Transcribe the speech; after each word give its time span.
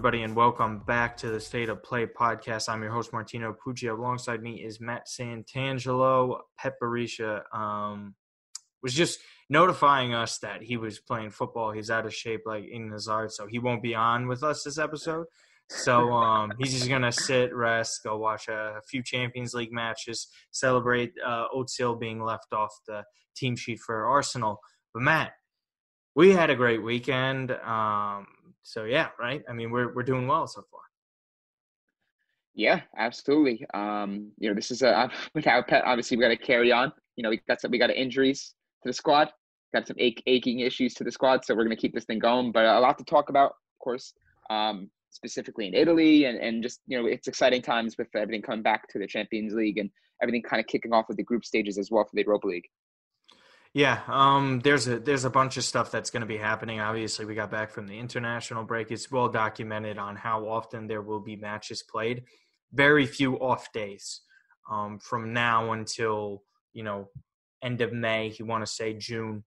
Everybody, 0.00 0.22
and 0.22 0.34
welcome 0.34 0.78
back 0.78 1.18
to 1.18 1.28
the 1.28 1.38
State 1.38 1.68
of 1.68 1.82
Play 1.82 2.06
podcast. 2.06 2.70
I'm 2.70 2.82
your 2.82 2.90
host, 2.90 3.12
Martino 3.12 3.54
Pucci. 3.54 3.90
Alongside 3.90 4.42
me 4.42 4.64
is 4.64 4.80
Matt 4.80 5.06
Santangelo. 5.06 6.38
Pep 6.56 6.76
Barisha 6.82 7.42
um, 7.54 8.14
was 8.82 8.94
just 8.94 9.18
notifying 9.50 10.14
us 10.14 10.38
that 10.38 10.62
he 10.62 10.78
was 10.78 11.00
playing 11.00 11.28
football. 11.28 11.72
He's 11.72 11.90
out 11.90 12.06
of 12.06 12.14
shape, 12.14 12.44
like 12.46 12.64
Eden 12.64 12.92
Hazard, 12.92 13.32
so 13.32 13.46
he 13.46 13.58
won't 13.58 13.82
be 13.82 13.94
on 13.94 14.26
with 14.26 14.42
us 14.42 14.62
this 14.62 14.78
episode. 14.78 15.26
So 15.68 16.10
um, 16.12 16.52
he's 16.58 16.72
just 16.72 16.88
gonna 16.88 17.12
sit, 17.12 17.54
rest, 17.54 18.00
go 18.02 18.16
watch 18.16 18.48
a, 18.48 18.76
a 18.78 18.82
few 18.88 19.02
Champions 19.02 19.52
League 19.52 19.70
matches, 19.70 20.28
celebrate 20.50 21.12
uh, 21.22 21.48
Özil 21.54 22.00
being 22.00 22.24
left 22.24 22.54
off 22.54 22.74
the 22.86 23.04
team 23.36 23.54
sheet 23.54 23.80
for 23.80 24.06
Arsenal. 24.06 24.60
But 24.94 25.02
Matt, 25.02 25.32
we 26.14 26.32
had 26.32 26.48
a 26.48 26.56
great 26.56 26.82
weekend. 26.82 27.50
Um, 27.50 28.26
so 28.62 28.84
yeah, 28.84 29.08
right. 29.18 29.42
I 29.48 29.52
mean, 29.52 29.70
we're 29.70 29.92
we're 29.94 30.02
doing 30.02 30.26
well 30.26 30.46
so 30.46 30.62
far. 30.70 30.80
Yeah, 32.54 32.80
absolutely. 32.96 33.64
Um, 33.74 34.32
you 34.38 34.48
know, 34.48 34.54
this 34.54 34.70
is 34.70 34.82
a 34.82 35.10
without 35.34 35.68
pet. 35.68 35.84
Obviously, 35.84 36.16
we 36.16 36.22
got 36.22 36.28
to 36.28 36.36
carry 36.36 36.72
on. 36.72 36.92
You 37.16 37.22
know, 37.22 37.30
we 37.30 37.40
got 37.48 37.60
some 37.60 37.70
we 37.70 37.78
got 37.78 37.90
injuries 37.90 38.54
to 38.82 38.88
the 38.88 38.92
squad, 38.92 39.30
got 39.74 39.86
some 39.86 39.96
ach- 39.98 40.22
aching 40.26 40.60
issues 40.60 40.94
to 40.94 41.04
the 41.04 41.12
squad, 41.12 41.44
so 41.44 41.54
we're 41.54 41.68
to 41.68 41.76
keep 41.76 41.94
this 41.94 42.04
thing 42.04 42.18
going. 42.18 42.52
But 42.52 42.64
a 42.64 42.80
lot 42.80 42.98
to 42.98 43.04
talk 43.04 43.28
about, 43.28 43.50
of 43.50 43.78
course, 43.82 44.12
um, 44.50 44.90
specifically 45.10 45.68
in 45.68 45.74
Italy, 45.74 46.24
and 46.24 46.38
and 46.38 46.62
just 46.62 46.80
you 46.86 47.00
know, 47.00 47.06
it's 47.06 47.28
exciting 47.28 47.62
times 47.62 47.96
with 47.96 48.08
everything 48.14 48.42
coming 48.42 48.62
back 48.62 48.88
to 48.88 48.98
the 48.98 49.06
Champions 49.06 49.54
League 49.54 49.78
and 49.78 49.90
everything 50.22 50.42
kind 50.42 50.60
of 50.60 50.66
kicking 50.66 50.92
off 50.92 51.06
with 51.08 51.16
the 51.16 51.22
group 51.22 51.44
stages 51.44 51.78
as 51.78 51.90
well 51.90 52.04
for 52.04 52.10
the 52.14 52.22
Europa 52.22 52.46
League. 52.46 52.68
Yeah, 53.72 54.00
um, 54.08 54.60
there's 54.60 54.88
a 54.88 54.98
there's 54.98 55.24
a 55.24 55.30
bunch 55.30 55.56
of 55.56 55.62
stuff 55.62 55.92
that's 55.92 56.10
going 56.10 56.22
to 56.22 56.26
be 56.26 56.36
happening. 56.36 56.80
Obviously, 56.80 57.24
we 57.24 57.36
got 57.36 57.52
back 57.52 57.70
from 57.70 57.86
the 57.86 57.96
international 57.96 58.64
break. 58.64 58.90
It's 58.90 59.10
well 59.12 59.28
documented 59.28 59.96
on 59.96 60.16
how 60.16 60.48
often 60.48 60.88
there 60.88 61.02
will 61.02 61.20
be 61.20 61.36
matches 61.36 61.82
played. 61.82 62.24
Very 62.72 63.06
few 63.06 63.36
off 63.36 63.72
days 63.72 64.22
um, 64.70 64.98
from 64.98 65.32
now 65.32 65.72
until 65.72 66.42
you 66.72 66.82
know 66.82 67.08
end 67.62 67.80
of 67.80 67.92
May. 67.92 68.34
You 68.36 68.44
want 68.44 68.66
to 68.66 68.72
say 68.72 68.94
June. 68.94 69.44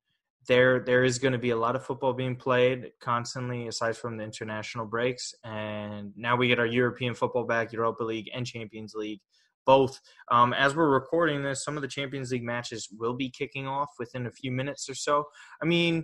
There 0.47 0.79
there 0.79 1.03
is 1.03 1.19
going 1.19 1.33
to 1.33 1.37
be 1.37 1.49
a 1.49 1.57
lot 1.57 1.75
of 1.75 1.85
football 1.85 2.13
being 2.13 2.37
played 2.37 2.91
constantly, 3.01 3.67
aside 3.67 3.97
from 3.97 4.15
the 4.15 4.23
international 4.23 4.85
breaks. 4.85 5.35
And 5.43 6.13
now 6.15 6.37
we 6.37 6.47
get 6.47 6.59
our 6.59 6.65
European 6.65 7.13
football 7.13 7.43
back, 7.43 7.73
Europa 7.73 8.03
League 8.05 8.29
and 8.33 8.45
Champions 8.45 8.93
League 8.95 9.19
both. 9.65 9.99
Um, 10.31 10.53
as 10.53 10.75
we're 10.75 10.89
recording 10.89 11.43
this, 11.43 11.63
some 11.63 11.75
of 11.75 11.81
the 11.81 11.87
Champions 11.87 12.31
League 12.31 12.43
matches 12.43 12.89
will 12.97 13.15
be 13.15 13.29
kicking 13.29 13.67
off 13.67 13.89
within 13.99 14.27
a 14.27 14.31
few 14.31 14.51
minutes 14.51 14.89
or 14.89 14.95
so. 14.95 15.25
I 15.61 15.65
mean, 15.65 16.03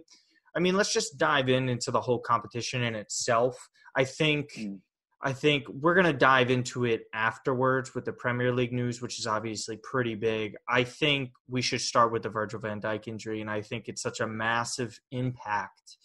I 0.55 0.59
mean, 0.59 0.75
let's 0.75 0.93
just 0.93 1.17
dive 1.17 1.49
in 1.49 1.69
into 1.69 1.91
the 1.91 2.01
whole 2.01 2.19
competition 2.19 2.83
in 2.83 2.95
itself. 2.95 3.69
I 3.95 4.03
think. 4.03 4.51
Mm. 4.57 4.79
I 5.21 5.33
think 5.33 5.67
we're 5.67 5.95
going 5.95 6.05
to 6.05 6.13
dive 6.13 6.49
into 6.49 6.85
it 6.85 7.01
afterwards 7.13 7.93
with 7.93 8.05
the 8.05 8.13
Premier 8.13 8.53
League 8.53 8.71
news, 8.71 9.01
which 9.01 9.19
is 9.19 9.27
obviously 9.27 9.77
pretty 9.83 10.16
big. 10.16 10.55
I 10.69 10.85
think 10.85 11.31
we 11.49 11.61
should 11.61 11.81
start 11.81 12.13
with 12.13 12.23
the 12.23 12.29
Virgil 12.29 12.61
van 12.61 12.79
Dijk 12.79 13.05
injury, 13.09 13.41
and 13.41 13.49
I 13.49 13.61
think 13.61 13.89
it's 13.89 14.01
such 14.01 14.21
a 14.21 14.27
massive 14.27 14.97
impact 15.11 15.97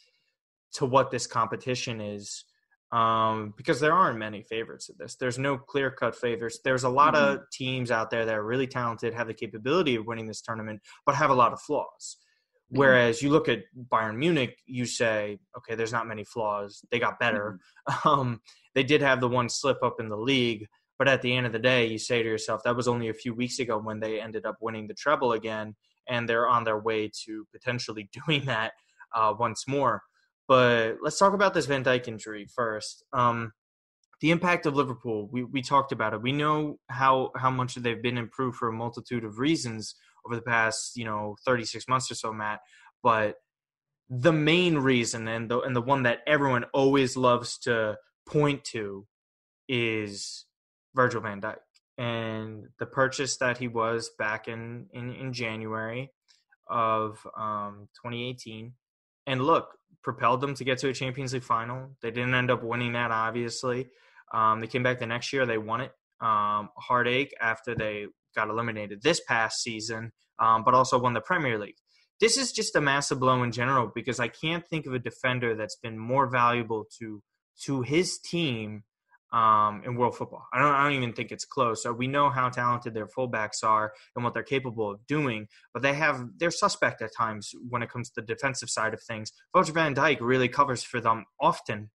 to 0.73 0.85
what 0.85 1.13
this 1.13 1.29
competition 1.29 2.01
is 2.01 2.45
um, 2.95 3.53
because 3.57 3.81
there 3.81 3.93
aren't 3.93 4.21
many 4.21 4.43
favorites 4.43 4.89
of 4.89 4.97
this. 4.99 5.17
There's 5.17 5.37
no 5.37 5.59
clear 5.59 5.91
cut 5.91 6.15
favorites. 6.15 6.61
There's 6.63 6.85
a 6.85 6.89
lot 6.89 7.15
mm-hmm. 7.15 7.41
of 7.41 7.51
teams 7.51 7.91
out 7.91 8.09
there 8.09 8.25
that 8.25 8.35
are 8.35 8.45
really 8.45 8.69
talented, 8.69 9.13
have 9.15 9.27
the 9.27 9.35
capability 9.35 9.97
of 9.97 10.07
winning 10.07 10.29
this 10.29 10.41
tournament, 10.41 10.81
but 11.05 11.17
have 11.17 11.31
a 11.31 11.35
lot 11.35 11.53
of 11.53 11.61
flaws. 11.61 12.19
Mm-hmm. 12.73 12.79
Whereas 12.79 13.21
you 13.21 13.31
look 13.31 13.49
at 13.49 13.65
Bayern 13.91 14.17
Munich, 14.17 14.57
you 14.67 14.87
say, 14.87 15.41
okay, 15.59 15.75
there's 15.75 15.93
not 15.93 16.07
many 16.07 16.23
flaws. 16.23 16.85
They 16.93 17.01
got 17.01 17.19
better. 17.19 17.59
Mm-hmm. 17.59 17.61
Um, 18.09 18.41
they 18.75 18.83
did 18.83 19.03
have 19.03 19.21
the 19.21 19.29
one 19.29 19.49
slip 19.49 19.77
up 19.83 20.01
in 20.01 20.09
the 20.09 20.17
league, 20.17 20.67
but 20.99 21.07
at 21.07 21.21
the 21.21 21.37
end 21.37 21.47
of 21.47 21.53
the 21.53 21.59
day, 21.59 21.87
you 21.87 21.99
say 21.99 22.23
to 22.23 22.29
yourself, 22.29 22.63
that 22.65 22.75
was 22.75 22.89
only 22.89 23.09
a 23.09 23.15
few 23.15 23.35
weeks 23.35 23.59
ago 23.59 23.77
when 23.77 24.01
they 24.01 24.21
ended 24.21 24.47
up 24.47 24.57
winning 24.61 24.87
the 24.87 24.95
treble 24.95 25.33
again, 25.33 25.75
and 26.09 26.27
they're 26.27 26.49
on 26.49 26.65
their 26.65 26.79
way 26.79 27.11
to 27.27 27.47
potentially 27.53 28.09
doing 28.27 28.47
that 28.47 28.73
uh, 29.15 29.35
once 29.39 29.69
more. 29.69 30.03
But 30.47 30.97
let's 31.03 31.19
talk 31.19 31.33
about 31.33 31.55
this 31.55 31.67
Van 31.67 31.85
Dijk 31.85 32.09
injury 32.09 32.47
first. 32.55 33.05
Um, 33.13 33.53
the 34.21 34.31
impact 34.31 34.67
of 34.67 34.75
Liverpool, 34.75 35.29
we, 35.31 35.45
we 35.45 35.63
talked 35.63 35.93
about 35.93 36.15
it. 36.15 36.23
We 36.23 36.33
know 36.33 36.79
how, 36.89 37.31
how 37.37 37.51
much 37.51 37.75
they've 37.75 38.03
been 38.03 38.19
improved 38.19 38.57
for 38.57 38.69
a 38.69 38.73
multitude 38.73 39.25
of 39.25 39.39
reasons 39.39 39.95
over 40.27 40.37
the 40.37 40.43
past, 40.43 40.97
you 40.97 41.05
know, 41.05 41.37
36 41.45 41.89
months 41.89 42.11
or 42.11 42.15
so, 42.15 42.33
Matt. 42.33 42.61
But 43.03 43.37
the 44.09 44.33
main 44.33 44.79
reason 44.79 45.29
and 45.29 45.51
the, 45.51 45.61
and 45.61 45.75
the 45.75 45.83
one 45.83 46.05
that 46.05 46.21
everyone 46.27 46.65
always 46.73 47.17
loves 47.17 47.59
to 47.61 47.97
point 48.27 48.65
to 48.65 49.07
is 49.69 50.47
Virgil 50.95 51.21
van 51.21 51.41
Dijk 51.41 51.57
and 51.97 52.67
the 52.79 52.87
purchase 52.87 53.37
that 53.39 53.59
he 53.59 53.69
was 53.69 54.11
back 54.19 54.49
in, 54.49 54.87
in, 54.93 55.13
in 55.15 55.33
January 55.33 56.11
of 56.69 57.19
um, 57.37 57.89
2018. 58.03 58.73
And 59.27 59.43
look, 59.43 59.69
propelled 60.03 60.41
them 60.41 60.55
to 60.55 60.65
get 60.65 60.79
to 60.79 60.89
a 60.89 60.93
Champions 60.93 61.33
League 61.33 61.45
final. 61.45 61.91
They 62.03 62.11
didn't 62.11 62.35
end 62.35 62.51
up 62.51 62.63
winning 62.63 62.93
that, 62.93 63.11
obviously. 63.11 63.89
Um, 64.33 64.61
they 64.61 64.67
came 64.67 64.83
back 64.83 64.99
the 64.99 65.07
next 65.07 65.33
year, 65.33 65.47
they 65.47 65.59
won 65.59 65.81
it. 65.81 65.93
Um, 66.21 66.71
heartache 66.77 67.35
after 67.41 67.75
they 67.75 68.07
got 68.35 68.49
eliminated 68.49 69.03
this 69.03 69.21
past 69.21 69.63
season, 69.63 70.13
um, 70.39 70.65
but 70.65 70.75
also 70.75 70.99
won 70.99 71.13
the 71.13 71.21
Premier 71.21 71.59
League. 71.59 71.77
This 72.21 72.37
is 72.37 72.53
just 72.53 72.77
a 72.77 72.81
massive 72.81 73.21
blow 73.21 73.43
in 73.43 73.53
general 73.53 73.91
because 73.95 74.21
I 74.21 74.29
can't 74.29 74.67
think 74.67 74.87
of 74.87 74.95
a 74.95 74.99
defender 74.99 75.55
that's 75.55 75.77
been 75.77 75.99
more 75.99 76.27
valuable 76.27 76.87
to 76.99 77.23
to 77.65 77.83
his 77.83 78.19
team 78.19 78.83
um, 79.35 79.83
in 79.85 79.97
world 79.97 80.17
football. 80.17 80.47
I 80.53 80.61
don't, 80.61 80.73
I 80.73 80.85
don't 80.85 80.93
even 80.93 81.13
think 81.13 81.33
it's 81.33 81.45
close. 81.45 81.83
So 81.83 81.93
we 81.93 82.07
know 82.07 82.31
how 82.31 82.49
talented 82.49 82.95
their 82.95 83.09
fullbacks 83.09 83.65
are 83.65 83.93
and 84.15 84.25
what 84.25 84.33
they're 84.33 84.45
capable 84.45 84.93
of 84.93 85.05
doing, 85.09 85.49
but 85.73 85.83
they 85.83 85.93
have 85.95 86.25
they're 86.39 86.53
suspect 86.53 87.03
at 87.03 87.15
times 87.15 87.51
when 87.69 87.83
it 87.83 87.91
comes 87.91 88.11
to 88.11 88.21
the 88.21 88.27
defensive 88.27 88.71
side 88.71 88.95
of 88.95 89.03
things. 89.03 89.33
Virgil 89.55 89.75
van 89.75 89.95
Dijk 89.95 90.19
really 90.21 90.49
covers 90.49 90.85
for 90.85 91.01
them 91.01 91.25
often. 91.41 91.91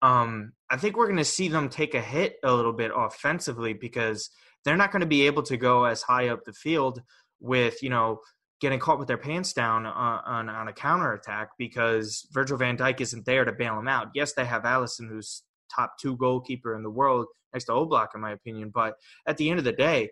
Um, 0.00 0.52
I 0.70 0.78
think 0.78 0.96
we're 0.96 1.06
going 1.06 1.18
to 1.18 1.24
see 1.24 1.48
them 1.48 1.68
take 1.68 1.94
a 1.94 2.00
hit 2.00 2.36
a 2.42 2.54
little 2.54 2.72
bit 2.72 2.90
offensively 2.96 3.74
because 3.74 4.30
they're 4.64 4.78
not 4.78 4.90
going 4.90 5.00
to 5.00 5.06
be 5.06 5.26
able 5.26 5.42
to 5.44 5.58
go 5.58 5.84
as 5.84 6.00
high 6.00 6.28
up 6.28 6.44
the 6.46 6.54
field 6.54 7.02
with 7.40 7.82
you 7.82 7.90
know 7.90 8.20
getting 8.62 8.78
caught 8.78 8.98
with 8.98 9.08
their 9.08 9.18
pants 9.18 9.52
down 9.52 9.84
on, 9.84 10.20
on, 10.26 10.48
on 10.48 10.68
a 10.68 10.72
counter 10.72 11.12
attack 11.12 11.50
because 11.58 12.26
Virgil 12.32 12.56
van 12.56 12.78
Dijk 12.78 13.00
isn't 13.00 13.26
there 13.26 13.44
to 13.44 13.52
bail 13.52 13.76
them 13.76 13.88
out. 13.88 14.08
Yes, 14.14 14.34
they 14.34 14.44
have 14.44 14.62
Alisson, 14.64 15.08
who's 15.08 15.42
top 15.74 15.94
two 16.00 16.16
goalkeeper 16.16 16.74
in 16.74 16.82
the 16.82 16.90
world 16.90 17.26
next 17.52 17.66
to 17.66 17.72
Oblak, 17.72 18.08
in 18.14 18.20
my 18.20 18.32
opinion. 18.32 18.70
But 18.74 18.94
at 19.26 19.36
the 19.36 19.50
end 19.50 19.58
of 19.58 19.64
the 19.64 19.72
day, 19.72 20.10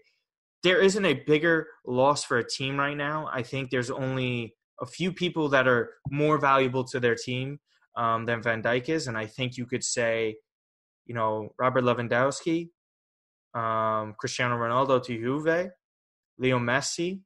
there 0.62 0.80
isn't 0.80 1.04
a 1.04 1.22
bigger 1.26 1.66
loss 1.86 2.24
for 2.24 2.38
a 2.38 2.48
team 2.48 2.76
right 2.78 2.96
now. 2.96 3.28
I 3.32 3.42
think 3.42 3.70
there's 3.70 3.90
only 3.90 4.54
a 4.80 4.86
few 4.86 5.12
people 5.12 5.48
that 5.50 5.68
are 5.68 5.90
more 6.10 6.38
valuable 6.38 6.84
to 6.84 7.00
their 7.00 7.14
team 7.14 7.58
um, 7.96 8.26
than 8.26 8.42
Van 8.42 8.62
Dijk 8.62 8.88
is, 8.88 9.06
and 9.06 9.16
I 9.16 9.26
think 9.26 9.56
you 9.56 9.66
could 9.66 9.84
say, 9.84 10.36
you 11.06 11.14
know, 11.14 11.50
Robert 11.58 11.84
Lewandowski, 11.84 12.68
um, 13.54 14.14
Cristiano 14.18 14.56
Ronaldo 14.56 15.02
to 15.04 15.16
Juve, 15.16 15.70
Leo 16.38 16.58
Messi, 16.58 17.20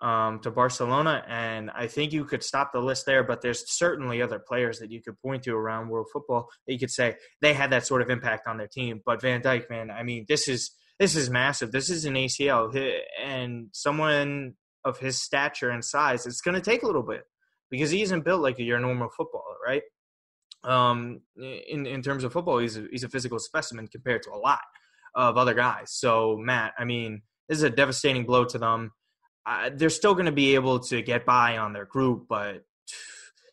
um, 0.00 0.40
to 0.40 0.50
Barcelona, 0.50 1.22
and 1.28 1.70
I 1.70 1.86
think 1.86 2.12
you 2.12 2.24
could 2.24 2.42
stop 2.42 2.72
the 2.72 2.80
list 2.80 3.06
there. 3.06 3.22
But 3.22 3.42
there's 3.42 3.70
certainly 3.70 4.22
other 4.22 4.38
players 4.38 4.78
that 4.78 4.90
you 4.90 5.02
could 5.02 5.20
point 5.20 5.42
to 5.44 5.54
around 5.54 5.88
world 5.88 6.08
football 6.12 6.48
that 6.66 6.72
you 6.72 6.78
could 6.78 6.90
say 6.90 7.16
they 7.40 7.52
had 7.52 7.70
that 7.70 7.86
sort 7.86 8.02
of 8.02 8.10
impact 8.10 8.46
on 8.46 8.56
their 8.56 8.68
team. 8.68 9.02
But 9.04 9.20
Van 9.20 9.42
Dijk, 9.42 9.68
man, 9.68 9.90
I 9.90 10.02
mean, 10.02 10.24
this 10.28 10.48
is 10.48 10.70
this 10.98 11.16
is 11.16 11.30
massive. 11.30 11.72
This 11.72 11.90
is 11.90 12.04
an 12.04 12.14
ACL, 12.14 12.92
and 13.22 13.68
someone 13.72 14.54
of 14.84 14.98
his 14.98 15.20
stature 15.20 15.70
and 15.70 15.84
size, 15.84 16.26
it's 16.26 16.40
going 16.40 16.54
to 16.54 16.60
take 16.60 16.82
a 16.82 16.86
little 16.86 17.02
bit 17.02 17.24
because 17.70 17.90
he 17.90 18.02
isn't 18.02 18.24
built 18.24 18.40
like 18.40 18.58
your 18.58 18.80
normal 18.80 19.10
footballer, 19.14 19.56
right? 19.64 19.82
Um, 20.64 21.20
in 21.36 21.86
in 21.86 22.02
terms 22.02 22.24
of 22.24 22.32
football, 22.32 22.58
he's 22.58 22.76
a, 22.76 22.86
he's 22.90 23.04
a 23.04 23.08
physical 23.08 23.38
specimen 23.38 23.88
compared 23.88 24.22
to 24.22 24.30
a 24.30 24.38
lot 24.38 24.60
of 25.14 25.36
other 25.36 25.54
guys. 25.54 25.92
So, 25.92 26.36
Matt, 26.38 26.72
I 26.78 26.84
mean, 26.84 27.22
this 27.48 27.58
is 27.58 27.64
a 27.64 27.70
devastating 27.70 28.24
blow 28.24 28.44
to 28.46 28.58
them 28.58 28.92
they're 29.74 29.90
still 29.90 30.14
going 30.14 30.26
to 30.26 30.32
be 30.32 30.54
able 30.54 30.78
to 30.78 31.02
get 31.02 31.24
by 31.24 31.58
on 31.58 31.72
their 31.72 31.86
group, 31.86 32.26
but 32.28 32.64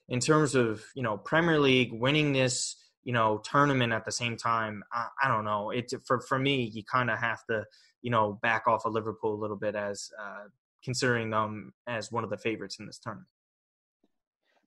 in 0.10 0.20
terms 0.20 0.56
of 0.56 0.84
you 0.96 1.04
know 1.04 1.18
Premier 1.18 1.60
League 1.60 1.92
winning 1.94 2.34
this 2.34 2.76
you 3.04 3.14
know 3.14 3.40
tournament 3.44 3.94
at 3.94 4.06
the 4.06 4.12
same 4.12 4.38
time, 4.38 4.84
I, 4.92 5.08
I 5.24 5.28
don't 5.28 5.46
know. 5.46 5.72
It 5.72 5.94
for 6.06 6.20
for 6.22 6.40
me, 6.40 6.64
you 6.74 6.84
kind 6.84 7.10
of 7.10 7.20
have 7.20 7.46
to 7.50 7.66
you 8.02 8.12
know 8.12 8.40
back 8.42 8.68
off 8.68 8.86
of 8.86 8.94
Liverpool 8.94 9.34
a 9.34 9.42
little 9.42 9.58
bit 9.58 9.76
as 9.76 10.10
uh, 10.22 10.48
considering 10.84 11.30
them 11.30 11.74
as 11.88 12.12
one 12.12 12.24
of 12.24 12.30
the 12.30 12.38
favorites 12.38 12.78
in 12.80 12.86
this 12.86 13.00
tournament. 13.00 13.28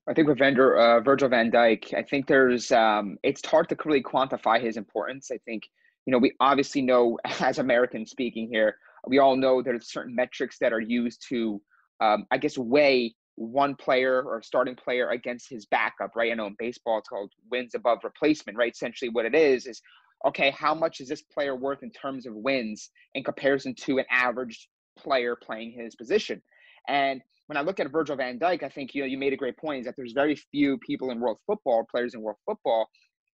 I 0.07 0.13
think 0.13 0.27
with 0.27 0.39
Vander, 0.39 0.77
uh, 0.77 0.99
Virgil 0.99 1.29
van 1.29 1.51
Dijk, 1.51 1.93
I 1.93 2.01
think 2.01 2.27
there's 2.27 2.71
um, 2.71 3.17
it's 3.23 3.45
hard 3.45 3.69
to 3.69 3.77
really 3.85 4.01
quantify 4.01 4.61
his 4.61 4.77
importance. 4.77 5.29
I 5.31 5.37
think 5.45 5.63
you 6.05 6.11
know 6.11 6.17
we 6.17 6.33
obviously 6.39 6.81
know 6.81 7.17
as 7.39 7.59
Americans 7.59 8.11
speaking 8.11 8.47
here 8.51 8.75
we 9.07 9.19
all 9.19 9.35
know 9.35 9.61
there's 9.61 9.91
certain 9.91 10.15
metrics 10.15 10.57
that 10.59 10.73
are 10.73 10.81
used 10.81 11.25
to, 11.29 11.61
um, 12.01 12.25
I 12.31 12.37
guess, 12.37 12.57
weigh 12.57 13.15
one 13.35 13.75
player 13.75 14.21
or 14.21 14.41
starting 14.41 14.75
player 14.75 15.09
against 15.09 15.49
his 15.49 15.65
backup, 15.65 16.15
right? 16.15 16.31
I 16.31 16.35
know 16.35 16.47
in 16.47 16.55
baseball 16.59 16.99
it's 16.99 17.09
called 17.09 17.31
wins 17.49 17.75
above 17.75 17.99
replacement, 18.03 18.57
right? 18.57 18.73
Essentially, 18.73 19.09
what 19.09 19.25
it 19.25 19.35
is 19.35 19.65
is 19.65 19.81
okay, 20.27 20.51
how 20.51 20.75
much 20.75 20.99
is 21.01 21.07
this 21.07 21.23
player 21.23 21.55
worth 21.55 21.81
in 21.81 21.89
terms 21.91 22.27
of 22.27 22.35
wins 22.35 22.91
in 23.15 23.23
comparison 23.23 23.73
to 23.73 23.97
an 23.97 24.05
average 24.11 24.69
player 24.97 25.35
playing 25.35 25.71
his 25.71 25.95
position? 25.95 26.41
And 26.87 27.21
when 27.47 27.57
I 27.57 27.61
look 27.61 27.79
at 27.79 27.91
Virgil 27.91 28.15
van 28.15 28.39
Dijk, 28.39 28.63
I 28.63 28.69
think 28.69 28.93
you 28.93 29.01
know 29.01 29.07
you 29.07 29.17
made 29.17 29.33
a 29.33 29.37
great 29.37 29.57
point 29.57 29.79
is 29.79 29.85
that 29.85 29.95
there's 29.97 30.13
very 30.13 30.35
few 30.35 30.77
people 30.77 31.11
in 31.11 31.19
world 31.19 31.37
football, 31.47 31.85
players 31.89 32.13
in 32.13 32.21
world 32.21 32.37
football, 32.45 32.87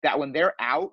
that 0.04 0.18
when 0.18 0.32
they're 0.32 0.56
out, 0.60 0.92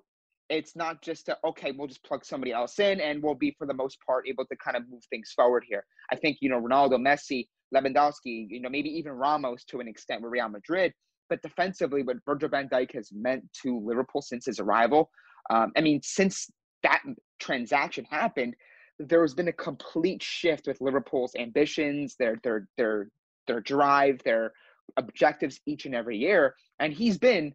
it's 0.49 0.75
not 0.75 1.01
just 1.01 1.29
a, 1.29 1.37
okay, 1.45 1.71
we'll 1.71 1.87
just 1.87 2.03
plug 2.03 2.25
somebody 2.25 2.51
else 2.51 2.79
in 2.79 2.99
and 2.99 3.21
we'll 3.21 3.35
be 3.35 3.55
for 3.57 3.67
the 3.67 3.73
most 3.73 3.97
part 4.05 4.27
able 4.27 4.45
to 4.45 4.55
kind 4.57 4.75
of 4.75 4.83
move 4.89 5.03
things 5.09 5.31
forward 5.35 5.63
here. 5.67 5.85
I 6.11 6.15
think 6.15 6.37
you 6.41 6.49
know 6.49 6.59
Ronaldo, 6.59 6.93
Messi, 6.93 7.47
Lewandowski, 7.73 8.47
you 8.49 8.59
know, 8.61 8.69
maybe 8.69 8.89
even 8.89 9.11
Ramos 9.13 9.63
to 9.65 9.79
an 9.79 9.87
extent 9.87 10.21
with 10.21 10.31
Real 10.31 10.49
Madrid. 10.49 10.93
But 11.29 11.41
defensively, 11.43 12.01
what 12.01 12.17
Virgil 12.25 12.49
van 12.49 12.67
Dijk 12.69 12.95
has 12.95 13.11
meant 13.13 13.43
to 13.61 13.79
Liverpool 13.85 14.21
since 14.21 14.45
his 14.47 14.59
arrival, 14.59 15.11
um, 15.51 15.71
I 15.77 15.81
mean, 15.81 16.01
since 16.03 16.49
that 16.81 17.01
transaction 17.39 18.05
happened, 18.09 18.55
there 18.97 19.21
has 19.21 19.33
been 19.33 19.47
a 19.47 19.53
complete 19.53 20.21
shift 20.23 20.67
with 20.67 20.81
Liverpool's 20.81 21.35
ambitions, 21.37 22.15
their 22.17 22.39
their 22.43 22.67
their 22.77 23.09
their 23.47 23.61
drive, 23.61 24.21
their 24.23 24.53
objectives 24.97 25.59
each 25.65 25.85
and 25.85 25.95
every 25.95 26.17
year. 26.17 26.55
And 26.79 26.93
he's 26.93 27.17
been, 27.17 27.53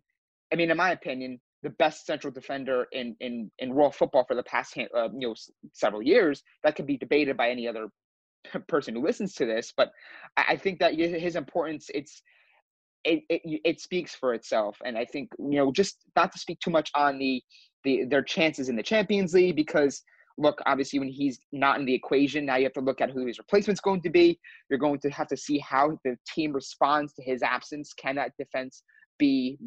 I 0.53 0.57
mean, 0.57 0.71
in 0.71 0.77
my 0.77 0.93
opinion, 0.93 1.41
the 1.65 1.71
best 1.71 2.07
central 2.07 2.33
defender 2.33 2.87
in 2.93 3.17
in 3.21 3.51
in 3.59 3.75
world 3.75 3.95
football 3.95 4.25
for 4.29 4.37
the 4.37 4.43
past 4.45 4.77
uh, 4.79 5.09
you 5.19 5.29
know 5.29 5.35
several 5.73 6.03
years. 6.03 6.43
That 6.63 6.77
could 6.77 6.87
be 6.87 6.99
debated 6.99 7.37
by 7.37 7.49
any 7.49 7.67
other 7.67 7.89
person 8.69 8.95
who 8.95 9.03
listens 9.03 9.35
to 9.35 9.47
this, 9.47 9.73
but 9.77 9.91
I 10.37 10.57
think 10.57 10.79
that 10.79 10.95
his 10.95 11.35
importance 11.35 11.91
it's 11.93 12.23
it, 13.05 13.23
it, 13.29 13.61
it 13.65 13.81
speaks 13.81 14.15
for 14.15 14.33
itself, 14.35 14.79
and 14.85 14.97
I 14.97 15.05
think 15.07 15.31
you 15.39 15.59
know 15.59 15.73
just 15.73 15.97
not 16.15 16.31
to 16.33 16.39
speak 16.39 16.61
too 16.61 16.71
much 16.71 16.91
on 16.95 17.19
the 17.19 17.43
the 17.83 18.05
their 18.05 18.23
chances 18.23 18.69
in 18.69 18.77
the 18.77 18.83
Champions 18.83 19.35
League 19.35 19.57
because 19.57 20.03
look 20.37 20.61
obviously 20.67 20.99
when 20.99 21.09
he's 21.09 21.39
not 21.53 21.79
in 21.79 21.87
the 21.87 21.95
equation 21.95 22.45
now 22.45 22.57
you 22.57 22.65
have 22.65 22.73
to 22.73 22.81
look 22.81 23.01
at 23.01 23.09
who 23.09 23.25
his 23.25 23.39
replacement's 23.39 23.81
going 23.81 24.03
to 24.03 24.11
be. 24.11 24.39
You're 24.69 24.79
going 24.79 25.01
to 25.01 25.11
have 25.11 25.29
to 25.29 25.37
see 25.37 25.59
how 25.59 25.99
the 26.05 26.17
team 26.27 26.53
responds 26.53 27.15
to 27.15 27.23
his 27.23 27.43
absence. 27.43 27.93
Can 27.95 28.17
that 28.17 28.33
defense 28.39 28.83
be 29.19 29.59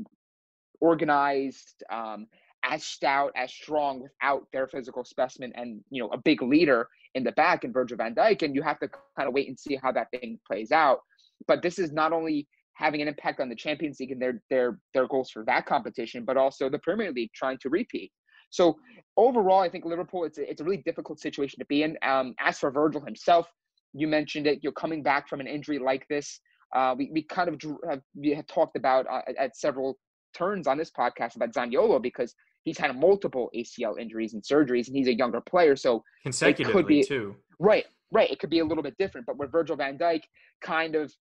organized? 0.79 1.83
Um, 1.91 2.27
as 2.69 2.83
stout, 2.83 3.31
as 3.35 3.51
strong 3.51 4.01
without 4.01 4.47
their 4.51 4.68
physical 4.68 5.03
specimen 5.03 5.51
and 5.56 5.81
you 5.89 6.01
know 6.01 6.09
a 6.09 6.18
big 6.18 6.41
leader 6.41 6.88
in 7.15 7.24
the 7.24 7.31
back 7.33 7.63
in 7.63 7.71
Virgil 7.71 7.97
van 7.97 8.13
Dijk, 8.13 8.41
and 8.41 8.53
you 8.56 8.62
have 8.62 8.79
to 8.79 8.89
kind 9.15 9.27
of 9.27 9.33
wait 9.33 9.47
and 9.47 9.57
see 9.57 9.77
how 9.81 9.91
that 9.91 10.09
thing 10.12 10.39
plays 10.45 10.71
out. 10.71 11.00
But 11.47 11.62
this 11.62 11.79
is 11.79 11.91
not 11.91 12.13
only 12.13 12.47
having 12.74 13.01
an 13.01 13.07
impact 13.07 13.39
on 13.39 13.50
the 13.50 13.56
Champions 13.56 14.00
League 14.00 14.12
and 14.12 14.21
their 14.21 14.41
their 14.50 14.79
their 14.94 15.07
goals 15.07 15.31
for 15.31 15.44
that 15.45 15.65
competition, 15.65 16.25
but 16.25 16.38
also 16.38 16.69
the 16.69 16.80
Premier 16.80 17.12
League 17.12 17.31
trying 17.33 17.57
to 17.59 17.69
repeat. 17.69 18.12
So 18.50 18.77
overall, 19.18 19.62
I 19.62 19.69
think 19.69 19.85
Liverpool 19.85 20.25
it's 20.25 20.38
a, 20.38 20.50
it's 20.50 20.62
a 20.62 20.63
really 20.63 20.83
difficult 20.85 21.19
situation 21.19 21.59
to 21.59 21.65
be 21.65 21.83
in. 21.83 21.97
Um, 22.01 22.35
as 22.39 22.59
for 22.59 22.71
Virgil 22.71 23.01
himself, 23.01 23.47
you 23.94 24.07
mentioned 24.07 24.47
it. 24.47 24.59
You're 24.62 24.73
coming 24.73 25.03
back 25.03 25.27
from 25.27 25.39
an 25.39 25.47
injury 25.47 25.80
like 25.80 26.07
this. 26.07 26.39
Uh, 26.75 26.94
we, 26.97 27.09
we 27.13 27.23
kind 27.23 27.47
of 27.47 27.57
drew, 27.57 27.80
have, 27.89 28.01
we 28.13 28.31
have 28.31 28.45
talked 28.47 28.75
about 28.75 29.07
uh, 29.09 29.21
at 29.39 29.56
several 29.56 29.97
turns 30.33 30.68
on 30.68 30.77
this 30.77 30.91
podcast 30.91 31.35
about 31.35 31.53
Zaniolo 31.53 32.01
because 32.01 32.33
he's 32.63 32.77
had 32.77 32.97
multiple 33.00 33.50
ACL 33.56 34.00
injuries 34.00 34.33
and 34.33 34.44
surgeries, 34.44 34.88
and 34.88 34.95
he's 34.95 35.07
a 35.07 35.15
younger 35.15 35.41
player, 35.41 35.75
so 35.75 36.03
consecutively 36.24 36.71
it 36.71 36.74
could 36.74 36.88
be, 36.88 37.03
too. 37.03 37.35
Right, 37.59 37.85
right. 38.12 38.29
It 38.29 38.39
could 38.39 38.50
be 38.50 38.59
a 38.59 38.65
little 38.65 38.83
bit 38.83 38.97
different, 38.97 39.25
but 39.25 39.38
with 39.38 39.51
Virgil 39.51 39.75
Van 39.75 39.97
Dijk 39.97 40.21
kind 40.62 40.95
of 40.95 41.13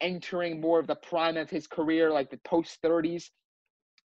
entering 0.00 0.60
more 0.60 0.78
of 0.78 0.86
the 0.86 0.96
prime 0.96 1.36
of 1.36 1.50
his 1.50 1.66
career, 1.66 2.10
like 2.10 2.30
the 2.30 2.40
post 2.44 2.78
thirties, 2.82 3.30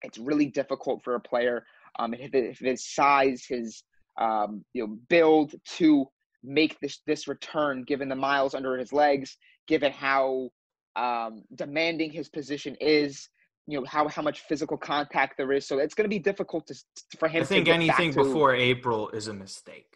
it's 0.04 0.18
really 0.18 0.48
difficult 0.48 1.04
for 1.04 1.16
a 1.16 1.20
player 1.20 1.66
um, 2.00 2.14
if, 2.14 2.34
if 2.34 2.60
his 2.60 2.86
size, 2.94 3.46
his 3.48 3.84
um, 4.20 4.64
you 4.74 4.86
know 4.86 4.98
build 5.10 5.54
to 5.78 6.06
make 6.44 6.80
this 6.80 7.02
this 7.06 7.28
return, 7.28 7.84
given 7.84 8.10
the 8.10 8.16
miles 8.16 8.56
under 8.56 8.78
his 8.78 8.94
legs, 8.94 9.38
given 9.68 9.92
how 9.92 10.50
um, 10.96 11.44
demanding 11.56 12.12
his 12.12 12.30
position 12.30 12.76
is 12.80 13.30
you 13.68 13.80
know 13.80 13.86
how 13.86 14.08
how 14.08 14.22
much 14.22 14.42
physical 14.42 14.78
contact 14.78 15.38
there 15.38 15.52
is. 15.52 15.68
So 15.68 15.80
it's 15.80 15.94
going 15.94 16.06
to 16.06 16.10
be 16.10 16.20
difficult 16.20 16.68
to 16.68 16.76
for 17.20 17.28
him. 17.28 17.44
I 17.44 17.46
think 17.46 17.68
anything 17.68 18.14
to, 18.14 18.24
before 18.24 18.56
April 18.56 19.10
is 19.10 19.28
a 19.28 19.34
mistake. 19.34 19.88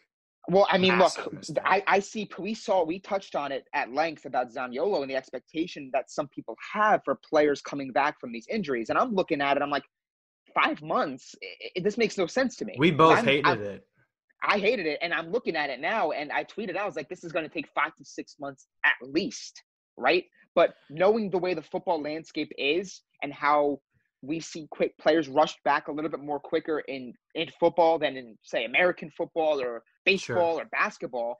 Well, 0.47 0.67
I 0.69 0.77
mean, 0.77 0.99
look, 0.99 1.13
I, 1.65 1.83
I 1.87 1.99
see. 1.99 2.29
We 2.37 2.53
saw 2.53 2.83
we 2.83 2.99
touched 2.99 3.35
on 3.35 3.51
it 3.51 3.65
at 3.73 3.91
length 3.91 4.25
about 4.25 4.53
Zaniolo 4.53 5.01
and 5.01 5.09
the 5.09 5.15
expectation 5.15 5.89
that 5.93 6.11
some 6.11 6.27
people 6.27 6.55
have 6.73 7.01
for 7.03 7.17
players 7.27 7.61
coming 7.61 7.91
back 7.91 8.19
from 8.19 8.31
these 8.31 8.45
injuries, 8.49 8.89
and 8.89 8.97
I'm 8.97 9.13
looking 9.15 9.41
at 9.41 9.57
it. 9.57 9.63
I'm 9.63 9.71
like, 9.71 9.85
five 10.53 10.81
months. 10.81 11.35
It, 11.41 11.71
it, 11.75 11.83
this 11.83 11.97
makes 11.97 12.17
no 12.17 12.27
sense 12.27 12.55
to 12.57 12.65
me. 12.65 12.75
We 12.77 12.91
both 12.91 13.17
I'm, 13.17 13.25
hated 13.25 13.45
I'm, 13.47 13.61
it. 13.61 13.87
I 14.47 14.59
hated 14.59 14.85
it, 14.85 14.99
and 15.01 15.13
I'm 15.13 15.31
looking 15.31 15.55
at 15.55 15.71
it 15.71 15.79
now, 15.79 16.11
and 16.11 16.31
I 16.31 16.43
tweeted 16.43 16.75
out, 16.75 16.83
I 16.83 16.85
was 16.85 16.95
like, 16.95 17.09
this 17.09 17.23
is 17.23 17.31
going 17.31 17.45
to 17.45 17.53
take 17.53 17.67
five 17.73 17.95
to 17.95 18.05
six 18.05 18.35
months 18.39 18.67
at 18.85 18.93
least, 19.01 19.63
right? 19.97 20.25
But 20.55 20.75
knowing 20.89 21.29
the 21.29 21.37
way 21.37 21.53
the 21.53 21.61
football 21.61 22.01
landscape 22.01 22.51
is 22.57 23.01
and 23.21 23.33
how 23.33 23.79
we 24.21 24.39
see 24.39 24.67
quick 24.71 24.97
players 24.97 25.27
rushed 25.27 25.61
back 25.63 25.87
a 25.87 25.91
little 25.91 26.09
bit 26.09 26.21
more 26.21 26.39
quicker 26.39 26.79
in 26.79 27.13
in 27.35 27.49
football 27.59 27.99
than 27.99 28.17
in 28.17 28.37
say 28.41 28.65
American 28.65 29.11
football 29.11 29.61
or 29.61 29.83
baseball 30.05 30.55
sure. 30.55 30.63
or 30.63 30.69
basketball. 30.71 31.39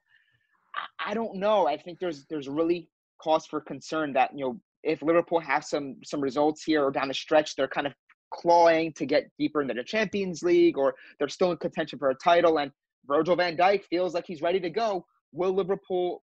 I, 0.75 1.11
I 1.11 1.13
don't 1.13 1.35
know. 1.35 1.67
I 1.67 1.77
think 1.77 1.99
there's 1.99 2.25
there's 2.29 2.47
really 2.47 2.89
cause 3.21 3.45
for 3.45 3.61
concern 3.61 4.13
that 4.13 4.31
you 4.37 4.45
know 4.45 4.59
if 4.83 5.01
Liverpool 5.01 5.39
have 5.39 5.63
some 5.63 5.95
some 6.03 6.21
results 6.21 6.63
here 6.63 6.83
or 6.83 6.91
down 6.91 7.07
the 7.07 7.13
stretch, 7.13 7.55
they're 7.55 7.67
kind 7.67 7.87
of 7.87 7.93
clawing 8.33 8.91
to 8.93 9.05
get 9.05 9.31
deeper 9.39 9.61
into 9.61 9.73
the 9.73 9.83
Champions 9.83 10.43
League 10.43 10.77
or 10.77 10.93
they're 11.17 11.29
still 11.29 11.51
in 11.51 11.57
contention 11.57 11.97
for 11.97 12.09
a 12.09 12.15
title 12.15 12.59
and 12.59 12.71
Virgil 13.07 13.35
van 13.35 13.55
Dijk 13.55 13.83
feels 13.85 14.13
like 14.13 14.25
he's 14.27 14.41
ready 14.41 14.59
to 14.59 14.69
go. 14.69 15.05
Will 15.31 15.53
Liverpool 15.53 16.23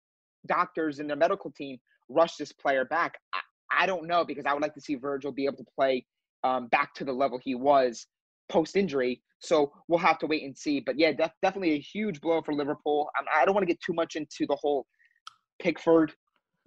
doctors 0.46 0.99
and 0.99 1.08
their 1.08 1.17
medical 1.17 1.50
team 1.50 1.78
rush 2.12 2.37
this 2.37 2.53
player 2.53 2.85
back? 2.85 3.19
I, 3.35 3.41
I 3.85 3.87
don't 3.87 4.06
know 4.06 4.25
because 4.25 4.44
I 4.47 4.53
would 4.53 4.62
like 4.62 4.75
to 4.75 4.81
see 4.81 4.94
Virgil 4.94 5.32
be 5.32 5.47
able 5.47 5.59
to 5.59 5.67
play 5.75 6.05
um, 6.44 6.69
back 6.69 6.94
to 6.94 7.05
the 7.05 7.12
level 7.12 7.41
he 7.43 7.55
was 7.55 8.06
post 8.50 8.76
injury. 8.76 9.23
So 9.38 9.73
we'll 9.88 9.99
have 9.99 10.19
to 10.20 10.26
wait 10.26 10.44
and 10.44 10.56
see. 10.56 10.81
But 10.81 10.99
yeah, 10.99 11.12
def- 11.12 11.32
definitely 11.43 11.73
a 11.73 11.81
huge 11.81 12.21
blow 12.21 12.42
for 12.42 12.54
Liverpool. 12.54 13.11
Um, 13.19 13.25
I 13.35 13.45
don't 13.45 13.54
want 13.54 13.66
to 13.66 13.73
get 13.73 13.81
too 13.81 13.92
much 13.92 14.14
into 14.14 14.47
the 14.47 14.57
whole 14.61 14.87
Pickford 15.61 16.12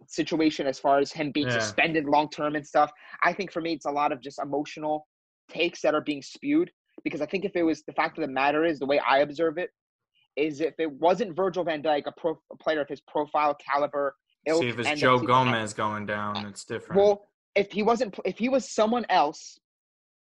situation 0.08 0.68
as 0.68 0.80
far 0.80 1.00
as 1.00 1.12
him 1.12 1.32
being 1.32 1.48
yeah. 1.48 1.60
suspended 1.60 2.06
long 2.06 2.30
term 2.30 2.56
and 2.56 2.66
stuff. 2.66 2.92
I 3.24 3.34
think 3.34 3.52
for 3.52 3.62
me, 3.62 3.74
it's 3.74 3.86
a 3.86 3.92
lot 3.92 4.12
of 4.12 4.22
just 4.22 4.40
emotional 4.42 5.08
takes 5.50 5.82
that 5.82 5.94
are 5.94 6.02
being 6.02 6.22
spewed 6.22 6.72
because 7.04 7.22
I 7.22 7.26
think 7.26 7.46
if 7.46 7.56
it 7.56 7.64
was 7.64 7.84
the 7.84 7.94
fact 7.94 8.18
of 8.18 8.24
the 8.24 8.32
matter 8.32 8.66
is 8.66 8.80
the 8.80 8.86
way 8.86 9.00
I 9.00 9.20
observe 9.20 9.58
it 9.58 9.70
is 10.36 10.60
if 10.60 10.74
it 10.80 10.92
wasn't 10.92 11.36
Virgil 11.36 11.64
van 11.64 11.82
Dijk, 11.82 12.04
a, 12.08 12.12
pro, 12.18 12.38
a 12.52 12.58
player 12.58 12.82
of 12.82 12.90
his 12.90 13.02
profile 13.02 13.56
caliber, 13.56 14.16
See 14.48 14.70
if 14.70 14.80
it's 14.80 15.00
Joe 15.00 15.20
Gomez 15.20 15.74
going 15.74 16.06
down, 16.06 16.46
it's 16.46 16.66
different. 16.66 17.02
Well, 17.02 17.28
if 17.56 17.72
he 17.72 17.84
wasn't, 17.84 18.18
if 18.26 18.38
he 18.38 18.50
was 18.50 18.70
someone 18.70 19.06
else 19.10 19.58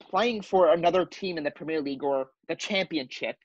playing 0.01 0.43
for 0.43 0.73
another 0.73 1.07
team 1.07 1.39
in 1.39 1.45
the 1.45 1.51
Premier 1.51 1.81
League 1.81 2.03
or 2.03 2.27
the 2.49 2.57
Championship, 2.57 3.37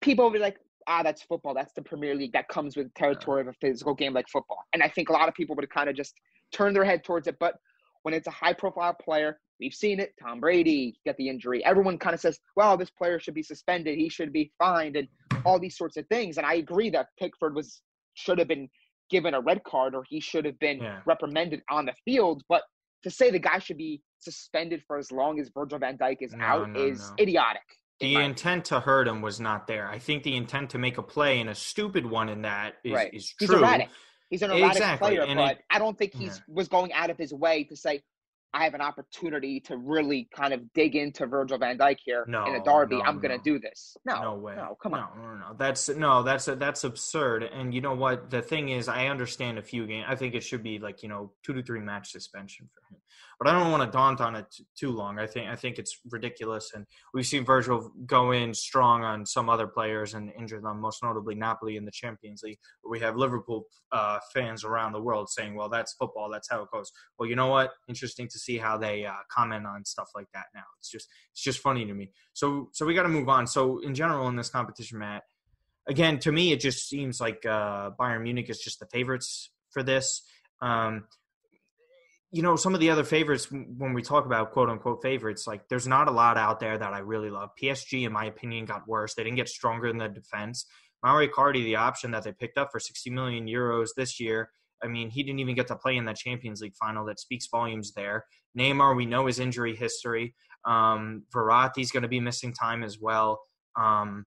people 0.00 0.24
would 0.24 0.32
be 0.32 0.38
like, 0.38 0.58
"Ah, 0.86 1.02
that's 1.02 1.22
football. 1.22 1.52
That's 1.52 1.72
the 1.74 1.82
Premier 1.82 2.14
League. 2.14 2.32
That 2.32 2.48
comes 2.48 2.76
with 2.76 2.92
territory 2.94 3.42
of 3.42 3.48
a 3.48 3.52
physical 3.54 3.94
game 3.94 4.14
like 4.14 4.28
football." 4.28 4.64
And 4.72 4.82
I 4.82 4.88
think 4.88 5.08
a 5.08 5.12
lot 5.12 5.28
of 5.28 5.34
people 5.34 5.56
would 5.56 5.68
kind 5.70 5.90
of 5.90 5.96
just 5.96 6.14
turn 6.52 6.72
their 6.72 6.84
head 6.84 7.04
towards 7.04 7.26
it. 7.26 7.36
But 7.38 7.56
when 8.02 8.14
it's 8.14 8.26
a 8.26 8.30
high-profile 8.30 8.94
player, 9.02 9.38
we've 9.58 9.74
seen 9.74 10.00
it. 10.00 10.14
Tom 10.22 10.40
Brady 10.40 10.98
get 11.04 11.16
the 11.18 11.28
injury. 11.28 11.62
Everyone 11.64 11.98
kind 11.98 12.14
of 12.14 12.20
says, 12.20 12.38
"Well, 12.56 12.76
this 12.76 12.90
player 12.90 13.18
should 13.18 13.34
be 13.34 13.42
suspended. 13.42 13.98
He 13.98 14.08
should 14.08 14.32
be 14.32 14.52
fined," 14.58 14.96
and 14.96 15.08
all 15.44 15.58
these 15.58 15.76
sorts 15.76 15.96
of 15.96 16.06
things. 16.06 16.38
And 16.38 16.46
I 16.46 16.54
agree 16.54 16.90
that 16.90 17.08
Pickford 17.18 17.54
was 17.54 17.82
should 18.14 18.38
have 18.38 18.48
been 18.48 18.70
given 19.10 19.34
a 19.34 19.40
red 19.40 19.62
card 19.64 19.94
or 19.94 20.04
he 20.08 20.20
should 20.20 20.44
have 20.44 20.58
been 20.58 20.78
yeah. 20.78 21.00
reprimanded 21.06 21.62
on 21.70 21.86
the 21.86 21.94
field. 22.04 22.42
But 22.48 22.62
to 23.02 23.10
say 23.10 23.30
the 23.30 23.38
guy 23.38 23.58
should 23.58 23.78
be 23.78 24.02
suspended 24.18 24.82
for 24.86 24.98
as 24.98 25.10
long 25.10 25.40
as 25.40 25.50
Virgil 25.52 25.78
van 25.78 25.98
Dijk 25.98 26.18
is 26.20 26.32
no, 26.32 26.44
out 26.44 26.70
no, 26.70 26.80
is 26.80 27.10
no. 27.10 27.22
idiotic. 27.22 27.62
The 28.00 28.16
intent 28.16 28.64
to 28.66 28.80
hurt 28.80 29.06
him 29.06 29.20
was 29.20 29.40
not 29.40 29.66
there. 29.66 29.86
I 29.86 29.98
think 29.98 30.22
the 30.22 30.34
intent 30.34 30.70
to 30.70 30.78
make 30.78 30.96
a 30.96 31.02
play 31.02 31.40
and 31.40 31.50
a 31.50 31.54
stupid 31.54 32.06
one 32.06 32.30
in 32.30 32.42
that 32.42 32.76
is, 32.82 32.92
right. 32.92 33.12
is 33.12 33.28
true. 33.38 33.46
He's 33.46 33.50
erratic. 33.50 33.88
He's 34.30 34.42
an 34.42 34.52
erratic 34.52 34.76
exactly. 34.76 35.08
player, 35.08 35.22
and 35.22 35.36
but 35.36 35.56
it, 35.56 35.64
I 35.70 35.78
don't 35.78 35.98
think 35.98 36.14
he 36.14 36.26
yeah. 36.26 36.32
was 36.48 36.68
going 36.68 36.92
out 36.92 37.10
of 37.10 37.18
his 37.18 37.34
way 37.34 37.64
to 37.64 37.76
say, 37.76 38.00
I 38.52 38.64
have 38.64 38.74
an 38.74 38.80
opportunity 38.80 39.60
to 39.60 39.76
really 39.76 40.28
kind 40.34 40.52
of 40.52 40.72
dig 40.72 40.96
into 40.96 41.26
Virgil 41.26 41.58
Van 41.58 41.78
Dijk 41.78 41.98
here 42.04 42.24
no, 42.26 42.46
in 42.46 42.56
a 42.56 42.64
derby. 42.64 42.96
No, 42.96 43.02
I'm 43.02 43.20
going 43.20 43.36
to 43.36 43.42
do 43.42 43.60
this. 43.60 43.96
No, 44.04 44.22
no 44.22 44.34
way. 44.34 44.56
No, 44.56 44.76
come 44.82 44.94
on. 44.94 45.08
No, 45.16 45.22
no, 45.22 45.34
no. 45.34 45.54
That's 45.56 45.88
no, 45.88 46.22
that's 46.22 46.46
that's 46.46 46.84
absurd. 46.84 47.44
And 47.44 47.72
you 47.72 47.80
know 47.80 47.94
what? 47.94 48.30
The 48.30 48.42
thing 48.42 48.70
is, 48.70 48.88
I 48.88 49.06
understand 49.06 49.58
a 49.58 49.62
few 49.62 49.86
games. 49.86 50.06
I 50.08 50.16
think 50.16 50.34
it 50.34 50.42
should 50.42 50.62
be 50.62 50.78
like 50.78 51.02
you 51.02 51.08
know 51.08 51.32
two 51.44 51.52
to 51.54 51.62
three 51.62 51.80
match 51.80 52.10
suspension 52.10 52.68
for 52.74 52.94
him. 52.94 53.00
But 53.40 53.48
I 53.48 53.58
don't 53.58 53.70
want 53.70 53.82
to 53.82 53.90
daunt 53.90 54.20
on 54.20 54.36
it 54.36 54.44
t- 54.52 54.66
too 54.78 54.90
long. 54.90 55.18
I 55.18 55.26
think 55.26 55.48
I 55.48 55.56
think 55.56 55.78
it's 55.78 55.98
ridiculous, 56.10 56.72
and 56.74 56.84
we've 57.14 57.26
seen 57.26 57.42
Virgil 57.42 57.90
go 58.04 58.32
in 58.32 58.52
strong 58.52 59.02
on 59.02 59.24
some 59.24 59.48
other 59.48 59.66
players 59.66 60.12
and 60.12 60.30
injure 60.38 60.60
them, 60.60 60.78
most 60.78 61.02
notably 61.02 61.34
Napoli 61.34 61.78
in 61.78 61.86
the 61.86 61.90
Champions 61.90 62.42
League. 62.42 62.58
we 62.86 63.00
have 63.00 63.16
Liverpool 63.16 63.64
uh, 63.92 64.18
fans 64.34 64.62
around 64.62 64.92
the 64.92 65.00
world 65.00 65.30
saying, 65.30 65.54
"Well, 65.54 65.70
that's 65.70 65.94
football. 65.94 66.28
That's 66.30 66.50
how 66.50 66.62
it 66.62 66.70
goes." 66.70 66.92
Well, 67.18 67.30
you 67.30 67.34
know 67.34 67.46
what? 67.46 67.72
Interesting 67.88 68.28
to 68.28 68.38
see 68.38 68.58
how 68.58 68.76
they 68.76 69.06
uh, 69.06 69.14
comment 69.30 69.66
on 69.66 69.86
stuff 69.86 70.10
like 70.14 70.28
that. 70.34 70.44
Now 70.54 70.64
it's 70.78 70.90
just 70.90 71.08
it's 71.32 71.42
just 71.42 71.60
funny 71.60 71.86
to 71.86 71.94
me. 71.94 72.10
So 72.34 72.68
so 72.72 72.84
we 72.84 72.92
got 72.92 73.04
to 73.04 73.08
move 73.08 73.30
on. 73.30 73.46
So 73.46 73.78
in 73.78 73.94
general 73.94 74.28
in 74.28 74.36
this 74.36 74.50
competition, 74.50 74.98
Matt, 74.98 75.22
again 75.88 76.18
to 76.18 76.30
me 76.30 76.52
it 76.52 76.60
just 76.60 76.90
seems 76.90 77.22
like 77.22 77.46
uh, 77.46 77.92
Bayern 77.98 78.22
Munich 78.22 78.50
is 78.50 78.60
just 78.60 78.80
the 78.80 78.86
favorites 78.86 79.50
for 79.70 79.82
this. 79.82 80.24
Um, 80.60 81.04
you 82.32 82.42
know, 82.42 82.54
some 82.54 82.74
of 82.74 82.80
the 82.80 82.90
other 82.90 83.02
favorites 83.02 83.50
when 83.50 83.92
we 83.92 84.02
talk 84.02 84.24
about 84.24 84.52
quote 84.52 84.68
unquote 84.68 85.02
favorites, 85.02 85.46
like 85.46 85.68
there's 85.68 85.88
not 85.88 86.08
a 86.08 86.12
lot 86.12 86.38
out 86.38 86.60
there 86.60 86.78
that 86.78 86.92
I 86.92 87.00
really 87.00 87.30
love. 87.30 87.50
PSG, 87.60 88.06
in 88.06 88.12
my 88.12 88.26
opinion, 88.26 88.66
got 88.66 88.86
worse. 88.86 89.14
They 89.14 89.24
didn't 89.24 89.36
get 89.36 89.48
stronger 89.48 89.88
in 89.88 89.98
the 89.98 90.08
defense. 90.08 90.66
Mauro 91.02 91.26
Icardi, 91.26 91.64
the 91.64 91.76
option 91.76 92.10
that 92.12 92.24
they 92.24 92.32
picked 92.32 92.58
up 92.58 92.68
for 92.70 92.78
60 92.78 93.10
million 93.10 93.46
euros 93.46 93.88
this 93.96 94.20
year, 94.20 94.50
I 94.82 94.86
mean, 94.86 95.10
he 95.10 95.22
didn't 95.22 95.40
even 95.40 95.54
get 95.54 95.66
to 95.68 95.76
play 95.76 95.96
in 95.96 96.04
that 96.04 96.16
Champions 96.16 96.60
League 96.60 96.76
final. 96.76 97.04
That 97.06 97.20
speaks 97.20 97.48
volumes 97.48 97.92
there. 97.92 98.24
Neymar, 98.56 98.96
we 98.96 99.06
know 99.06 99.26
his 99.26 99.38
injury 99.38 99.74
history. 99.74 100.34
Um, 100.64 101.24
Verratti's 101.34 101.90
going 101.90 102.02
to 102.02 102.08
be 102.08 102.20
missing 102.20 102.52
time 102.52 102.82
as 102.82 102.98
well. 103.00 103.40
Um, 103.76 104.24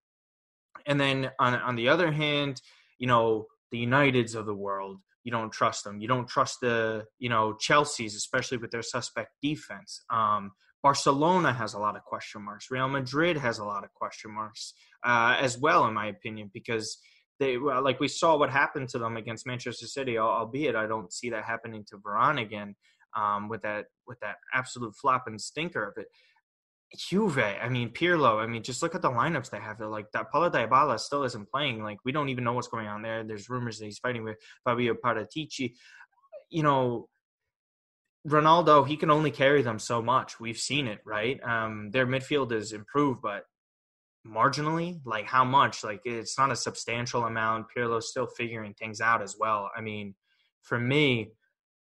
and 0.85 0.99
then 0.99 1.31
on 1.39 1.55
on 1.55 1.75
the 1.75 1.89
other 1.89 2.11
hand, 2.11 2.61
you 2.97 3.07
know, 3.07 3.47
the 3.71 3.85
Uniteds 3.85 4.35
of 4.35 4.45
the 4.45 4.53
world 4.53 4.99
you 5.23 5.31
don't 5.31 5.51
trust 5.51 5.83
them. 5.83 5.99
You 6.01 6.07
don't 6.07 6.27
trust 6.27 6.59
the 6.61 7.05
you 7.19 7.29
know 7.29 7.53
Chelsea's, 7.59 8.15
especially 8.15 8.57
with 8.57 8.71
their 8.71 8.81
suspect 8.81 9.31
defense. 9.41 10.01
Um, 10.09 10.51
Barcelona 10.81 11.53
has 11.53 11.73
a 11.73 11.79
lot 11.79 11.95
of 11.95 12.03
question 12.03 12.41
marks. 12.41 12.69
Real 12.69 12.89
Madrid 12.89 13.37
has 13.37 13.59
a 13.59 13.63
lot 13.63 13.85
of 13.85 13.93
question 13.93 14.31
marks 14.31 14.73
uh, 15.05 15.37
as 15.39 15.57
well, 15.57 15.85
in 15.87 15.93
my 15.93 16.07
opinion, 16.07 16.51
because 16.53 16.97
they 17.39 17.57
like 17.57 17.99
we 17.99 18.07
saw 18.07 18.37
what 18.37 18.49
happened 18.49 18.89
to 18.89 18.99
them 18.99 19.17
against 19.17 19.47
Manchester 19.47 19.87
City. 19.87 20.17
Albeit, 20.17 20.75
I 20.75 20.87
don't 20.87 21.11
see 21.11 21.29
that 21.29 21.45
happening 21.45 21.85
to 21.89 21.97
Varane 21.97 22.41
again 22.41 22.75
um, 23.15 23.49
with 23.49 23.61
that 23.61 23.85
with 24.07 24.19
that 24.19 24.35
absolute 24.53 24.95
flop 24.95 25.23
and 25.27 25.39
stinker 25.39 25.83
of 25.87 25.97
it. 25.97 26.07
Juve, 26.95 27.39
I 27.39 27.69
mean 27.69 27.89
Pirlo, 27.89 28.41
I 28.41 28.47
mean 28.47 28.63
just 28.63 28.83
look 28.83 28.95
at 28.95 29.01
the 29.01 29.09
lineups 29.09 29.49
they 29.49 29.59
have. 29.59 29.77
They're 29.77 29.87
like 29.87 30.11
that 30.13 30.31
Paulo 30.31 30.49
Dybala 30.49 30.99
still 30.99 31.23
isn't 31.23 31.49
playing. 31.49 31.83
Like 31.83 31.97
we 32.05 32.11
don't 32.11 32.29
even 32.29 32.43
know 32.43 32.53
what's 32.53 32.67
going 32.67 32.87
on 32.87 33.01
there. 33.01 33.23
There's 33.23 33.49
rumors 33.49 33.79
that 33.79 33.85
he's 33.85 33.99
fighting 33.99 34.23
with 34.23 34.37
Fabio 34.63 34.93
Paratici. 34.93 35.73
You 36.49 36.63
know, 36.63 37.09
Ronaldo, 38.27 38.87
he 38.87 38.95
can 38.95 39.09
only 39.09 39.31
carry 39.31 39.63
them 39.63 39.79
so 39.79 40.01
much. 40.01 40.39
We've 40.39 40.57
seen 40.57 40.87
it, 40.87 40.99
right? 41.05 41.41
Um, 41.43 41.89
their 41.91 42.05
midfield 42.05 42.51
is 42.51 42.71
improved, 42.71 43.21
but 43.21 43.43
marginally, 44.25 45.01
like 45.05 45.25
how 45.25 45.43
much? 45.43 45.83
Like 45.83 46.01
it's 46.05 46.37
not 46.37 46.51
a 46.51 46.55
substantial 46.55 47.25
amount. 47.25 47.67
Pirlo's 47.75 48.09
still 48.09 48.27
figuring 48.27 48.73
things 48.73 49.01
out 49.01 49.21
as 49.21 49.35
well. 49.37 49.69
I 49.75 49.81
mean, 49.81 50.15
for 50.61 50.79
me, 50.79 51.31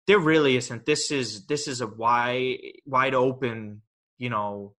there 0.06 0.20
really 0.20 0.56
isn't. 0.58 0.86
This 0.86 1.12
is 1.12 1.48
this 1.48 1.68
is 1.68 1.82
a 1.82 1.88
wide 1.88 2.58
wide 2.86 3.16
open, 3.16 3.82
you 4.18 4.30
know, 4.30 4.76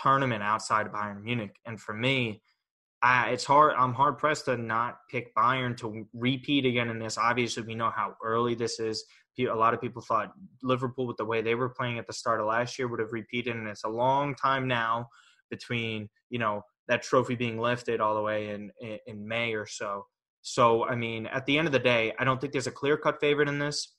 tournament 0.00 0.42
outside 0.42 0.86
of 0.86 0.92
Bayern 0.92 1.22
Munich. 1.22 1.56
And 1.66 1.80
for 1.80 1.92
me, 1.92 2.42
I, 3.02 3.30
it's 3.30 3.44
hard. 3.44 3.74
I'm 3.78 3.94
hard 3.94 4.18
pressed 4.18 4.46
to 4.46 4.56
not 4.56 4.98
pick 5.10 5.34
Bayern 5.34 5.76
to 5.78 6.06
repeat 6.12 6.66
again 6.66 6.88
in 6.88 6.98
this. 6.98 7.16
Obviously, 7.16 7.62
we 7.62 7.74
know 7.74 7.90
how 7.90 8.14
early 8.22 8.54
this 8.54 8.80
is. 8.80 9.04
A 9.38 9.44
lot 9.54 9.72
of 9.72 9.80
people 9.80 10.02
thought 10.02 10.32
Liverpool, 10.64 11.06
with 11.06 11.16
the 11.16 11.24
way 11.24 11.42
they 11.42 11.54
were 11.54 11.68
playing 11.68 11.96
at 11.98 12.08
the 12.08 12.12
start 12.12 12.40
of 12.40 12.46
last 12.46 12.76
year, 12.76 12.88
would 12.88 12.98
have 12.98 13.12
repeated, 13.12 13.54
and 13.54 13.68
it's 13.68 13.84
a 13.84 13.88
long 13.88 14.34
time 14.34 14.66
now 14.66 15.06
between 15.48 16.08
you 16.28 16.40
know 16.40 16.62
that 16.88 17.04
trophy 17.04 17.36
being 17.36 17.56
lifted 17.56 18.00
all 18.00 18.16
the 18.16 18.20
way 18.22 18.48
in 18.48 18.72
in 19.06 19.28
May 19.28 19.54
or 19.54 19.64
so. 19.64 20.06
So, 20.42 20.84
I 20.84 20.96
mean, 20.96 21.26
at 21.26 21.46
the 21.46 21.58
end 21.58 21.68
of 21.68 21.72
the 21.72 21.78
day, 21.78 22.14
I 22.18 22.24
don't 22.24 22.40
think 22.40 22.52
there's 22.52 22.66
a 22.66 22.72
clear 22.72 22.96
cut 22.96 23.20
favorite 23.20 23.48
in 23.48 23.58
this. 23.58 23.94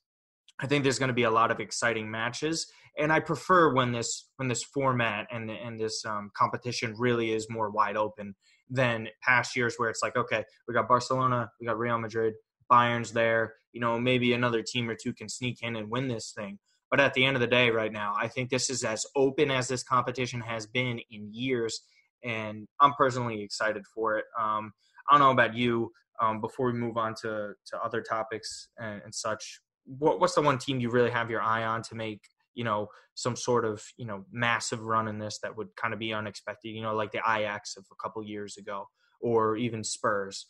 I 0.59 0.67
think 0.67 0.83
there's 0.83 0.99
going 0.99 1.09
to 1.09 1.13
be 1.13 1.23
a 1.23 1.31
lot 1.31 1.51
of 1.51 1.59
exciting 1.59 2.11
matches, 2.11 2.71
and 2.97 3.13
I 3.13 3.19
prefer 3.19 3.73
when 3.73 3.91
this 3.91 4.29
when 4.37 4.49
this 4.49 4.63
format 4.63 5.27
and 5.31 5.49
and 5.49 5.79
this 5.79 6.03
um, 6.05 6.31
competition 6.35 6.95
really 6.97 7.31
is 7.31 7.47
more 7.49 7.69
wide 7.69 7.95
open 7.95 8.35
than 8.69 9.07
past 9.23 9.55
years 9.55 9.75
where 9.77 9.89
it's 9.89 10.03
like, 10.03 10.15
okay, 10.15 10.43
we 10.67 10.73
got 10.73 10.87
Barcelona, 10.87 11.49
we 11.59 11.65
got 11.65 11.79
Real 11.79 11.97
Madrid, 11.97 12.33
Bayern's 12.69 13.11
there, 13.11 13.55
you 13.71 13.81
know, 13.81 13.99
maybe 13.99 14.33
another 14.33 14.61
team 14.61 14.89
or 14.89 14.95
two 14.95 15.13
can 15.13 15.27
sneak 15.29 15.63
in 15.63 15.75
and 15.75 15.89
win 15.89 16.07
this 16.07 16.33
thing. 16.37 16.59
But 16.91 16.99
at 16.99 17.13
the 17.13 17.23
end 17.23 17.35
of 17.35 17.41
the 17.41 17.47
day, 17.47 17.69
right 17.69 17.91
now, 17.91 18.13
I 18.17 18.27
think 18.27 18.49
this 18.49 18.69
is 18.69 18.83
as 18.83 19.05
open 19.15 19.51
as 19.51 19.67
this 19.67 19.83
competition 19.83 20.41
has 20.41 20.65
been 20.65 20.99
in 21.11 21.33
years, 21.33 21.81
and 22.23 22.67
I'm 22.79 22.93
personally 22.93 23.41
excited 23.43 23.83
for 23.93 24.17
it. 24.17 24.25
Um, 24.39 24.73
I 25.09 25.13
don't 25.13 25.21
know 25.21 25.31
about 25.31 25.55
you. 25.55 25.91
Um, 26.21 26.41
before 26.41 26.65
we 26.65 26.73
move 26.73 26.97
on 26.97 27.15
to 27.21 27.53
to 27.67 27.77
other 27.81 28.01
topics 28.01 28.67
and, 28.77 29.01
and 29.05 29.15
such, 29.15 29.61
what, 29.97 30.19
what's 30.19 30.35
the 30.35 30.41
one 30.41 30.57
team 30.57 30.79
you 30.79 30.89
really 30.89 31.09
have 31.09 31.29
your 31.29 31.41
eye 31.41 31.63
on 31.63 31.81
to 31.83 31.95
make 31.95 32.21
you 32.53 32.63
know 32.63 32.87
some 33.15 33.35
sort 33.35 33.65
of 33.65 33.83
you 33.97 34.05
know 34.05 34.25
massive 34.31 34.81
run 34.81 35.07
in 35.07 35.19
this 35.19 35.39
that 35.41 35.55
would 35.55 35.75
kind 35.75 35.93
of 35.93 35.99
be 35.99 36.13
unexpected 36.13 36.69
you 36.69 36.81
know 36.81 36.95
like 36.95 37.11
the 37.11 37.21
Ajax 37.27 37.75
of 37.77 37.85
a 37.91 37.95
couple 38.01 38.23
years 38.23 38.57
ago 38.57 38.85
or 39.21 39.55
even 39.57 39.83
Spurs 39.83 40.45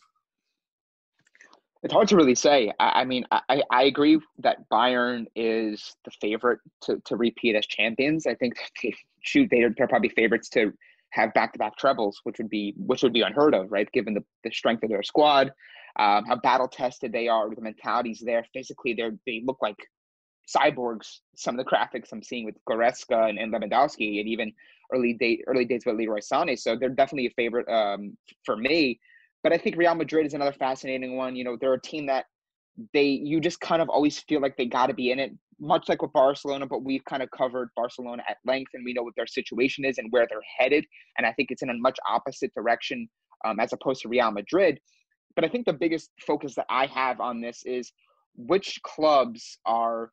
it's 1.82 1.94
hard 1.94 2.08
to 2.08 2.16
really 2.16 2.34
say. 2.34 2.70
I, 2.78 3.00
I 3.00 3.04
mean, 3.04 3.24
I, 3.30 3.62
I 3.70 3.84
agree 3.84 4.20
that 4.38 4.68
Bayern 4.70 5.26
is 5.34 5.94
the 6.04 6.10
favorite 6.20 6.60
to, 6.82 7.00
to 7.06 7.16
repeat 7.16 7.56
as 7.56 7.66
champions. 7.66 8.26
I 8.26 8.34
think 8.34 8.54
they, 8.82 8.94
shoot 9.22 9.48
they're, 9.50 9.72
they're 9.76 9.88
probably 9.88 10.10
favorites 10.10 10.48
to 10.50 10.72
have 11.12 11.32
back 11.32 11.52
to 11.54 11.58
back 11.58 11.76
trebles, 11.76 12.20
which 12.24 12.36
would 12.38 12.50
be 12.50 12.74
which 12.76 13.02
would 13.02 13.12
be 13.12 13.22
unheard 13.22 13.54
of, 13.54 13.72
right? 13.72 13.90
Given 13.92 14.14
the, 14.14 14.22
the 14.44 14.50
strength 14.52 14.82
of 14.82 14.90
their 14.90 15.02
squad, 15.02 15.52
um, 15.98 16.24
how 16.26 16.36
battle 16.36 16.68
tested 16.68 17.12
they 17.12 17.28
are, 17.28 17.52
the 17.54 17.60
mentalities 17.60 18.22
there. 18.24 18.44
Physically, 18.52 18.94
they 18.94 19.10
they 19.26 19.42
look 19.44 19.58
like 19.60 19.76
cyborgs. 20.48 21.18
Some 21.36 21.58
of 21.58 21.64
the 21.64 21.70
graphics 21.70 22.12
I'm 22.12 22.22
seeing 22.22 22.44
with 22.44 22.56
Goretzka 22.68 23.28
and, 23.28 23.38
and 23.38 23.52
Lewandowski, 23.52 24.20
and 24.20 24.28
even 24.28 24.52
early 24.92 25.14
day 25.14 25.42
early 25.46 25.64
days 25.64 25.84
with 25.86 25.96
Leroy 25.96 26.20
Sané. 26.20 26.58
So 26.58 26.76
they're 26.76 26.88
definitely 26.88 27.26
a 27.26 27.34
favorite 27.36 27.68
um, 27.68 28.16
for 28.44 28.56
me. 28.56 29.00
But 29.42 29.52
I 29.52 29.58
think 29.58 29.76
Real 29.76 29.94
Madrid 29.94 30.26
is 30.26 30.34
another 30.34 30.52
fascinating 30.52 31.16
one. 31.16 31.34
You 31.34 31.44
know, 31.44 31.56
they're 31.60 31.74
a 31.74 31.80
team 31.80 32.06
that 32.06 32.26
they 32.94 33.04
you 33.04 33.40
just 33.40 33.60
kind 33.60 33.82
of 33.82 33.88
always 33.88 34.18
feel 34.20 34.40
like 34.40 34.56
they 34.56 34.66
got 34.66 34.86
to 34.86 34.94
be 34.94 35.10
in 35.10 35.18
it 35.18 35.32
much 35.60 35.88
like 35.88 36.02
with 36.02 36.12
Barcelona, 36.12 36.66
but 36.66 36.82
we've 36.82 37.04
kind 37.04 37.22
of 37.22 37.30
covered 37.30 37.68
Barcelona 37.76 38.22
at 38.28 38.38
length 38.46 38.70
and 38.74 38.84
we 38.84 38.94
know 38.94 39.02
what 39.02 39.14
their 39.16 39.26
situation 39.26 39.84
is 39.84 39.98
and 39.98 40.10
where 40.10 40.26
they're 40.28 40.40
headed. 40.58 40.84
And 41.18 41.26
I 41.26 41.32
think 41.32 41.50
it's 41.50 41.62
in 41.62 41.68
a 41.68 41.74
much 41.74 41.98
opposite 42.08 42.52
direction 42.54 43.08
um, 43.44 43.60
as 43.60 43.72
opposed 43.72 44.02
to 44.02 44.08
Real 44.08 44.30
Madrid. 44.30 44.80
But 45.36 45.44
I 45.44 45.48
think 45.48 45.66
the 45.66 45.72
biggest 45.72 46.10
focus 46.26 46.54
that 46.56 46.66
I 46.68 46.86
have 46.86 47.20
on 47.20 47.40
this 47.40 47.62
is 47.64 47.92
which 48.36 48.80
clubs 48.82 49.58
are 49.64 50.10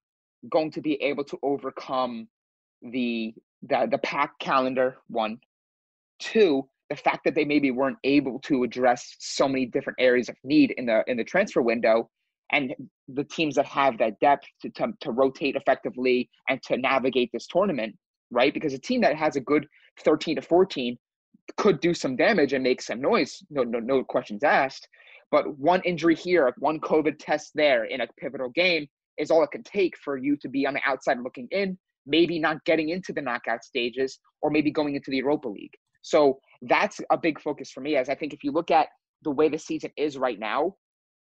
going 0.50 0.71
to 0.71 0.81
be 0.81 1.01
able 1.01 1.24
to 1.25 1.38
overcome 1.43 2.27
the 2.81 3.33
the, 3.63 3.88
the 3.89 3.97
pack 4.00 4.38
calendar 4.39 4.97
one. 5.07 5.39
Two 6.19 6.67
the 6.89 6.95
fact 6.95 7.25
that 7.25 7.36
they 7.36 7.43
maybe 7.43 7.69
weren't 7.69 7.97
able 8.05 8.39
to 8.39 8.63
address 8.63 9.15
so 9.19 9.45
many 9.47 9.65
different 9.65 10.00
areas 10.00 10.29
of 10.29 10.36
need 10.43 10.71
in 10.77 10.86
the 10.86 11.03
in 11.07 11.17
the 11.17 11.24
transfer 11.24 11.62
window 11.62 12.09
and 12.51 12.74
the 13.09 13.25
teams 13.25 13.55
that 13.55 13.65
have 13.65 13.97
that 13.97 14.17
depth 14.21 14.47
to, 14.62 14.69
to, 14.69 14.88
to 15.01 15.12
rotate 15.12 15.57
effectively 15.57 16.29
and 16.47 16.63
to 16.63 16.77
navigate 16.77 17.29
this 17.33 17.45
tournament 17.45 17.93
right? 18.31 18.53
Because 18.53 18.74
a 18.74 18.79
team 18.79 19.01
that 19.01 19.15
has 19.15 19.36
a 19.36 19.41
good 19.41 19.67
13 20.03 20.36
to 20.36 20.41
14 20.41 20.97
could 21.55 21.79
do 21.79 21.93
some 21.93 22.15
damage 22.15 22.53
and 22.53 22.63
make 22.63 22.81
some 22.81 23.00
noise 23.00 23.41
no 23.50 23.63
no 23.63 23.79
no 23.79 24.03
questions 24.03 24.43
asked 24.43 24.88
but 25.31 25.57
one 25.57 25.81
injury 25.81 26.15
here, 26.15 26.53
one 26.57 26.79
COVID 26.79 27.15
test 27.19 27.51
there 27.55 27.86
in 27.86 28.01
a 28.01 28.07
pivotal 28.19 28.50
game 28.50 28.88
is 29.17 29.31
all 29.31 29.43
it 29.43 29.51
can 29.51 29.63
take 29.63 29.98
for 29.98 30.17
you 30.17 30.38
to 30.38 30.50
be 30.50 30.65
on 30.65 30.74
the 30.74 30.81
outside 30.86 31.19
looking 31.22 31.48
in, 31.51 31.77
maybe 32.05 32.39
not 32.39 32.63
getting 32.65 32.89
into 32.89 33.12
the 33.12 33.22
knockout 33.22 33.63
stages 33.63 34.19
or 34.41 34.50
maybe 34.50 34.72
going 34.72 34.96
into 34.96 35.12
the 35.12 35.17
Europa 35.17 35.50
League. 35.50 35.74
So 36.01 36.39
that's 36.62 37.01
a 37.12 37.17
big 37.17 37.39
focus 37.41 37.72
for 37.72 37.81
me 37.81 37.96
as 37.98 38.10
I 38.10 38.15
think 38.15 38.34
if 38.34 38.43
you 38.43 38.51
look 38.51 38.72
at 38.72 38.88
the 39.24 39.31
way 39.31 39.50
the 39.50 39.57
season 39.57 39.91
is 39.98 40.17
right 40.17 40.39
now, 40.39 40.75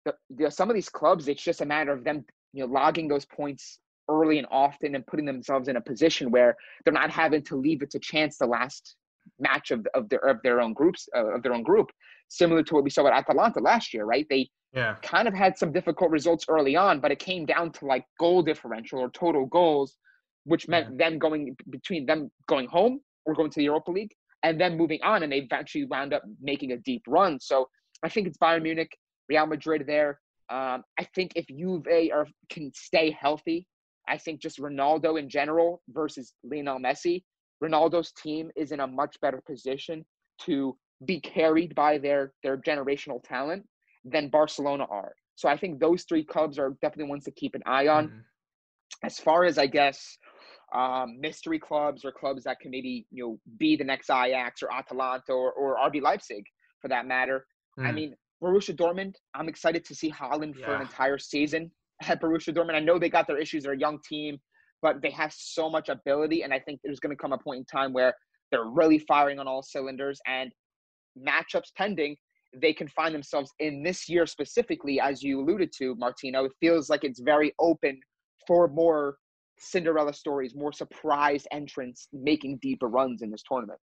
the, 0.06 0.13
the, 0.30 0.51
some 0.51 0.70
of 0.70 0.75
these 0.75 0.89
clubs, 0.89 1.27
it's 1.27 1.44
just 1.44 1.62
a 1.62 1.66
matter 1.66 1.92
of 1.92 2.04
them, 2.04 2.25
you 2.54 2.66
know, 2.66 2.72
logging 2.72 3.08
those 3.08 3.25
points 3.25 3.80
early 4.10 4.38
and 4.38 4.48
often 4.51 4.96
and 4.96 5.06
putting 5.08 5.25
themselves 5.25 5.68
in 5.68 5.75
a 5.75 5.82
position 5.82 6.32
where 6.32 6.56
they're 6.84 6.94
not 6.94 7.10
having 7.10 7.44
to 7.44 7.56
leave 7.56 7.82
it 7.82 7.92
to 7.92 8.00
chance 8.00 8.38
the 8.38 8.46
last 8.46 8.96
match 9.39 9.72
of, 9.72 9.86
of 9.93 10.10
their 10.10 10.19
of 10.19 10.38
their 10.43 10.62
own 10.62 10.74
groups 10.74 11.07
uh, 11.15 11.36
of 11.36 11.43
their 11.43 11.53
own 11.53 11.63
group 11.63 11.89
similar 12.29 12.63
to 12.63 12.75
what 12.75 12.84
we 12.84 12.89
saw 12.89 13.07
at 13.07 13.13
Atalanta 13.13 13.60
last 13.60 13.93
year, 13.93 14.05
right? 14.05 14.25
They 14.29 14.50
yeah. 14.74 14.96
kind 15.01 15.27
of 15.27 15.34
had 15.34 15.57
some 15.57 15.72
difficult 15.72 16.12
results 16.12 16.46
early 16.50 16.75
on, 16.75 17.00
but 17.00 17.12
it 17.12 17.19
came 17.19 17.46
down 17.46 17.72
to 17.74 17.86
like 17.86 18.05
goal 18.19 18.41
differential 18.41 19.00
or 19.00 19.10
total 19.12 19.46
goals, 19.46 19.98
which 20.43 20.67
meant 20.67 20.88
yeah. 20.91 21.10
them 21.10 21.19
going 21.19 21.55
between 21.69 22.05
them 22.05 22.29
going 22.48 22.67
home 22.67 23.00
or 23.25 23.34
going 23.34 23.50
to 23.50 23.60
the 23.60 23.63
Europa 23.63 23.91
League 23.91 24.13
and 24.43 24.60
then 24.60 24.77
moving 24.77 25.00
on, 25.03 25.24
and 25.24 25.31
they 25.31 25.39
eventually 25.39 25.86
wound 25.86 26.13
up 26.13 26.24
making 26.41 26.72
a 26.72 26.77
deep 26.77 27.03
run. 27.07 27.39
So 27.39 27.67
I 28.03 28.10
think 28.10 28.27
it's 28.27 28.38
Bayern 28.38 28.63
Munich, 28.63 28.96
Real 29.29 29.46
Madrid 29.46 29.86
there. 29.88 30.19
Um, 30.50 30.84
I 30.98 31.03
think 31.15 31.34
if 31.36 31.46
Juve 31.48 32.12
are, 32.13 32.27
can 32.50 32.72
stay 32.74 33.12
healthy, 33.12 33.67
I 34.07 34.17
think 34.17 34.39
just 34.39 34.60
Ronaldo 34.60 35.19
in 35.19 35.27
general 35.29 35.81
versus 35.89 36.34
Lionel 36.43 36.79
Messi, 36.79 37.24
Ronaldo's 37.64 38.12
team 38.12 38.52
is 38.56 38.72
in 38.72 38.80
a 38.80 38.88
much 38.88 39.20
better 39.22 39.42
position 39.46 40.06
to 40.42 40.78
be 41.06 41.20
carried 41.20 41.76
by 41.76 41.98
their 41.98 42.34
their 42.44 42.58
generational 42.58 43.24
talent 43.24 43.66
than 44.04 44.30
Barcelona 44.30 44.86
are. 44.90 45.14
So 45.36 45.48
I 45.48 45.58
think 45.58 45.80
those 45.80 46.04
three 46.04 46.24
clubs 46.24 46.58
are 46.58 46.72
definitely 46.82 47.10
ones 47.10 47.26
to 47.26 47.32
keep 47.32 47.56
an 47.56 47.62
eye 47.66 47.88
on. 47.88 48.08
Mm-hmm. 48.08 48.20
As 49.04 49.20
far 49.20 49.46
as 49.46 49.58
I 49.58 49.68
guess 49.68 50.18
um, 50.76 51.20
mystery 51.20 51.60
clubs 51.60 52.04
or 52.04 52.12
clubs 52.12 52.44
that 52.44 52.60
can 52.60 52.72
maybe 52.72 53.06
you 53.12 53.24
know 53.24 53.40
be 53.58 53.76
the 53.76 53.84
next 53.84 54.10
Ajax 54.10 54.62
or 54.62 54.74
Atalanta 54.74 55.32
or, 55.32 55.52
or 55.54 55.78
RB 55.90 56.02
Leipzig 56.02 56.44
for 56.82 56.88
that 56.88 57.06
matter. 57.06 57.46
Mm. 57.80 57.86
I 57.86 57.92
mean, 57.92 58.16
Borussia 58.42 58.76
Dortmund. 58.76 59.16
I'm 59.34 59.50
excited 59.50 59.86
to 59.86 59.96
see 59.96 60.12
Haaland 60.12 60.56
yeah. 60.58 60.66
for 60.66 60.76
an 60.76 60.82
entire 60.82 61.18
season 61.18 61.72
at 62.02 62.22
Borussia 62.22 62.54
Dortmund. 62.54 62.76
I 62.76 62.80
know 62.80 63.00
they 63.00 63.10
got 63.10 63.28
their 63.28 63.38
issues; 63.38 63.64
they're 63.64 63.74
a 63.74 63.80
young 63.80 64.00
team, 64.08 64.40
but 64.81 65.01
they 65.01 65.12
have 65.12 65.34
so 65.34 65.69
much 65.69 65.89
ability, 65.89 66.43
and 66.43 66.53
I 66.53 66.60
think 66.60 66.79
there's 66.84 67.00
going 67.00 67.15
to 67.15 67.22
come 67.22 67.34
a 67.34 67.38
point 67.38 67.60
in 67.60 67.65
time 67.65 67.93
where 67.93 68.13
they're 68.51 68.65
really 68.65 69.00
firing 69.00 69.39
on 69.39 69.48
all 69.48 69.62
cylinders. 69.63 70.19
And 70.27 70.51
matchups 71.17 71.74
pending, 71.75 72.15
they 72.55 72.74
can 72.74 72.88
find 72.89 73.13
themselves 73.13 73.51
in 73.60 73.84
this 73.84 74.07
year 74.07 74.25
specifically, 74.25 75.00
as 75.00 75.22
you 75.22 75.41
alluded 75.41 75.72
to, 75.79 75.96
Martino. 75.96 76.46
It 76.46 76.53
feels 76.60 76.89
like 76.89 77.03
it's 77.03 77.19
very 77.19 77.53
open 77.60 78.00
for 78.46 78.67
more 78.67 79.17
Cinderella 79.60 80.13
stories, 80.13 80.55
more 80.55 80.72
surprise 80.72 81.46
entrants 81.51 82.07
making 82.13 82.60
deeper 82.62 82.88
runs 82.88 83.22
in 83.22 83.31
this 83.31 83.43
tournament. 83.48 83.79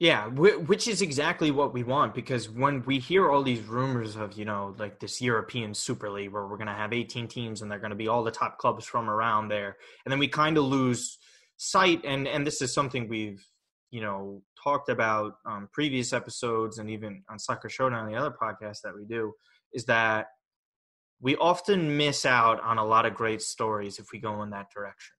Yeah, 0.00 0.28
which 0.28 0.86
is 0.86 1.02
exactly 1.02 1.50
what 1.50 1.74
we 1.74 1.82
want 1.82 2.14
because 2.14 2.48
when 2.48 2.84
we 2.84 3.00
hear 3.00 3.28
all 3.28 3.42
these 3.42 3.62
rumors 3.62 4.14
of, 4.14 4.34
you 4.34 4.44
know, 4.44 4.76
like 4.78 5.00
this 5.00 5.20
European 5.20 5.74
Super 5.74 6.08
League 6.08 6.30
where 6.30 6.46
we're 6.46 6.56
going 6.56 6.68
to 6.68 6.72
have 6.72 6.92
18 6.92 7.26
teams 7.26 7.62
and 7.62 7.70
they're 7.70 7.80
going 7.80 7.90
to 7.90 7.96
be 7.96 8.06
all 8.06 8.22
the 8.22 8.30
top 8.30 8.58
clubs 8.58 8.84
from 8.86 9.10
around 9.10 9.48
there, 9.48 9.76
and 10.04 10.12
then 10.12 10.20
we 10.20 10.28
kind 10.28 10.56
of 10.56 10.64
lose 10.64 11.18
sight 11.56 12.00
and 12.04 12.28
and 12.28 12.46
this 12.46 12.62
is 12.62 12.72
something 12.72 13.08
we've, 13.08 13.44
you 13.90 14.00
know, 14.00 14.40
talked 14.62 14.88
about 14.88 15.32
on 15.44 15.68
previous 15.72 16.12
episodes 16.12 16.78
and 16.78 16.88
even 16.88 17.24
on 17.28 17.36
Soccer 17.36 17.68
Showdown, 17.68 18.08
the 18.08 18.16
other 18.16 18.30
podcast 18.40 18.82
that 18.84 18.94
we 18.94 19.04
do, 19.04 19.32
is 19.72 19.84
that 19.86 20.28
we 21.20 21.34
often 21.36 21.96
miss 21.96 22.24
out 22.24 22.60
on 22.62 22.78
a 22.78 22.84
lot 22.84 23.04
of 23.04 23.14
great 23.14 23.42
stories 23.42 23.98
if 23.98 24.06
we 24.12 24.20
go 24.20 24.44
in 24.44 24.50
that 24.50 24.66
direction. 24.72 25.17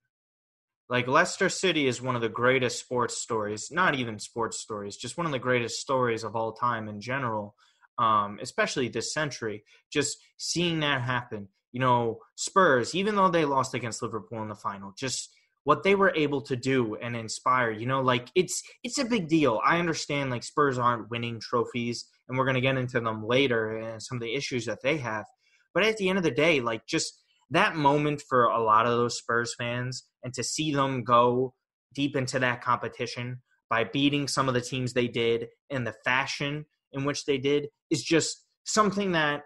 Like 0.90 1.06
Leicester 1.06 1.48
City 1.48 1.86
is 1.86 2.02
one 2.02 2.16
of 2.16 2.20
the 2.20 2.28
greatest 2.28 2.80
sports 2.80 3.16
stories, 3.16 3.70
not 3.70 3.94
even 3.94 4.18
sports 4.18 4.58
stories, 4.58 4.96
just 4.96 5.16
one 5.16 5.24
of 5.24 5.32
the 5.32 5.38
greatest 5.38 5.80
stories 5.80 6.24
of 6.24 6.36
all 6.36 6.52
time 6.52 6.88
in 6.88 7.00
general, 7.00 7.54
um, 7.98 8.38
especially 8.42 8.88
this 8.88 9.14
century. 9.14 9.64
Just 9.92 10.18
seeing 10.36 10.80
that 10.80 11.00
happen. 11.02 11.48
You 11.72 11.80
know, 11.80 12.18
Spurs, 12.34 12.94
even 12.94 13.14
though 13.14 13.30
they 13.30 13.44
lost 13.44 13.74
against 13.74 14.02
Liverpool 14.02 14.42
in 14.42 14.48
the 14.48 14.54
final, 14.56 14.92
just 14.98 15.30
what 15.64 15.84
they 15.84 15.94
were 15.94 16.12
able 16.16 16.40
to 16.40 16.56
do 16.56 16.96
and 16.96 17.14
inspire 17.14 17.70
you 17.70 17.84
know 17.84 18.00
like 18.00 18.30
it's 18.34 18.62
it's 18.82 18.96
a 18.98 19.04
big 19.04 19.28
deal 19.28 19.60
i 19.62 19.78
understand 19.78 20.30
like 20.30 20.42
spurs 20.42 20.78
aren't 20.78 21.10
winning 21.10 21.38
trophies 21.38 22.06
and 22.26 22.38
we're 22.38 22.50
to 22.50 22.62
get 22.62 22.78
into 22.78 22.98
them 22.98 23.26
later 23.26 23.76
and 23.76 24.02
some 24.02 24.16
of 24.16 24.22
the 24.22 24.34
issues 24.34 24.64
that 24.64 24.80
they 24.82 24.96
have 24.96 25.26
but 25.72 25.84
at 25.84 25.96
the 25.96 26.08
end 26.08 26.18
of 26.18 26.24
the 26.24 26.30
day, 26.30 26.60
like 26.60 26.86
just 26.86 27.20
that 27.50 27.76
moment 27.76 28.22
for 28.28 28.44
a 28.44 28.62
lot 28.62 28.86
of 28.86 28.92
those 28.92 29.18
Spurs 29.18 29.54
fans 29.56 30.04
and 30.22 30.32
to 30.34 30.42
see 30.42 30.72
them 30.72 31.04
go 31.04 31.54
deep 31.94 32.16
into 32.16 32.38
that 32.38 32.62
competition 32.62 33.40
by 33.68 33.84
beating 33.84 34.28
some 34.28 34.48
of 34.48 34.54
the 34.54 34.60
teams 34.60 34.92
they 34.92 35.08
did 35.08 35.48
and 35.70 35.86
the 35.86 35.94
fashion 36.04 36.64
in 36.92 37.04
which 37.04 37.24
they 37.24 37.38
did 37.38 37.68
is 37.90 38.02
just 38.02 38.44
something 38.64 39.12
that 39.12 39.42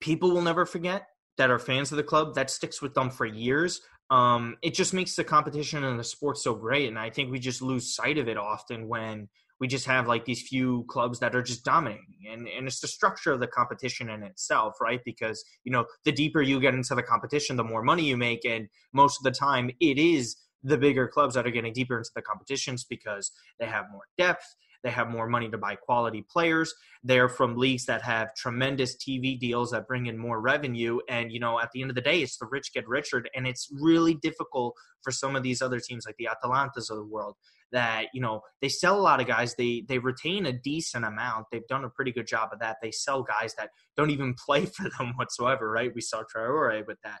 people 0.00 0.30
will 0.30 0.42
never 0.42 0.66
forget 0.66 1.06
that 1.36 1.50
are 1.50 1.58
fans 1.58 1.90
of 1.90 1.96
the 1.96 2.02
club 2.02 2.34
that 2.34 2.50
sticks 2.50 2.80
with 2.80 2.94
them 2.94 3.10
for 3.10 3.26
years. 3.26 3.80
Um, 4.10 4.56
it 4.62 4.74
just 4.74 4.94
makes 4.94 5.16
the 5.16 5.24
competition 5.24 5.84
and 5.84 5.98
the 5.98 6.04
sport 6.04 6.36
so 6.36 6.54
great 6.54 6.88
and 6.88 6.98
i 6.98 7.08
think 7.08 7.32
we 7.32 7.38
just 7.38 7.62
lose 7.62 7.94
sight 7.94 8.18
of 8.18 8.28
it 8.28 8.36
often 8.36 8.86
when 8.86 9.28
we 9.60 9.68
just 9.68 9.86
have 9.86 10.06
like 10.06 10.24
these 10.24 10.42
few 10.42 10.84
clubs 10.88 11.20
that 11.20 11.34
are 11.34 11.42
just 11.42 11.64
dominating 11.64 12.26
and, 12.30 12.48
and 12.48 12.66
it's 12.66 12.80
the 12.80 12.88
structure 12.88 13.32
of 13.32 13.40
the 13.40 13.46
competition 13.46 14.10
in 14.10 14.22
itself 14.22 14.74
right? 14.80 15.00
Because 15.04 15.44
you 15.64 15.72
know 15.72 15.86
the 16.04 16.12
deeper 16.12 16.42
you 16.42 16.60
get 16.60 16.74
into 16.74 16.94
the 16.94 17.02
competition 17.02 17.56
the 17.56 17.64
more 17.64 17.82
money 17.82 18.04
you 18.04 18.16
make 18.16 18.44
and 18.44 18.68
most 18.92 19.18
of 19.18 19.24
the 19.24 19.38
time 19.38 19.70
it 19.80 19.98
is 19.98 20.36
the 20.62 20.78
bigger 20.78 21.06
clubs 21.06 21.34
that 21.34 21.46
are 21.46 21.50
getting 21.50 21.72
deeper 21.72 21.98
into 21.98 22.10
the 22.14 22.22
competitions 22.22 22.84
because 22.84 23.30
they 23.60 23.66
have 23.66 23.84
more 23.92 24.04
depth 24.16 24.56
they 24.82 24.90
have 24.90 25.08
more 25.08 25.26
money 25.26 25.48
to 25.48 25.58
buy 25.58 25.74
quality 25.74 26.24
players 26.30 26.74
they're 27.02 27.28
from 27.28 27.56
leagues 27.56 27.84
that 27.86 28.02
have 28.02 28.34
tremendous 28.34 28.96
tv 28.96 29.38
deals 29.38 29.70
that 29.70 29.86
bring 29.86 30.06
in 30.06 30.16
more 30.16 30.40
revenue 30.40 30.98
and 31.08 31.30
you 31.30 31.38
know 31.40 31.60
at 31.60 31.70
the 31.72 31.82
end 31.82 31.90
of 31.90 31.94
the 31.94 32.00
day 32.00 32.22
it's 32.22 32.38
the 32.38 32.46
rich 32.50 32.72
get 32.72 32.88
richer 32.88 33.24
and 33.34 33.46
it's 33.46 33.68
really 33.80 34.14
difficult 34.14 34.74
for 35.02 35.10
some 35.10 35.36
of 35.36 35.42
these 35.42 35.60
other 35.60 35.80
teams 35.80 36.06
like 36.06 36.16
the 36.18 36.28
atalantas 36.28 36.90
of 36.90 36.96
the 36.96 37.04
world 37.04 37.36
that 37.74 38.06
you 38.14 38.22
know 38.22 38.40
they 38.62 38.68
sell 38.70 38.98
a 38.98 39.02
lot 39.02 39.20
of 39.20 39.26
guys. 39.26 39.54
They 39.56 39.84
they 39.86 39.98
retain 39.98 40.46
a 40.46 40.52
decent 40.52 41.04
amount. 41.04 41.46
They've 41.52 41.66
done 41.68 41.84
a 41.84 41.90
pretty 41.90 42.12
good 42.12 42.26
job 42.26 42.50
of 42.52 42.60
that. 42.60 42.76
They 42.80 42.90
sell 42.90 43.22
guys 43.22 43.54
that 43.58 43.68
don't 43.96 44.10
even 44.10 44.34
play 44.46 44.64
for 44.64 44.88
them 44.98 45.12
whatsoever 45.16 45.70
right? 45.70 45.92
We 45.94 46.00
saw 46.00 46.22
Traore 46.22 46.86
with 46.86 46.98
that. 47.04 47.20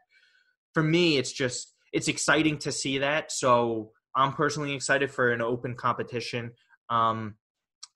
For 0.72 0.82
me 0.82 1.18
it's 1.18 1.32
just 1.32 1.74
it's 1.92 2.08
exciting 2.08 2.58
to 2.58 2.72
see 2.72 2.98
that. 2.98 3.30
So 3.30 3.90
I'm 4.16 4.32
personally 4.32 4.74
excited 4.74 5.10
for 5.10 5.32
an 5.32 5.42
open 5.42 5.74
competition. 5.74 6.52
Um, 6.88 7.36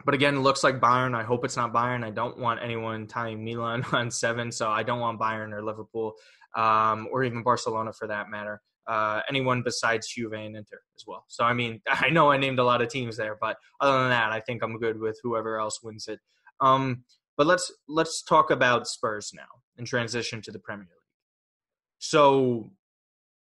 but 0.05 0.15
again, 0.15 0.37
it 0.37 0.41
looks 0.41 0.63
like 0.63 0.81
Bayern. 0.81 1.17
I 1.17 1.25
hope 1.25 1.45
it's 1.45 1.57
not 1.57 1.73
Bayern. 1.73 2.05
I 2.05 2.11
don't 2.11 2.39
want 2.39 2.61
anyone 2.63 3.09
tying 3.09 3.45
Milan 3.45 3.85
on 3.93 4.11
seven, 4.11 4.53
so 4.53 4.69
I 4.69 4.85
don't 4.85 5.01
want 5.01 5.21
Bayern 5.21 5.53
or 5.53 5.65
Liverpool 5.65 6.15
um, 6.57 7.09
or 7.11 7.25
even 7.25 7.43
Barcelona 7.43 7.93
for 7.93 8.07
that 8.07 8.31
matter 8.31 8.61
uh, 8.89 9.21
anyone 9.29 9.63
besides 9.63 10.09
Juve 10.09 10.33
and 10.33 10.57
Inter 10.57 10.81
as 10.97 11.05
well. 11.07 11.25
So 11.29 11.45
I 11.45 11.53
mean, 11.53 11.81
I 11.89 12.11
know 12.11 12.31
I 12.31 12.39
named 12.39 12.59
a 12.59 12.65
lot 12.65 12.83
of 12.83 12.89
teams 12.89 13.17
there, 13.17 13.37
but 13.41 13.57
other 13.81 13.99
than 14.01 14.11
that, 14.11 14.33
I 14.33 14.41
think 14.41 14.63
I'm 14.63 14.79
good 14.79 14.99
with 14.99 15.19
whoever 15.23 15.59
else 15.59 15.81
wins 15.83 16.09
it. 16.09 16.21
Um, 16.61 17.05
but 17.37 17.47
let's 17.47 17.71
let's 17.89 18.23
talk 18.23 18.51
about 18.51 18.89
Spurs 18.89 19.33
now 19.35 19.43
and 19.77 19.87
transition 19.87 20.43
to 20.43 20.51
the 20.51 20.59
Premier 20.59 20.87
League. 20.87 20.99
So 22.01 22.71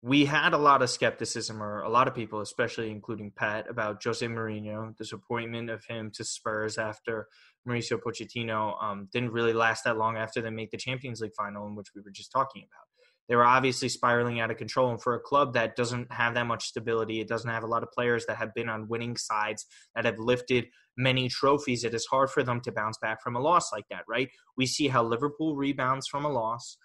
we 0.01 0.25
had 0.25 0.53
a 0.53 0.57
lot 0.57 0.81
of 0.81 0.89
skepticism, 0.89 1.63
or 1.63 1.81
a 1.81 1.89
lot 1.89 2.09
of 2.09 2.13
people, 2.13 2.41
especially 2.41 2.91
including 2.91 3.31
Pat, 3.31 3.69
about 3.69 4.03
Jose 4.03 4.25
Mourinho, 4.25 4.95
disappointment 4.97 5.69
of 5.69 5.83
him 5.85 6.11
to 6.15 6.25
Spurs 6.25 6.77
after 6.77 7.27
Mauricio 7.65 7.97
Pochettino 7.97 8.81
um, 8.83 9.07
didn't 9.13 9.31
really 9.31 9.53
last 9.53 9.85
that 9.85 9.97
long 9.97 10.17
after 10.17 10.41
they 10.41 10.49
made 10.49 10.69
the 10.71 10.77
Champions 10.77 11.21
League 11.21 11.31
final, 11.37 11.67
in 11.67 11.75
which 11.75 11.87
we 11.95 12.01
were 12.01 12.11
just 12.11 12.33
talking 12.33 12.63
about 12.63 12.92
they 13.29 13.35
were 13.35 13.45
obviously 13.45 13.89
spiraling 13.89 14.39
out 14.39 14.51
of 14.51 14.57
control. 14.57 14.89
And 14.89 15.01
for 15.01 15.15
a 15.15 15.19
club 15.19 15.53
that 15.53 15.75
doesn't 15.75 16.11
have 16.11 16.33
that 16.33 16.45
much 16.45 16.65
stability, 16.65 17.21
it 17.21 17.27
doesn't 17.27 17.49
have 17.49 17.63
a 17.63 17.67
lot 17.67 17.83
of 17.83 17.91
players 17.91 18.25
that 18.25 18.37
have 18.37 18.53
been 18.53 18.69
on 18.69 18.87
winning 18.87 19.15
sides 19.15 19.65
that 19.95 20.05
have 20.05 20.19
lifted 20.19 20.67
many 20.97 21.29
trophies. 21.29 21.83
It 21.83 21.93
is 21.93 22.05
hard 22.05 22.29
for 22.29 22.43
them 22.43 22.59
to 22.61 22.71
bounce 22.71 22.97
back 22.97 23.21
from 23.23 23.35
a 23.35 23.39
loss 23.39 23.71
like 23.71 23.85
that, 23.89 24.03
right? 24.07 24.29
We 24.57 24.65
see 24.65 24.87
how 24.87 25.03
Liverpool 25.03 25.55
rebounds 25.55 26.07
from 26.07 26.25
a 26.25 26.29
loss 26.29 26.77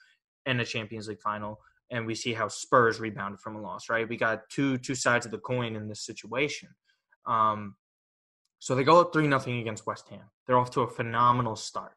in 0.46 0.60
a 0.60 0.64
Champions 0.64 1.08
League 1.08 1.20
final, 1.20 1.58
and 1.90 2.06
we 2.06 2.14
see 2.14 2.32
how 2.32 2.48
Spurs 2.48 3.00
rebounded 3.00 3.40
from 3.40 3.56
a 3.56 3.60
loss, 3.60 3.88
right? 3.88 4.08
We 4.08 4.16
got 4.16 4.48
two 4.48 4.78
two 4.78 4.94
sides 4.94 5.26
of 5.26 5.32
the 5.32 5.38
coin 5.38 5.76
in 5.76 5.88
this 5.88 6.04
situation. 6.04 6.70
Um, 7.26 7.74
so 8.60 8.74
they 8.74 8.84
go 8.84 9.00
up 9.00 9.12
three 9.12 9.26
nothing 9.26 9.58
against 9.58 9.86
West 9.86 10.08
Ham. 10.08 10.30
They're 10.46 10.58
off 10.58 10.70
to 10.72 10.82
a 10.82 10.88
phenomenal 10.88 11.56
start. 11.56 11.92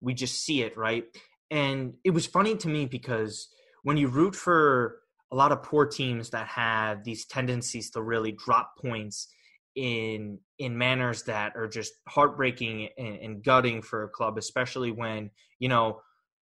We 0.00 0.14
just 0.14 0.42
see 0.42 0.62
it, 0.62 0.76
right? 0.76 1.04
And 1.50 1.94
it 2.04 2.10
was 2.10 2.26
funny 2.26 2.56
to 2.56 2.68
me 2.68 2.86
because 2.86 3.48
when 3.82 3.96
you 3.96 4.08
root 4.08 4.34
for 4.34 5.00
a 5.32 5.36
lot 5.36 5.52
of 5.52 5.62
poor 5.62 5.86
teams 5.86 6.30
that 6.30 6.46
have 6.48 7.04
these 7.04 7.26
tendencies 7.26 7.90
to 7.90 8.02
really 8.02 8.32
drop 8.32 8.72
points 8.80 9.28
in 9.76 10.38
in 10.58 10.76
manners 10.76 11.22
that 11.24 11.56
are 11.56 11.68
just 11.68 11.92
heartbreaking 12.08 12.88
and, 12.98 13.16
and, 13.16 13.44
gutting 13.44 13.82
for 13.82 14.02
a 14.02 14.08
club, 14.08 14.36
especially 14.36 14.90
when 14.90 15.30
you 15.58 15.68
know 15.68 16.00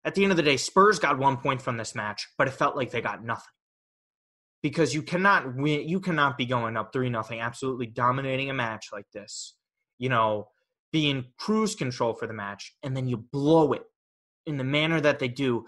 at 0.03 0.15
the 0.15 0.23
end 0.23 0.31
of 0.31 0.37
the 0.37 0.43
day, 0.43 0.57
Spurs 0.57 0.97
got 0.97 1.19
one 1.19 1.37
point 1.37 1.61
from 1.61 1.77
this 1.77 1.93
match, 1.93 2.27
but 2.37 2.47
it 2.47 2.51
felt 2.51 2.75
like 2.75 2.89
they 2.89 3.01
got 3.01 3.23
nothing 3.23 3.53
because 4.63 4.93
you 4.93 5.03
cannot 5.03 5.55
win. 5.55 5.87
You 5.87 5.99
cannot 5.99 6.37
be 6.37 6.45
going 6.45 6.77
up 6.77 6.91
three 6.91 7.09
nothing, 7.09 7.39
absolutely 7.39 7.87
dominating 7.87 8.49
a 8.49 8.53
match 8.53 8.87
like 8.91 9.09
this. 9.13 9.55
You 9.99 10.09
know, 10.09 10.47
being 10.91 11.25
cruise 11.37 11.75
control 11.75 12.13
for 12.13 12.27
the 12.27 12.33
match, 12.33 12.75
and 12.81 12.97
then 12.97 13.07
you 13.07 13.17
blow 13.17 13.73
it 13.73 13.83
in 14.47 14.57
the 14.57 14.63
manner 14.63 14.99
that 14.99 15.19
they 15.19 15.27
do 15.27 15.65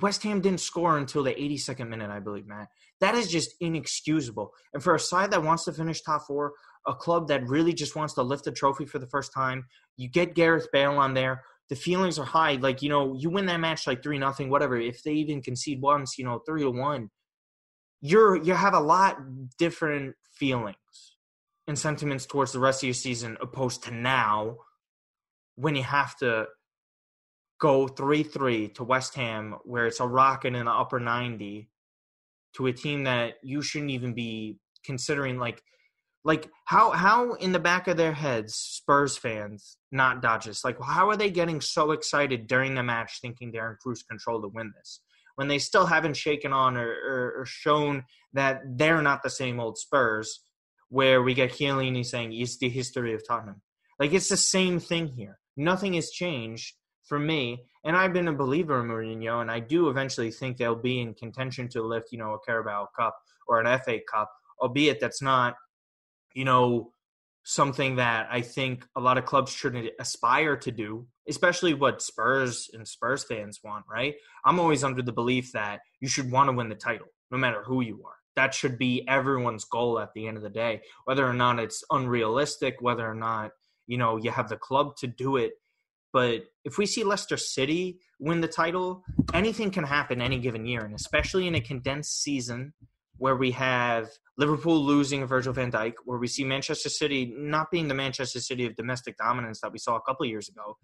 West 0.00 0.22
Ham 0.24 0.40
didn't 0.40 0.60
score 0.60 0.98
until 0.98 1.22
the 1.22 1.32
82nd 1.32 1.88
minute, 1.88 2.10
I 2.10 2.20
believe, 2.20 2.46
Matt. 2.46 2.68
That 3.00 3.14
is 3.14 3.30
just 3.30 3.54
inexcusable. 3.60 4.52
And 4.74 4.82
for 4.82 4.94
a 4.94 5.00
side 5.00 5.30
that 5.30 5.42
wants 5.42 5.64
to 5.64 5.72
finish 5.72 6.02
top 6.02 6.26
four, 6.26 6.52
a 6.86 6.94
club 6.94 7.28
that 7.28 7.46
really 7.48 7.72
just 7.72 7.96
wants 7.96 8.14
to 8.14 8.22
lift 8.22 8.46
a 8.46 8.52
trophy 8.52 8.84
for 8.84 8.98
the 8.98 9.06
first 9.06 9.32
time, 9.32 9.64
you 9.96 10.08
get 10.08 10.34
Gareth 10.34 10.68
Bale 10.72 10.98
on 10.98 11.14
there. 11.14 11.42
The 11.68 11.76
feelings 11.76 12.18
are 12.18 12.24
high. 12.24 12.56
Like, 12.56 12.82
you 12.82 12.88
know, 12.88 13.14
you 13.18 13.30
win 13.30 13.46
that 13.46 13.58
match 13.58 13.86
like 13.86 14.02
3 14.02 14.18
nothing, 14.18 14.50
whatever. 14.50 14.76
If 14.76 15.02
they 15.02 15.12
even 15.12 15.42
concede 15.42 15.80
once, 15.80 16.18
you 16.18 16.24
know, 16.24 16.40
3 16.46 16.62
to 16.62 16.70
1, 16.70 17.10
you're 18.02 18.36
you 18.36 18.52
have 18.52 18.74
a 18.74 18.80
lot 18.80 19.18
different 19.58 20.14
feelings 20.34 20.76
and 21.66 21.78
sentiments 21.78 22.26
towards 22.26 22.52
the 22.52 22.60
rest 22.60 22.82
of 22.82 22.86
your 22.86 22.94
season 22.94 23.36
opposed 23.40 23.82
to 23.84 23.90
now 23.90 24.56
when 25.56 25.74
you 25.74 25.82
have 25.82 26.14
to 26.18 26.46
go 27.58 27.88
3 27.88 28.22
3 28.22 28.68
to 28.68 28.84
West 28.84 29.14
Ham, 29.14 29.56
where 29.64 29.86
it's 29.86 30.00
a 30.00 30.06
rocket 30.06 30.54
in 30.54 30.66
the 30.66 30.70
upper 30.70 31.00
90 31.00 31.68
to 32.56 32.66
a 32.66 32.72
team 32.72 33.04
that 33.04 33.34
you 33.42 33.62
shouldn't 33.62 33.90
even 33.90 34.14
be 34.14 34.58
considering 34.84 35.38
like 35.38 35.62
like 36.24 36.48
how 36.64 36.90
how 36.90 37.34
in 37.34 37.52
the 37.52 37.58
back 37.58 37.86
of 37.86 37.96
their 37.96 38.12
heads 38.12 38.54
Spurs 38.54 39.16
fans, 39.16 39.78
not 39.92 40.22
Dodgers, 40.22 40.62
like 40.64 40.76
how 40.82 41.08
are 41.08 41.16
they 41.16 41.30
getting 41.30 41.60
so 41.60 41.92
excited 41.92 42.48
during 42.48 42.74
the 42.74 42.82
match 42.82 43.20
thinking 43.20 43.52
they're 43.52 43.70
in 43.70 43.76
cruise 43.80 44.02
control 44.02 44.42
to 44.42 44.48
win 44.48 44.72
this? 44.76 45.00
When 45.36 45.48
they 45.48 45.58
still 45.58 45.86
haven't 45.86 46.16
shaken 46.16 46.52
on 46.52 46.76
or, 46.76 46.88
or, 46.88 47.40
or 47.40 47.46
shown 47.46 48.04
that 48.32 48.62
they're 48.76 49.02
not 49.02 49.22
the 49.22 49.30
same 49.30 49.60
old 49.60 49.78
Spurs, 49.78 50.40
where 50.88 51.22
we 51.22 51.34
get 51.34 51.52
Chiellini 51.52 52.04
saying 52.04 52.32
it's 52.32 52.58
the 52.58 52.70
history 52.70 53.14
of 53.14 53.26
Tottenham. 53.26 53.62
Like 54.00 54.12
it's 54.12 54.28
the 54.28 54.36
same 54.36 54.80
thing 54.80 55.08
here. 55.08 55.38
Nothing 55.56 55.94
has 55.94 56.10
changed 56.10 56.74
for 57.06 57.18
me. 57.18 57.64
And 57.84 57.96
I've 57.96 58.12
been 58.12 58.28
a 58.28 58.32
believer 58.32 58.80
in 58.80 58.88
Mourinho, 58.88 59.40
and 59.40 59.50
I 59.50 59.60
do 59.60 59.88
eventually 59.88 60.30
think 60.30 60.56
they'll 60.56 60.74
be 60.74 61.00
in 61.00 61.14
contention 61.14 61.68
to 61.70 61.82
lift, 61.82 62.12
you 62.12 62.18
know, 62.18 62.34
a 62.34 62.38
Carabao 62.40 62.88
Cup 62.96 63.16
or 63.46 63.60
an 63.60 63.78
FA 63.80 64.00
Cup, 64.12 64.30
albeit 64.60 65.00
that's 65.00 65.22
not, 65.22 65.54
you 66.34 66.44
know, 66.44 66.90
something 67.44 67.96
that 67.96 68.26
I 68.28 68.40
think 68.40 68.84
a 68.96 69.00
lot 69.00 69.18
of 69.18 69.24
clubs 69.24 69.52
shouldn't 69.52 69.88
aspire 70.00 70.56
to 70.56 70.72
do, 70.72 71.06
especially 71.28 71.74
what 71.74 72.02
Spurs 72.02 72.68
and 72.72 72.86
Spurs 72.86 73.22
fans 73.22 73.60
want, 73.62 73.84
right? 73.88 74.16
I'm 74.44 74.58
always 74.58 74.82
under 74.82 75.00
the 75.00 75.12
belief 75.12 75.52
that 75.52 75.80
you 76.00 76.08
should 76.08 76.30
want 76.30 76.50
to 76.50 76.56
win 76.56 76.68
the 76.68 76.74
title, 76.74 77.06
no 77.30 77.38
matter 77.38 77.62
who 77.62 77.82
you 77.82 78.02
are. 78.04 78.16
That 78.34 78.52
should 78.52 78.78
be 78.78 79.06
everyone's 79.06 79.64
goal 79.64 80.00
at 80.00 80.12
the 80.12 80.26
end 80.26 80.36
of 80.36 80.42
the 80.42 80.50
day, 80.50 80.82
whether 81.04 81.24
or 81.24 81.32
not 81.32 81.60
it's 81.60 81.84
unrealistic, 81.90 82.78
whether 82.80 83.08
or 83.08 83.14
not, 83.14 83.52
you 83.86 83.96
know, 83.96 84.16
you 84.16 84.32
have 84.32 84.48
the 84.48 84.56
club 84.56 84.96
to 84.96 85.06
do 85.06 85.36
it 85.36 85.52
but 86.16 86.44
if 86.64 86.78
we 86.78 86.86
see 86.86 87.04
Leicester 87.04 87.36
City 87.36 88.00
win 88.18 88.40
the 88.40 88.48
title, 88.48 89.04
anything 89.34 89.70
can 89.70 89.84
happen 89.84 90.22
any 90.22 90.38
given 90.38 90.64
year, 90.64 90.80
and 90.80 90.94
especially 90.94 91.46
in 91.46 91.54
a 91.54 91.60
condensed 91.60 92.22
season 92.22 92.72
where 93.18 93.36
we 93.36 93.50
have 93.50 94.08
Liverpool 94.38 94.82
losing 94.82 95.26
Virgil 95.26 95.52
van 95.52 95.70
Dijk, 95.70 95.92
where 96.06 96.16
we 96.18 96.26
see 96.26 96.42
Manchester 96.42 96.88
City 96.88 97.34
not 97.36 97.70
being 97.70 97.88
the 97.88 97.94
Manchester 97.94 98.40
City 98.40 98.64
of 98.64 98.74
domestic 98.76 99.18
dominance 99.18 99.60
that 99.60 99.72
we 99.72 99.78
saw 99.78 99.96
a 99.96 100.00
couple 100.00 100.24
years 100.24 100.48
ago. 100.48 100.78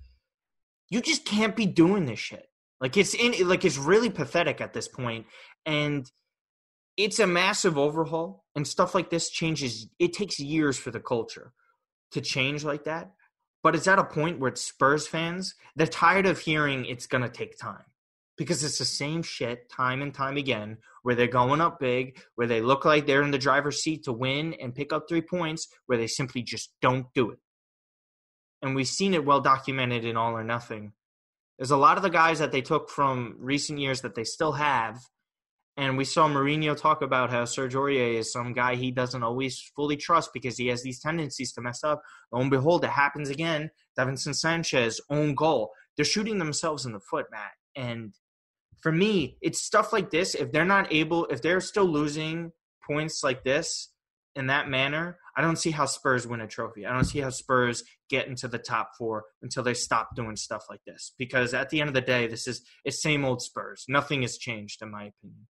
You 0.90 1.00
just 1.00 1.24
can't 1.24 1.56
be 1.56 1.64
doing 1.64 2.04
this 2.04 2.18
shit. 2.18 2.44
Like 2.82 2.98
it's 2.98 3.14
in 3.14 3.48
like 3.48 3.64
it's 3.64 3.78
really 3.78 4.10
pathetic 4.10 4.60
at 4.60 4.74
this 4.74 4.86
point 4.86 5.24
and 5.64 6.04
it's 6.98 7.20
a 7.20 7.26
massive 7.26 7.78
overhaul 7.78 8.44
and 8.54 8.68
stuff 8.68 8.94
like 8.94 9.08
this 9.08 9.30
changes 9.30 9.88
it 9.98 10.12
takes 10.12 10.38
years 10.38 10.76
for 10.76 10.90
the 10.90 11.00
culture 11.00 11.54
to 12.10 12.20
change 12.20 12.64
like 12.64 12.84
that 12.84 13.12
but 13.62 13.74
it's 13.74 13.86
at 13.86 13.98
a 13.98 14.04
point 14.04 14.38
where 14.38 14.50
it's 14.50 14.62
Spurs 14.62 15.06
fans, 15.06 15.54
they're 15.76 15.86
tired 15.86 16.26
of 16.26 16.38
hearing 16.38 16.84
it's 16.84 17.06
going 17.06 17.22
to 17.22 17.28
take 17.28 17.58
time 17.58 17.84
because 18.36 18.64
it's 18.64 18.78
the 18.78 18.84
same 18.84 19.22
shit 19.22 19.68
time 19.68 20.02
and 20.02 20.12
time 20.12 20.36
again 20.36 20.78
where 21.02 21.14
they're 21.14 21.26
going 21.26 21.60
up 21.60 21.78
big, 21.78 22.18
where 22.34 22.46
they 22.46 22.60
look 22.60 22.84
like 22.84 23.06
they're 23.06 23.22
in 23.22 23.30
the 23.30 23.38
driver's 23.38 23.82
seat 23.82 24.04
to 24.04 24.12
win 24.12 24.54
and 24.54 24.74
pick 24.74 24.92
up 24.92 25.08
three 25.08 25.20
points, 25.20 25.68
where 25.86 25.98
they 25.98 26.06
simply 26.06 26.42
just 26.42 26.72
don't 26.80 27.06
do 27.14 27.30
it. 27.30 27.38
And 28.62 28.74
we've 28.74 28.88
seen 28.88 29.14
it 29.14 29.24
well 29.24 29.40
documented 29.40 30.04
in 30.04 30.16
All 30.16 30.36
or 30.36 30.44
Nothing. 30.44 30.92
There's 31.58 31.72
a 31.72 31.76
lot 31.76 31.96
of 31.96 32.02
the 32.02 32.10
guys 32.10 32.38
that 32.38 32.52
they 32.52 32.62
took 32.62 32.88
from 32.88 33.36
recent 33.38 33.78
years 33.78 34.00
that 34.02 34.14
they 34.14 34.24
still 34.24 34.52
have 34.52 34.98
and 35.76 35.96
we 35.96 36.04
saw 36.04 36.28
Mourinho 36.28 36.76
talk 36.76 37.00
about 37.00 37.30
how 37.30 37.46
Serge 37.46 37.74
Aurier 37.74 38.18
is 38.18 38.32
some 38.32 38.52
guy 38.52 38.74
he 38.74 38.90
doesn't 38.90 39.22
always 39.22 39.58
fully 39.74 39.96
trust 39.96 40.30
because 40.34 40.58
he 40.58 40.66
has 40.66 40.82
these 40.82 41.00
tendencies 41.00 41.52
to 41.52 41.62
mess 41.62 41.82
up. 41.82 42.02
Lo 42.30 42.40
and 42.40 42.50
behold, 42.50 42.84
it 42.84 42.90
happens 42.90 43.30
again. 43.30 43.70
Davinson 43.98 44.34
Sanchez, 44.34 45.00
own 45.08 45.34
goal. 45.34 45.70
They're 45.96 46.04
shooting 46.04 46.38
themselves 46.38 46.84
in 46.84 46.92
the 46.92 47.00
foot, 47.00 47.26
Matt. 47.30 47.52
And 47.74 48.14
for 48.80 48.92
me, 48.92 49.38
it's 49.40 49.62
stuff 49.62 49.92
like 49.92 50.10
this. 50.10 50.34
If 50.34 50.52
they're 50.52 50.64
not 50.66 50.92
able, 50.92 51.24
if 51.26 51.40
they're 51.40 51.60
still 51.60 51.86
losing 51.86 52.52
points 52.86 53.24
like 53.24 53.42
this 53.42 53.92
in 54.36 54.48
that 54.48 54.68
manner, 54.68 55.18
I 55.36 55.40
don't 55.40 55.56
see 55.56 55.70
how 55.70 55.86
Spurs 55.86 56.26
win 56.26 56.42
a 56.42 56.46
trophy. 56.46 56.84
I 56.84 56.92
don't 56.92 57.04
see 57.04 57.20
how 57.20 57.30
Spurs 57.30 57.82
get 58.10 58.28
into 58.28 58.46
the 58.46 58.58
top 58.58 58.90
four 58.98 59.24
until 59.40 59.62
they 59.62 59.72
stop 59.72 60.14
doing 60.14 60.36
stuff 60.36 60.64
like 60.68 60.80
this. 60.86 61.14
Because 61.18 61.54
at 61.54 61.70
the 61.70 61.80
end 61.80 61.88
of 61.88 61.94
the 61.94 62.02
day, 62.02 62.26
this 62.26 62.46
is 62.46 62.62
it's 62.84 63.00
same 63.00 63.24
old 63.24 63.40
Spurs. 63.40 63.86
Nothing 63.88 64.20
has 64.20 64.36
changed, 64.36 64.82
in 64.82 64.90
my 64.90 65.04
opinion. 65.04 65.46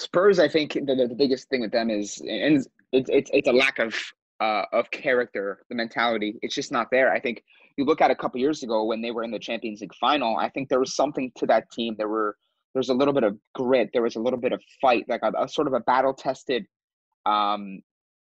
Spurs, 0.00 0.38
I 0.38 0.48
think 0.48 0.72
the, 0.72 1.06
the 1.08 1.14
biggest 1.14 1.48
thing 1.48 1.60
with 1.60 1.72
them 1.72 1.90
is, 1.90 2.18
and 2.20 2.56
it's 2.92 3.10
it's 3.10 3.30
it's 3.32 3.48
a 3.48 3.52
lack 3.52 3.78
of 3.78 3.94
uh, 4.40 4.64
of 4.72 4.90
character, 4.90 5.64
the 5.68 5.74
mentality. 5.74 6.36
It's 6.42 6.54
just 6.54 6.72
not 6.72 6.88
there. 6.90 7.12
I 7.12 7.20
think 7.20 7.44
you 7.76 7.84
look 7.84 8.00
at 8.00 8.10
a 8.10 8.14
couple 8.14 8.40
years 8.40 8.62
ago 8.62 8.84
when 8.84 9.02
they 9.02 9.10
were 9.10 9.22
in 9.22 9.30
the 9.30 9.38
Champions 9.38 9.80
League 9.80 9.94
final. 9.94 10.36
I 10.36 10.48
think 10.48 10.68
there 10.68 10.80
was 10.80 10.96
something 10.96 11.30
to 11.36 11.46
that 11.46 11.70
team. 11.70 11.94
There 11.96 12.08
were 12.08 12.36
there 12.74 12.80
was 12.80 12.88
a 12.88 12.94
little 12.94 13.14
bit 13.14 13.24
of 13.24 13.36
grit. 13.54 13.90
There 13.92 14.02
was 14.02 14.16
a 14.16 14.20
little 14.20 14.38
bit 14.38 14.52
of 14.52 14.62
fight, 14.80 15.04
like 15.08 15.22
a, 15.22 15.32
a 15.38 15.48
sort 15.48 15.66
of 15.66 15.74
a 15.74 15.80
battle 15.80 16.14
tested 16.14 16.64
um, 17.26 17.80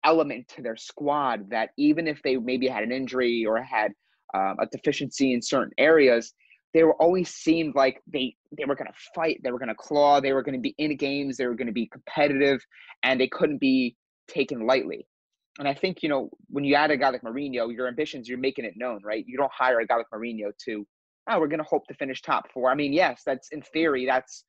element 0.05 0.47
to 0.49 0.61
their 0.61 0.75
squad. 0.75 1.49
That 1.49 1.71
even 1.77 2.07
if 2.07 2.21
they 2.23 2.37
maybe 2.37 2.67
had 2.67 2.83
an 2.83 2.91
injury 2.91 3.45
or 3.45 3.61
had 3.61 3.91
um, 4.33 4.57
a 4.59 4.67
deficiency 4.67 5.33
in 5.33 5.41
certain 5.41 5.73
areas, 5.77 6.33
they 6.73 6.83
were 6.83 6.95
always 6.95 7.29
seemed 7.29 7.75
like 7.75 8.01
they 8.07 8.35
they 8.57 8.65
were 8.65 8.75
going 8.75 8.87
to 8.87 8.97
fight, 9.15 9.39
they 9.43 9.51
were 9.51 9.59
going 9.59 9.69
to 9.69 9.75
claw, 9.75 10.19
they 10.19 10.33
were 10.33 10.43
going 10.43 10.55
to 10.55 10.61
be 10.61 10.75
in 10.77 10.95
games, 10.97 11.37
they 11.37 11.45
were 11.45 11.55
going 11.55 11.67
to 11.67 11.73
be 11.73 11.87
competitive, 11.87 12.65
and 13.03 13.19
they 13.19 13.27
couldn't 13.27 13.59
be 13.59 13.95
taken 14.27 14.65
lightly. 14.65 15.07
And 15.59 15.67
I 15.67 15.73
think 15.73 16.01
you 16.01 16.09
know 16.09 16.29
when 16.49 16.63
you 16.63 16.75
add 16.75 16.91
a 16.91 16.97
guy 16.97 17.09
like 17.09 17.21
Mourinho, 17.21 17.73
your 17.73 17.87
ambitions, 17.87 18.27
you're 18.27 18.37
making 18.37 18.65
it 18.65 18.73
known, 18.75 19.01
right? 19.03 19.23
You 19.27 19.37
don't 19.37 19.51
hire 19.51 19.79
a 19.79 19.85
guy 19.85 19.97
like 19.97 20.09
Mourinho 20.13 20.51
to, 20.65 20.87
oh, 21.29 21.39
we're 21.39 21.47
going 21.47 21.59
to 21.59 21.65
hope 21.65 21.85
to 21.87 21.93
finish 21.93 22.21
top 22.21 22.51
four. 22.51 22.71
I 22.71 22.75
mean, 22.75 22.93
yes, 22.93 23.21
that's 23.25 23.49
in 23.51 23.61
theory, 23.61 24.05
that's 24.05 24.43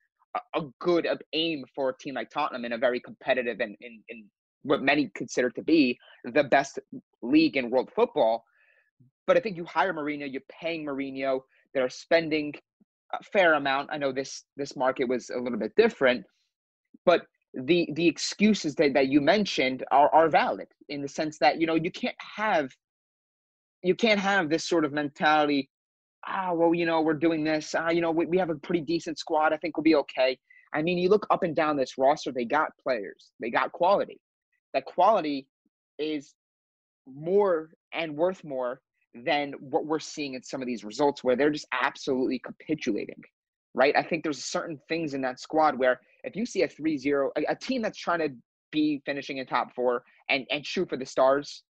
a, 0.55 0.61
good 0.79 1.07
aim 1.33 1.63
for 1.75 1.89
a 1.89 1.97
team 1.97 2.15
like 2.15 2.29
Tottenham 2.29 2.65
in 2.65 2.73
a 2.73 2.77
very 2.77 2.99
competitive 2.99 3.59
and 3.59 3.75
in, 3.81 4.03
in 4.09 4.25
what 4.63 4.81
many 4.81 5.11
consider 5.15 5.49
to 5.51 5.61
be 5.61 5.97
the 6.23 6.43
best 6.43 6.79
league 7.21 7.57
in 7.57 7.69
world 7.69 7.89
football. 7.95 8.43
But 9.27 9.37
I 9.37 9.39
think 9.39 9.57
you 9.57 9.65
hire 9.65 9.93
Mourinho, 9.93 10.31
you're 10.31 10.41
paying 10.49 10.85
Mourinho, 10.85 11.41
that 11.75 11.83
are 11.83 11.89
spending 11.89 12.53
a 13.13 13.23
fair 13.23 13.53
amount. 13.53 13.89
I 13.91 13.97
know 13.97 14.11
this 14.11 14.45
this 14.57 14.75
market 14.75 15.07
was 15.07 15.29
a 15.29 15.37
little 15.37 15.59
bit 15.59 15.73
different, 15.77 16.25
but 17.05 17.21
the 17.53 17.87
the 17.93 18.07
excuses 18.07 18.73
that, 18.75 18.93
that 18.93 19.07
you 19.09 19.21
mentioned 19.21 19.83
are, 19.91 20.13
are 20.13 20.29
valid 20.29 20.67
in 20.89 21.01
the 21.01 21.07
sense 21.07 21.37
that 21.39 21.59
you 21.61 21.67
know 21.67 21.75
you 21.75 21.91
can't 21.91 22.15
have 22.19 22.71
you 23.83 23.93
can't 23.93 24.19
have 24.19 24.49
this 24.49 24.67
sort 24.67 24.83
of 24.83 24.91
mentality 24.91 25.69
ah 26.25 26.51
well 26.53 26.73
you 26.73 26.85
know 26.85 27.01
we're 27.01 27.13
doing 27.13 27.43
this. 27.43 27.75
Ah 27.77 27.91
you 27.91 28.01
know 28.01 28.11
we, 28.11 28.25
we 28.25 28.37
have 28.37 28.49
a 28.49 28.55
pretty 28.55 28.81
decent 28.81 29.19
squad. 29.19 29.53
I 29.53 29.57
think 29.57 29.77
we'll 29.77 29.83
be 29.83 29.95
okay. 29.95 30.37
I 30.73 30.81
mean 30.81 30.97
you 30.97 31.09
look 31.09 31.27
up 31.29 31.43
and 31.43 31.55
down 31.55 31.77
this 31.77 31.97
roster 31.97 32.31
they 32.31 32.45
got 32.45 32.71
players. 32.81 33.31
They 33.39 33.51
got 33.51 33.71
quality. 33.73 34.19
That 34.73 34.85
quality 34.85 35.47
is 35.99 36.33
more 37.07 37.69
and 37.93 38.15
worth 38.17 38.43
more 38.43 38.81
than 39.23 39.53
what 39.59 39.85
we're 39.85 39.99
seeing 39.99 40.33
in 40.33 40.43
some 40.43 40.61
of 40.61 40.67
these 40.67 40.83
results 40.83 41.23
where 41.23 41.35
they're 41.35 41.49
just 41.49 41.67
absolutely 41.71 42.39
capitulating, 42.39 43.21
right? 43.73 43.95
I 43.95 44.03
think 44.03 44.23
there's 44.23 44.43
certain 44.43 44.79
things 44.89 45.13
in 45.13 45.21
that 45.21 45.39
squad 45.39 45.77
where 45.77 46.01
if 46.23 46.35
you 46.35 46.45
see 46.45 46.63
a 46.63 46.67
3 46.67 46.97
0, 46.97 47.31
a, 47.47 47.55
team 47.55 47.81
that's 47.81 47.97
trying 47.97 48.19
to 48.19 48.29
be 48.71 49.01
finishing 49.05 49.37
in 49.37 49.45
top 49.45 49.73
four 49.73 50.03
and, 50.29 50.45
and 50.51 50.65
shoot 50.65 50.89
for 50.89 50.97
the 50.97 51.05
stars 51.05 51.63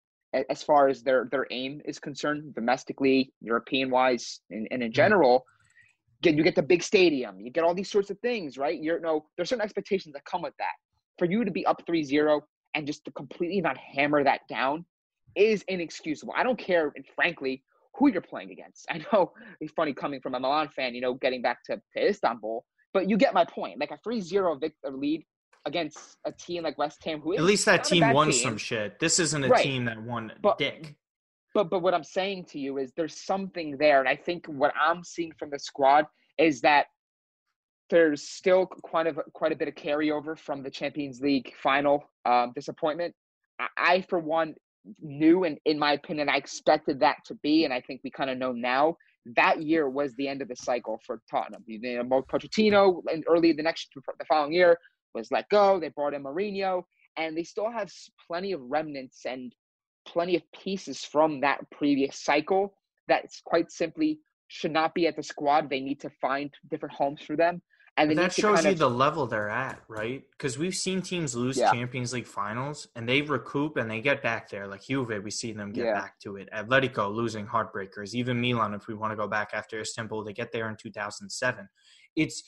as 0.51 0.63
far 0.63 0.89
as 0.89 1.03
their, 1.03 1.29
their 1.31 1.47
aim 1.51 1.81
is 1.85 1.99
concerned, 1.99 2.55
domestically, 2.55 3.33
European 3.41 3.91
wise, 3.91 4.41
and, 4.51 4.67
and 4.71 4.83
in 4.83 4.89
mm-hmm. 4.89 4.97
general, 4.97 5.45
get, 6.23 6.35
you 6.35 6.43
get 6.43 6.57
the 6.57 6.63
big 6.63 6.83
stadium, 6.83 7.41
you 7.41 7.51
get 7.51 7.63
all 7.63 7.75
these 7.75 7.91
sorts 7.91 8.11
of 8.11 8.19
things, 8.21 8.59
right? 8.59 8.83
You're 8.83 9.01
no, 9.01 9.27
there's 9.37 9.51
certain 9.51 9.63
expectations 9.63 10.15
that 10.15 10.25
come 10.25 10.43
with 10.43 10.55
that. 10.59 10.73
For 11.19 11.27
you 11.27 11.45
to 11.45 11.51
be 11.51 11.65
up 11.67 11.83
3 11.87 12.03
0 12.03 12.41
and 12.75 12.87
just 12.87 13.05
to 13.05 13.13
completely 13.13 13.61
not 13.61 13.77
hammer 13.79 14.25
that 14.25 14.41
down 14.49 14.85
is 15.37 15.65
inexcusable. 15.69 16.35
I 16.37 16.43
don't 16.43 16.59
care, 16.59 16.93
frankly, 17.15 17.63
who 17.97 18.11
you're 18.11 18.23
playing 18.23 18.51
against. 18.51 18.87
I 18.91 19.05
know 19.13 19.33
it's 19.61 19.73
funny 19.73 19.93
coming 19.93 20.21
from 20.21 20.35
a 20.35 20.41
Milan 20.41 20.69
fan, 20.69 20.95
you 20.95 21.01
know, 21.01 21.15
getting 21.15 21.43
back 21.43 21.65
to, 21.65 21.81
to 21.97 22.09
Istanbul, 22.09 22.65
but 22.93 23.09
you 23.09 23.17
get 23.17 23.35
my 23.35 23.45
point. 23.45 23.79
Like 23.81 23.91
a 23.91 23.99
3 24.03 24.21
0 24.21 24.59
lead 24.91 25.25
against 25.67 26.17
a 26.27 26.33
team 26.33 26.63
like 26.63 26.77
West 26.79 27.03
Ham, 27.05 27.21
who 27.21 27.35
at 27.35 27.43
least 27.43 27.65
that 27.67 27.85
team 27.85 28.13
won 28.13 28.31
team. 28.31 28.43
some 28.43 28.57
shit. 28.57 28.99
This 29.01 29.19
isn't 29.19 29.45
a 29.45 29.49
right. 29.49 29.63
team 29.63 29.85
that 29.87 30.01
won 30.01 30.33
but, 30.43 30.59
dick. 30.59 30.95
But 31.55 31.71
but 31.71 31.81
what 31.81 31.95
I'm 31.95 32.05
saying 32.05 32.47
to 32.47 32.59
you 32.59 32.79
is 32.79 32.93
there's 32.97 33.17
something 33.17 33.77
there, 33.79 34.01
and 34.01 34.09
I 34.09 34.17
think 34.17 34.47
what 34.47 34.75
I'm 34.81 35.05
seeing 35.05 35.33
from 35.39 35.51
the 35.51 35.59
squad 35.59 36.07
is 36.37 36.61
that 36.63 36.87
there's 37.91 38.29
still 38.29 38.67
quite 38.67 39.07
a 39.07 39.15
quite 39.33 39.53
a 39.53 39.57
bit 39.57 39.69
of 39.69 39.75
carryover 39.75 40.39
from 40.39 40.63
the 40.63 40.71
Champions 40.71 41.21
League 41.21 41.53
final 41.63 42.05
um, 42.27 42.53
disappointment. 42.55 43.15
I, 43.59 43.69
I, 43.77 44.01
for 44.09 44.19
one, 44.19 44.55
knew 45.01 45.45
and 45.45 45.59
in 45.65 45.79
my 45.79 45.93
opinion 45.93 46.29
I 46.29 46.37
expected 46.37 47.01
that 47.01 47.17
to 47.27 47.35
be, 47.37 47.65
and 47.65 47.73
I 47.73 47.81
think 47.81 48.01
we 48.05 48.11
kind 48.11 48.31
of 48.31 48.39
know 48.39 48.53
now. 48.53 48.97
That 49.37 49.63
year 49.63 49.89
was 49.89 50.15
the 50.15 50.29
end 50.29 50.43
of 50.43 50.49
the 50.49 50.57
cycle 50.57 51.01
for 51.07 51.23
Tottenham. 51.31 51.65
You 51.67 52.03
know, 52.03 52.23
Pochettino 52.31 53.03
and 53.11 53.25
early 53.27 53.53
the 53.53 53.63
next 53.63 53.89
the 53.95 54.25
following 54.27 54.53
year 54.53 54.79
was 55.15 55.31
let 55.31 55.49
go. 55.49 55.81
They 55.81 55.89
brought 55.89 56.13
in 56.13 56.25
Mourinho, 56.25 56.83
and 57.17 57.37
they 57.37 57.45
still 57.45 57.71
have 57.71 57.91
plenty 58.27 58.53
of 58.53 58.61
remnants 58.61 59.25
and 59.25 59.55
plenty 60.07 60.37
of 60.37 60.43
pieces 60.53 61.05
from 61.05 61.41
that 61.41 61.61
previous 61.71 62.23
cycle 62.23 62.75
that 63.09 63.25
quite 63.45 63.71
simply 63.73 64.19
should 64.49 64.73
not 64.73 64.95
be 64.95 65.07
at 65.07 65.17
the 65.17 65.23
squad. 65.23 65.71
They 65.71 65.81
need 65.81 66.01
to 66.01 66.11
find 66.21 66.51
different 66.71 66.95
homes 66.95 67.23
for 67.23 67.37
them. 67.37 67.63
And 67.97 68.19
that 68.19 68.33
shows 68.33 68.65
you 68.65 68.73
of, 68.73 68.79
the 68.79 68.91
level 68.91 69.27
they're 69.27 69.49
at, 69.49 69.81
right? 69.87 70.25
Because 70.33 70.59
we've 70.59 70.75
seen 70.75 71.01
teams 71.01 71.37
lose 71.37 71.57
yeah. 71.57 71.71
Champions 71.71 72.13
League 72.13 72.27
finals 72.27 72.89
and 72.97 73.09
they 73.09 73.23
recoup 73.23 73.77
and 73.77 73.89
they 73.89 74.01
get 74.01 74.21
back 74.21 74.51
there. 74.51 74.67
Like 74.67 74.83
Juve, 74.83 75.23
we 75.23 75.31
see 75.31 75.53
them 75.53 75.73
get 75.73 75.85
yeah. 75.85 75.93
back 75.95 76.19
to 76.21 76.37
it. 76.37 76.49
Atletico 76.53 77.15
losing 77.15 77.47
heartbreakers. 77.47 78.15
Even 78.15 78.41
Milan, 78.41 78.75
if 78.75 78.89
we 78.89 78.95
want 78.95 79.13
to 79.13 79.17
go 79.17 79.29
back 79.29 79.51
after 79.53 79.81
Istanbul, 79.81 80.25
they 80.25 80.33
get 80.33 80.51
there 80.51 80.69
in 80.69 80.77
2007. 80.77 81.69
It's 82.17 82.43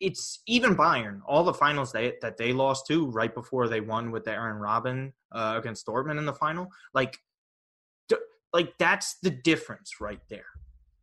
it's 0.00 0.42
even 0.46 0.76
Bayern. 0.76 1.20
All 1.26 1.44
the 1.44 1.54
finals 1.54 1.92
they, 1.92 2.14
that 2.20 2.36
they 2.36 2.52
lost 2.52 2.86
to 2.88 3.06
right 3.10 3.34
before 3.34 3.68
they 3.68 3.80
won 3.80 4.10
with 4.10 4.24
the 4.24 4.34
Arjen 4.34 4.60
Robben 4.60 5.12
uh, 5.32 5.56
against 5.58 5.86
Dortmund 5.86 6.18
in 6.18 6.24
the 6.24 6.34
final. 6.34 6.68
Like, 6.94 7.18
like 8.52 8.72
that's 8.78 9.18
the 9.22 9.30
difference 9.30 10.00
right 10.00 10.20
there. 10.28 10.46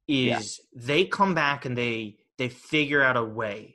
Is 0.08 0.60
yeah. 0.74 0.82
they 0.86 1.06
come 1.06 1.34
back 1.34 1.66
and 1.66 1.78
they 1.78 2.18
they 2.38 2.50
figure 2.50 3.02
out 3.02 3.18
a 3.18 3.24
way 3.24 3.75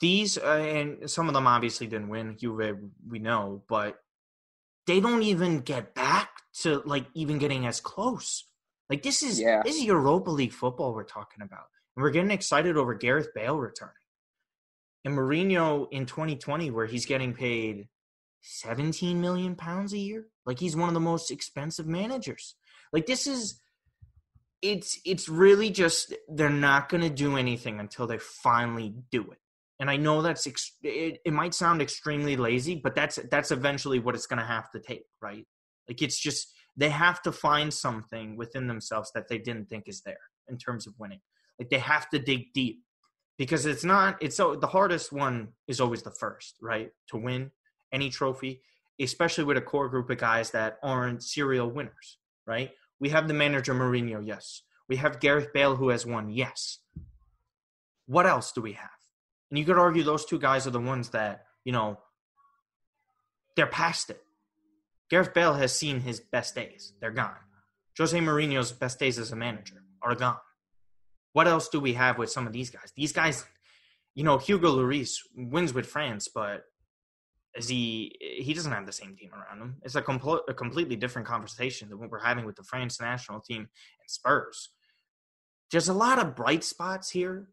these 0.00 0.38
uh, 0.38 0.46
and 0.46 1.10
some 1.10 1.28
of 1.28 1.34
them 1.34 1.46
obviously 1.46 1.86
didn't 1.86 2.08
win. 2.08 2.36
Juve, 2.38 2.78
we 3.08 3.18
know, 3.18 3.62
but 3.68 3.98
they 4.86 5.00
don't 5.00 5.22
even 5.22 5.60
get 5.60 5.94
back 5.94 6.30
to 6.62 6.82
like 6.84 7.06
even 7.14 7.38
getting 7.38 7.66
as 7.66 7.80
close. 7.80 8.44
Like 8.88 9.02
this 9.02 9.22
is 9.22 9.40
yeah. 9.40 9.62
this 9.64 9.76
is 9.76 9.84
Europa 9.84 10.30
League 10.30 10.52
football 10.52 10.94
we're 10.94 11.04
talking 11.04 11.42
about, 11.42 11.66
and 11.96 12.02
we're 12.02 12.10
getting 12.10 12.30
excited 12.30 12.76
over 12.76 12.94
Gareth 12.94 13.28
Bale 13.34 13.58
returning, 13.58 13.94
and 15.04 15.16
Mourinho 15.16 15.88
in 15.90 16.06
2020 16.06 16.70
where 16.70 16.86
he's 16.86 17.06
getting 17.06 17.34
paid 17.34 17.88
17 18.42 19.20
million 19.20 19.56
pounds 19.56 19.92
a 19.92 19.98
year. 19.98 20.26
Like 20.46 20.58
he's 20.58 20.76
one 20.76 20.88
of 20.88 20.94
the 20.94 21.00
most 21.00 21.30
expensive 21.30 21.86
managers. 21.86 22.54
Like 22.92 23.06
this 23.06 23.26
is 23.26 23.60
it's 24.62 25.00
it's 25.04 25.28
really 25.28 25.70
just 25.70 26.14
they're 26.28 26.50
not 26.50 26.88
going 26.88 27.02
to 27.02 27.10
do 27.10 27.36
anything 27.36 27.78
until 27.78 28.06
they 28.06 28.18
finally 28.18 28.94
do 29.10 29.22
it 29.30 29.38
and 29.80 29.90
I 29.90 29.96
know 29.96 30.22
that's 30.22 30.46
ex- 30.46 30.76
it, 30.82 31.18
it 31.24 31.32
might 31.32 31.54
sound 31.54 31.80
extremely 31.80 32.36
lazy, 32.36 32.80
but 32.82 32.94
that's 32.94 33.18
that's 33.30 33.50
eventually 33.50 33.98
what 33.98 34.14
it's 34.14 34.26
going 34.26 34.40
to 34.40 34.46
have 34.46 34.70
to 34.72 34.80
take, 34.80 35.04
right? 35.22 35.46
Like 35.88 36.02
it's 36.02 36.18
just 36.18 36.52
they 36.76 36.88
have 36.90 37.22
to 37.22 37.32
find 37.32 37.72
something 37.72 38.36
within 38.36 38.66
themselves 38.66 39.10
that 39.14 39.28
they 39.28 39.38
didn't 39.38 39.68
think 39.68 39.84
is 39.86 40.02
there 40.02 40.18
in 40.48 40.58
terms 40.58 40.86
of 40.86 40.94
winning. 40.98 41.20
Like 41.58 41.70
they 41.70 41.78
have 41.78 42.08
to 42.10 42.18
dig 42.18 42.52
deep 42.54 42.80
because 43.36 43.66
it's 43.66 43.84
not 43.84 44.16
it's 44.20 44.36
so 44.36 44.56
the 44.56 44.66
hardest 44.66 45.12
one 45.12 45.48
is 45.68 45.80
always 45.80 46.02
the 46.02 46.10
first, 46.10 46.56
right? 46.60 46.90
To 47.10 47.16
win 47.16 47.52
any 47.92 48.10
trophy, 48.10 48.62
especially 49.00 49.44
with 49.44 49.56
a 49.56 49.62
core 49.62 49.88
group 49.88 50.10
of 50.10 50.18
guys 50.18 50.50
that 50.50 50.78
aren't 50.82 51.22
serial 51.22 51.70
winners, 51.70 52.18
right? 52.46 52.70
We 53.00 53.10
have 53.10 53.28
the 53.28 53.34
manager 53.34 53.74
Mourinho, 53.74 54.26
yes. 54.26 54.62
We 54.88 54.96
have 54.96 55.20
Gareth 55.20 55.52
Bale 55.52 55.76
who 55.76 55.90
has 55.90 56.04
won, 56.04 56.30
yes. 56.30 56.78
What 58.06 58.26
else 58.26 58.52
do 58.52 58.60
we 58.60 58.72
have? 58.72 58.97
And 59.50 59.58
you 59.58 59.64
could 59.64 59.78
argue 59.78 60.02
those 60.02 60.24
two 60.24 60.38
guys 60.38 60.66
are 60.66 60.70
the 60.70 60.80
ones 60.80 61.10
that, 61.10 61.44
you 61.64 61.72
know, 61.72 61.98
they're 63.56 63.66
past 63.66 64.10
it. 64.10 64.22
Gareth 65.10 65.32
Bale 65.32 65.54
has 65.54 65.72
seen 65.72 66.00
his 66.00 66.20
best 66.20 66.54
days. 66.54 66.92
They're 67.00 67.10
gone. 67.10 67.36
Jose 67.96 68.18
Mourinho's 68.18 68.72
best 68.72 68.98
days 68.98 69.18
as 69.18 69.32
a 69.32 69.36
manager 69.36 69.82
are 70.02 70.14
gone. 70.14 70.36
What 71.32 71.48
else 71.48 71.68
do 71.68 71.80
we 71.80 71.94
have 71.94 72.18
with 72.18 72.30
some 72.30 72.46
of 72.46 72.52
these 72.52 72.70
guys? 72.70 72.92
These 72.96 73.12
guys, 73.12 73.44
you 74.14 74.22
know, 74.22 74.38
Hugo 74.38 74.76
Lloris 74.76 75.16
wins 75.34 75.72
with 75.74 75.86
France, 75.86 76.28
but 76.32 76.64
is 77.56 77.68
he 77.68 78.16
he 78.20 78.54
doesn't 78.54 78.72
have 78.72 78.86
the 78.86 78.92
same 78.92 79.16
team 79.16 79.30
around 79.32 79.60
him. 79.60 79.76
It's 79.82 79.94
a, 79.94 80.02
compl- 80.02 80.42
a 80.48 80.54
completely 80.54 80.96
different 80.96 81.26
conversation 81.26 81.88
than 81.88 81.98
what 81.98 82.10
we're 82.10 82.22
having 82.22 82.44
with 82.44 82.56
the 82.56 82.62
France 82.62 83.00
national 83.00 83.40
team 83.40 83.60
and 83.60 84.10
Spurs. 84.10 84.70
There's 85.70 85.88
a 85.88 85.94
lot 85.94 86.18
of 86.18 86.36
bright 86.36 86.64
spots 86.64 87.10
here, 87.10 87.48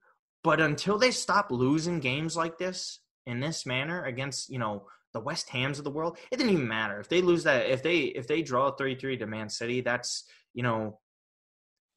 but 0.45 0.61
until 0.61 0.99
they 0.99 1.09
stop 1.09 1.51
losing 1.51 1.99
games 1.99 2.37
like 2.37 2.59
this 2.59 2.99
in 3.25 3.39
this 3.39 3.65
manner 3.65 4.05
against, 4.05 4.49
you 4.49 4.59
know, 4.59 4.85
the 5.11 5.19
West 5.19 5.49
Hams 5.49 5.79
of 5.79 5.83
the 5.83 5.89
world, 5.89 6.19
it 6.31 6.37
didn't 6.37 6.53
even 6.53 6.67
matter. 6.67 6.99
If 6.99 7.09
they 7.09 7.21
lose 7.21 7.43
that 7.45 7.65
if 7.65 7.81
they 7.81 8.01
if 8.01 8.27
they 8.27 8.43
draw 8.43 8.71
3-3 8.75 9.19
to 9.19 9.25
Man 9.25 9.49
City, 9.49 9.81
that's, 9.81 10.23
you 10.53 10.61
know, 10.61 10.99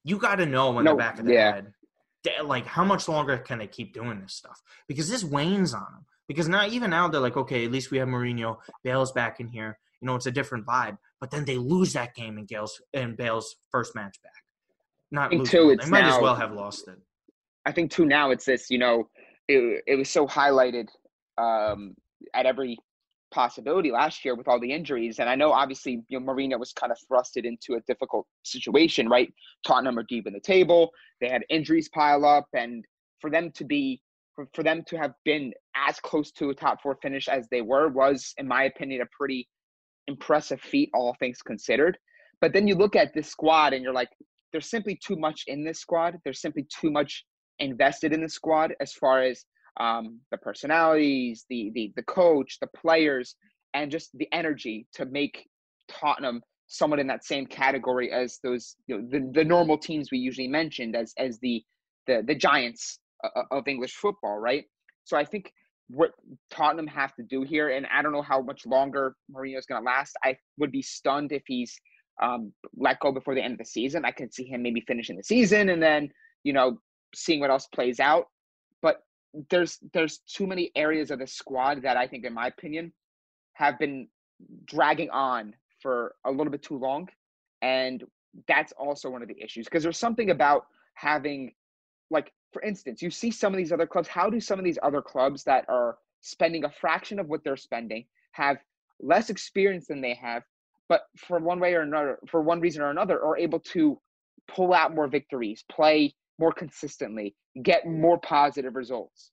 you 0.03 0.17
got 0.17 0.37
to 0.37 0.47
know 0.47 0.79
in 0.79 0.85
no, 0.85 0.93
the 0.93 0.97
back 0.97 1.19
of 1.19 1.25
the 1.25 1.33
yeah. 1.33 1.53
head 1.53 1.73
like 2.43 2.65
how 2.65 2.83
much 2.83 3.07
longer 3.07 3.37
can 3.37 3.59
they 3.59 3.67
keep 3.67 3.93
doing 3.93 4.19
this 4.19 4.33
stuff? 4.33 4.61
Because 4.87 5.09
this 5.09 5.23
wanes 5.23 5.73
on 5.73 5.85
them. 5.93 6.05
Because 6.27 6.49
now 6.49 6.67
even 6.67 6.89
now 6.89 7.07
they're 7.07 7.21
like, 7.21 7.37
okay, 7.37 7.65
at 7.65 7.71
least 7.71 7.91
we 7.91 7.97
have 7.99 8.07
Mourinho, 8.07 8.57
Bale's 8.83 9.11
back 9.11 9.39
in 9.39 9.47
here. 9.47 9.77
You 10.01 10.07
know, 10.07 10.15
it's 10.15 10.25
a 10.25 10.31
different 10.31 10.65
vibe. 10.65 10.97
But 11.21 11.31
then 11.31 11.45
they 11.45 11.57
lose 11.57 11.93
that 11.93 12.15
game 12.15 12.37
in 12.37 12.45
Gale's 12.45 12.81
in 12.93 13.15
Bale's 13.15 13.55
first 13.71 13.95
match 13.95 14.17
back. 14.21 14.43
Not 15.11 15.33
lose. 15.33 15.49
They 15.49 15.75
might 15.89 16.01
now, 16.01 16.17
as 16.17 16.21
well 16.21 16.35
have 16.35 16.53
lost 16.53 16.87
it. 16.87 16.99
I 17.65 17.71
think 17.71 17.91
too 17.91 18.05
now 18.05 18.31
it's 18.31 18.45
this, 18.45 18.69
you 18.69 18.77
know, 18.77 19.09
it, 19.47 19.83
it 19.87 19.95
was 19.95 20.09
so 20.09 20.27
highlighted 20.27 20.87
um, 21.37 21.95
at 22.33 22.45
every 22.45 22.77
possibility 23.31 23.91
last 23.91 24.25
year 24.25 24.35
with 24.35 24.47
all 24.47 24.59
the 24.59 24.71
injuries. 24.71 25.19
And 25.19 25.29
I 25.29 25.35
know 25.35 25.51
obviously, 25.51 26.01
you 26.07 26.19
know, 26.19 26.25
Mourinho 26.25 26.59
was 26.59 26.73
kind 26.73 26.91
of 26.91 26.97
thrusted 27.11 27.45
into 27.45 27.75
a 27.75 27.81
difficult 27.81 28.25
situation, 28.43 29.07
right? 29.07 29.31
Tottenham 29.65 29.99
are 29.99 30.05
deep 30.07 30.27
in 30.27 30.33
the 30.33 30.39
table. 30.39 30.91
They 31.21 31.29
had 31.29 31.43
injuries 31.49 31.89
pile 31.89 32.25
up. 32.25 32.47
And 32.53 32.83
for 33.19 33.29
them 33.29 33.51
to 33.55 33.65
be, 33.65 34.01
for, 34.35 34.47
for 34.53 34.63
them 34.63 34.83
to 34.87 34.97
have 34.97 35.13
been 35.25 35.53
as 35.75 35.99
close 35.99 36.31
to 36.33 36.49
a 36.49 36.55
top 36.55 36.81
four 36.81 36.97
finish 37.01 37.27
as 37.27 37.47
they 37.49 37.61
were 37.61 37.89
was, 37.89 38.33
in 38.37 38.47
my 38.47 38.63
opinion, 38.63 39.01
a 39.01 39.05
pretty 39.15 39.47
impressive 40.07 40.61
feat, 40.61 40.89
all 40.93 41.15
things 41.19 41.41
considered. 41.41 41.97
But 42.41 42.53
then 42.53 42.67
you 42.67 42.75
look 42.75 42.95
at 42.95 43.13
this 43.13 43.27
squad 43.29 43.73
and 43.73 43.83
you're 43.83 43.93
like, 43.93 44.09
there's 44.51 44.69
simply 44.69 44.97
too 45.05 45.15
much 45.15 45.43
in 45.47 45.63
this 45.63 45.79
squad. 45.79 46.17
There's 46.23 46.41
simply 46.41 46.65
too 46.81 46.89
much 46.89 47.23
invested 47.59 48.13
in 48.13 48.21
the 48.21 48.29
squad 48.29 48.73
as 48.79 48.93
far 48.93 49.21
as 49.21 49.45
um, 49.79 50.19
the 50.31 50.37
personalities, 50.37 51.45
the, 51.49 51.71
the 51.73 51.93
the 51.95 52.03
coach, 52.03 52.57
the 52.59 52.67
players, 52.75 53.35
and 53.73 53.91
just 53.91 54.09
the 54.15 54.27
energy 54.33 54.87
to 54.93 55.05
make 55.05 55.47
Tottenham 55.87 56.41
somewhat 56.67 56.99
in 56.99 57.07
that 57.07 57.25
same 57.25 57.45
category 57.45 58.11
as 58.11 58.39
those 58.43 58.75
you 58.87 58.97
know, 58.97 59.07
the, 59.09 59.31
the 59.33 59.43
normal 59.43 59.77
teams 59.77 60.09
we 60.11 60.17
usually 60.17 60.47
mentioned 60.47 60.95
as 60.95 61.13
as 61.17 61.39
the 61.39 61.63
the 62.07 62.23
the 62.25 62.35
giants 62.35 62.99
of 63.51 63.67
English 63.67 63.93
football, 63.95 64.37
right? 64.37 64.65
So 65.03 65.17
I 65.17 65.25
think 65.25 65.51
what 65.89 66.11
Tottenham 66.51 66.87
have 66.87 67.15
to 67.15 67.23
do 67.23 67.41
here, 67.41 67.69
and 67.69 67.85
I 67.87 68.01
don't 68.01 68.11
know 68.11 68.21
how 68.21 68.41
much 68.41 68.65
longer 68.65 69.15
Mourinho 69.33 69.57
is 69.57 69.65
going 69.65 69.81
to 69.81 69.85
last. 69.85 70.15
I 70.23 70.37
would 70.57 70.71
be 70.71 70.81
stunned 70.81 71.31
if 71.31 71.43
he's 71.47 71.75
um, 72.21 72.53
let 72.75 72.99
go 72.99 73.11
before 73.11 73.33
the 73.33 73.41
end 73.41 73.53
of 73.53 73.59
the 73.59 73.65
season. 73.65 74.05
I 74.05 74.11
could 74.11 74.33
see 74.33 74.45
him 74.45 74.61
maybe 74.61 74.81
finishing 74.81 75.17
the 75.17 75.23
season 75.23 75.69
and 75.69 75.81
then 75.81 76.09
you 76.43 76.53
know 76.53 76.79
seeing 77.15 77.39
what 77.39 77.49
else 77.49 77.67
plays 77.67 77.99
out. 77.99 78.27
But 78.81 79.03
there's 79.49 79.79
there's 79.93 80.19
too 80.19 80.47
many 80.47 80.71
areas 80.75 81.11
of 81.11 81.19
the 81.19 81.27
squad 81.27 81.81
that 81.83 81.97
I 81.97 82.07
think, 82.07 82.25
in 82.25 82.33
my 82.33 82.47
opinion, 82.47 82.93
have 83.53 83.77
been 83.79 84.07
dragging 84.65 85.09
on 85.09 85.55
for 85.81 86.15
a 86.25 86.31
little 86.31 86.51
bit 86.51 86.63
too 86.63 86.77
long, 86.77 87.09
and 87.61 88.03
that's 88.47 88.71
also 88.73 89.09
one 89.09 89.21
of 89.21 89.27
the 89.27 89.41
issues 89.41 89.65
because 89.65 89.83
there's 89.83 89.97
something 89.97 90.29
about 90.29 90.65
having, 90.93 91.53
like 92.09 92.31
for 92.53 92.61
instance, 92.61 93.01
you 93.01 93.09
see 93.11 93.31
some 93.31 93.53
of 93.53 93.57
these 93.57 93.71
other 93.71 93.87
clubs. 93.87 94.07
How 94.07 94.29
do 94.29 94.39
some 94.39 94.59
of 94.59 94.65
these 94.65 94.79
other 94.81 95.01
clubs 95.01 95.43
that 95.43 95.65
are 95.69 95.97
spending 96.21 96.65
a 96.65 96.69
fraction 96.69 97.19
of 97.19 97.27
what 97.27 97.43
they're 97.43 97.57
spending 97.57 98.05
have 98.31 98.57
less 99.01 99.29
experience 99.29 99.87
than 99.87 100.01
they 100.01 100.13
have, 100.15 100.43
but 100.87 101.03
for 101.17 101.39
one 101.39 101.59
way 101.59 101.73
or 101.73 101.81
another, 101.81 102.19
for 102.27 102.41
one 102.41 102.59
reason 102.59 102.81
or 102.81 102.89
another, 102.89 103.23
are 103.23 103.37
able 103.37 103.59
to 103.59 103.99
pull 104.47 104.73
out 104.73 104.95
more 104.95 105.07
victories, 105.07 105.63
play 105.69 106.13
more 106.39 106.51
consistently, 106.51 107.35
get 107.63 107.85
mm. 107.85 107.99
more 107.99 108.17
positive 108.19 108.75
results. 108.75 109.31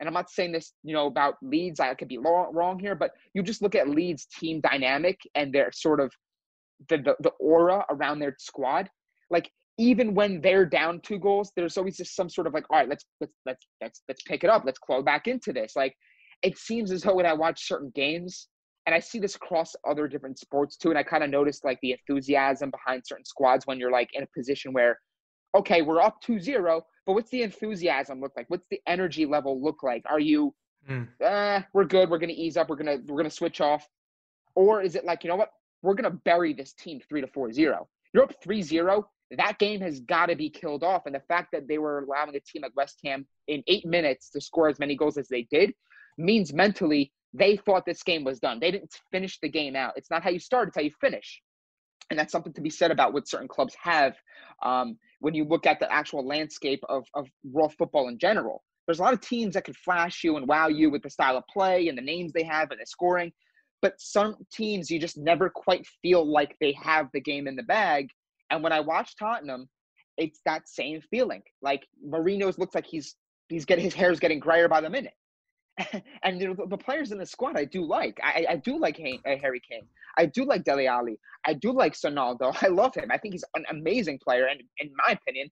And 0.00 0.06
I'm 0.06 0.14
not 0.14 0.30
saying 0.30 0.52
this, 0.52 0.72
you 0.84 0.94
know, 0.94 1.06
about 1.06 1.34
Leeds. 1.42 1.80
I 1.80 1.92
could 1.94 2.08
be 2.08 2.18
wrong 2.18 2.78
here, 2.78 2.94
but 2.94 3.12
you 3.34 3.42
just 3.42 3.62
look 3.62 3.74
at 3.74 3.88
Leeds' 3.88 4.26
team 4.26 4.60
dynamic 4.60 5.18
and 5.34 5.52
their 5.52 5.72
sort 5.72 6.00
of 6.00 6.12
the, 6.88 6.98
the, 6.98 7.16
the 7.20 7.30
aura 7.40 7.84
around 7.90 8.20
their 8.20 8.36
squad. 8.38 8.88
Like 9.28 9.50
even 9.76 10.14
when 10.14 10.40
they're 10.40 10.66
down 10.66 11.00
two 11.00 11.18
goals, 11.18 11.52
there's 11.56 11.76
always 11.76 11.96
just 11.96 12.14
some 12.14 12.28
sort 12.28 12.46
of 12.46 12.54
like, 12.54 12.64
all 12.70 12.78
right, 12.78 12.88
let's 12.88 13.04
let's 13.20 13.32
let's 13.44 13.66
let's 13.80 14.02
let's 14.08 14.22
pick 14.22 14.44
it 14.44 14.50
up. 14.50 14.62
Let's 14.64 14.78
claw 14.78 15.02
back 15.02 15.26
into 15.26 15.52
this. 15.52 15.74
Like 15.74 15.94
it 16.42 16.56
seems 16.58 16.92
as 16.92 17.02
though 17.02 17.14
when 17.14 17.26
I 17.26 17.32
watch 17.32 17.66
certain 17.66 17.90
games, 17.94 18.48
and 18.86 18.94
I 18.94 19.00
see 19.00 19.18
this 19.18 19.34
across 19.34 19.74
other 19.88 20.06
different 20.08 20.38
sports 20.38 20.76
too, 20.76 20.90
and 20.90 20.98
I 20.98 21.02
kind 21.02 21.24
of 21.24 21.30
noticed 21.30 21.64
like 21.64 21.78
the 21.82 21.92
enthusiasm 21.92 22.70
behind 22.70 23.02
certain 23.04 23.24
squads 23.24 23.66
when 23.66 23.78
you're 23.78 23.92
like 23.92 24.10
in 24.14 24.22
a 24.22 24.28
position 24.36 24.72
where 24.72 24.98
okay, 25.54 25.82
we're 25.82 26.00
up 26.00 26.22
2-0, 26.22 26.82
but 27.06 27.12
what's 27.12 27.30
the 27.30 27.42
enthusiasm 27.42 28.20
look 28.20 28.32
like? 28.36 28.46
What's 28.48 28.66
the 28.70 28.80
energy 28.86 29.26
level 29.26 29.62
look 29.62 29.82
like? 29.82 30.04
Are 30.06 30.20
you 30.20 30.54
mm. 30.88 31.06
eh, 31.20 31.62
we're 31.72 31.84
good, 31.84 32.10
we're 32.10 32.18
gonna 32.18 32.32
ease 32.34 32.56
up, 32.56 32.68
we're 32.68 32.76
gonna 32.76 32.98
we're 33.06 33.16
gonna 33.16 33.30
switch 33.30 33.60
off? 33.60 33.86
Or 34.54 34.82
is 34.82 34.94
it 34.94 35.04
like, 35.04 35.24
you 35.24 35.30
know 35.30 35.36
what, 35.36 35.52
we're 35.82 35.94
gonna 35.94 36.10
bury 36.10 36.52
this 36.52 36.72
team 36.72 37.00
three 37.08 37.20
to 37.20 37.26
four 37.26 37.52
zero. 37.52 37.88
You're 38.12 38.24
up 38.24 38.32
3-0, 38.42 39.04
that 39.36 39.58
game 39.58 39.80
has 39.80 40.00
got 40.00 40.26
to 40.26 40.36
be 40.36 40.48
killed 40.48 40.82
off. 40.82 41.06
And 41.06 41.14
the 41.14 41.20
fact 41.20 41.52
that 41.52 41.68
they 41.68 41.78
were 41.78 42.00
allowing 42.00 42.34
a 42.34 42.40
team 42.40 42.62
like 42.62 42.74
West 42.74 42.98
Ham 43.04 43.26
in 43.46 43.62
eight 43.66 43.84
minutes 43.84 44.30
to 44.30 44.40
score 44.40 44.68
as 44.68 44.78
many 44.78 44.96
goals 44.96 45.18
as 45.18 45.28
they 45.28 45.46
did 45.50 45.74
means 46.16 46.52
mentally 46.52 47.12
they 47.34 47.56
thought 47.56 47.84
this 47.84 48.02
game 48.02 48.24
was 48.24 48.40
done. 48.40 48.58
They 48.58 48.70
didn't 48.70 48.94
finish 49.12 49.38
the 49.40 49.50
game 49.50 49.76
out. 49.76 49.92
It's 49.96 50.10
not 50.10 50.22
how 50.22 50.30
you 50.30 50.40
start, 50.40 50.68
it's 50.68 50.76
how 50.76 50.82
you 50.82 50.92
finish. 51.00 51.42
And 52.10 52.18
that's 52.18 52.32
something 52.32 52.54
to 52.54 52.62
be 52.62 52.70
said 52.70 52.90
about 52.90 53.12
what 53.12 53.28
certain 53.28 53.48
clubs 53.48 53.76
have. 53.82 54.14
Um, 54.62 54.98
when 55.20 55.34
you 55.34 55.44
look 55.44 55.66
at 55.66 55.80
the 55.80 55.92
actual 55.92 56.26
landscape 56.26 56.82
of, 56.88 57.04
of 57.14 57.26
world 57.44 57.74
football 57.78 58.08
in 58.08 58.18
general. 58.18 58.62
there's 58.86 59.00
a 59.00 59.02
lot 59.02 59.12
of 59.12 59.20
teams 59.20 59.54
that 59.54 59.64
can 59.64 59.74
flash 59.74 60.24
you 60.24 60.36
and 60.36 60.46
wow 60.46 60.68
you 60.68 60.90
with 60.90 61.02
the 61.02 61.10
style 61.10 61.36
of 61.36 61.44
play 61.52 61.88
and 61.88 61.98
the 61.98 62.02
names 62.02 62.32
they 62.32 62.42
have 62.42 62.70
and 62.70 62.80
the 62.80 62.86
scoring. 62.86 63.32
But 63.80 64.00
some 64.00 64.36
teams 64.52 64.90
you 64.90 64.98
just 64.98 65.16
never 65.16 65.48
quite 65.50 65.86
feel 66.02 66.24
like 66.24 66.56
they 66.60 66.72
have 66.72 67.08
the 67.12 67.20
game 67.20 67.46
in 67.46 67.54
the 67.54 67.62
bag. 67.62 68.08
And 68.50 68.62
when 68.62 68.72
I 68.72 68.80
watch 68.80 69.14
Tottenham, 69.16 69.68
it's 70.16 70.40
that 70.44 70.68
same 70.68 71.00
feeling. 71.10 71.42
Like 71.62 71.86
Mourinho's 72.04 72.58
looks 72.58 72.74
like 72.74 72.86
he's 72.86 73.14
he's 73.48 73.64
getting 73.64 73.84
his 73.84 73.94
hair's 73.94 74.18
getting 74.18 74.40
grayer 74.40 74.68
by 74.68 74.80
the 74.80 74.90
minute. 74.90 75.14
and 76.22 76.40
you 76.40 76.48
know, 76.48 76.66
the, 76.66 76.76
players 76.76 77.12
in 77.12 77.18
the 77.18 77.26
squad 77.26 77.56
I 77.56 77.64
do 77.64 77.84
like. 77.84 78.18
I, 78.22 78.46
I 78.50 78.56
do 78.56 78.78
like 78.78 79.00
uh, 79.00 79.36
Harry 79.40 79.60
Kane. 79.60 79.86
I 80.16 80.26
do 80.26 80.44
like 80.44 80.64
Dele 80.64 80.86
Alli. 80.86 81.18
I 81.46 81.54
do 81.54 81.72
like 81.72 81.94
Sonaldo. 81.94 82.56
I 82.62 82.68
love 82.68 82.94
him. 82.94 83.10
I 83.10 83.18
think 83.18 83.34
he's 83.34 83.44
an 83.54 83.64
amazing 83.70 84.18
player. 84.18 84.46
And 84.46 84.60
in 84.78 84.90
my 85.06 85.12
opinion, 85.12 85.50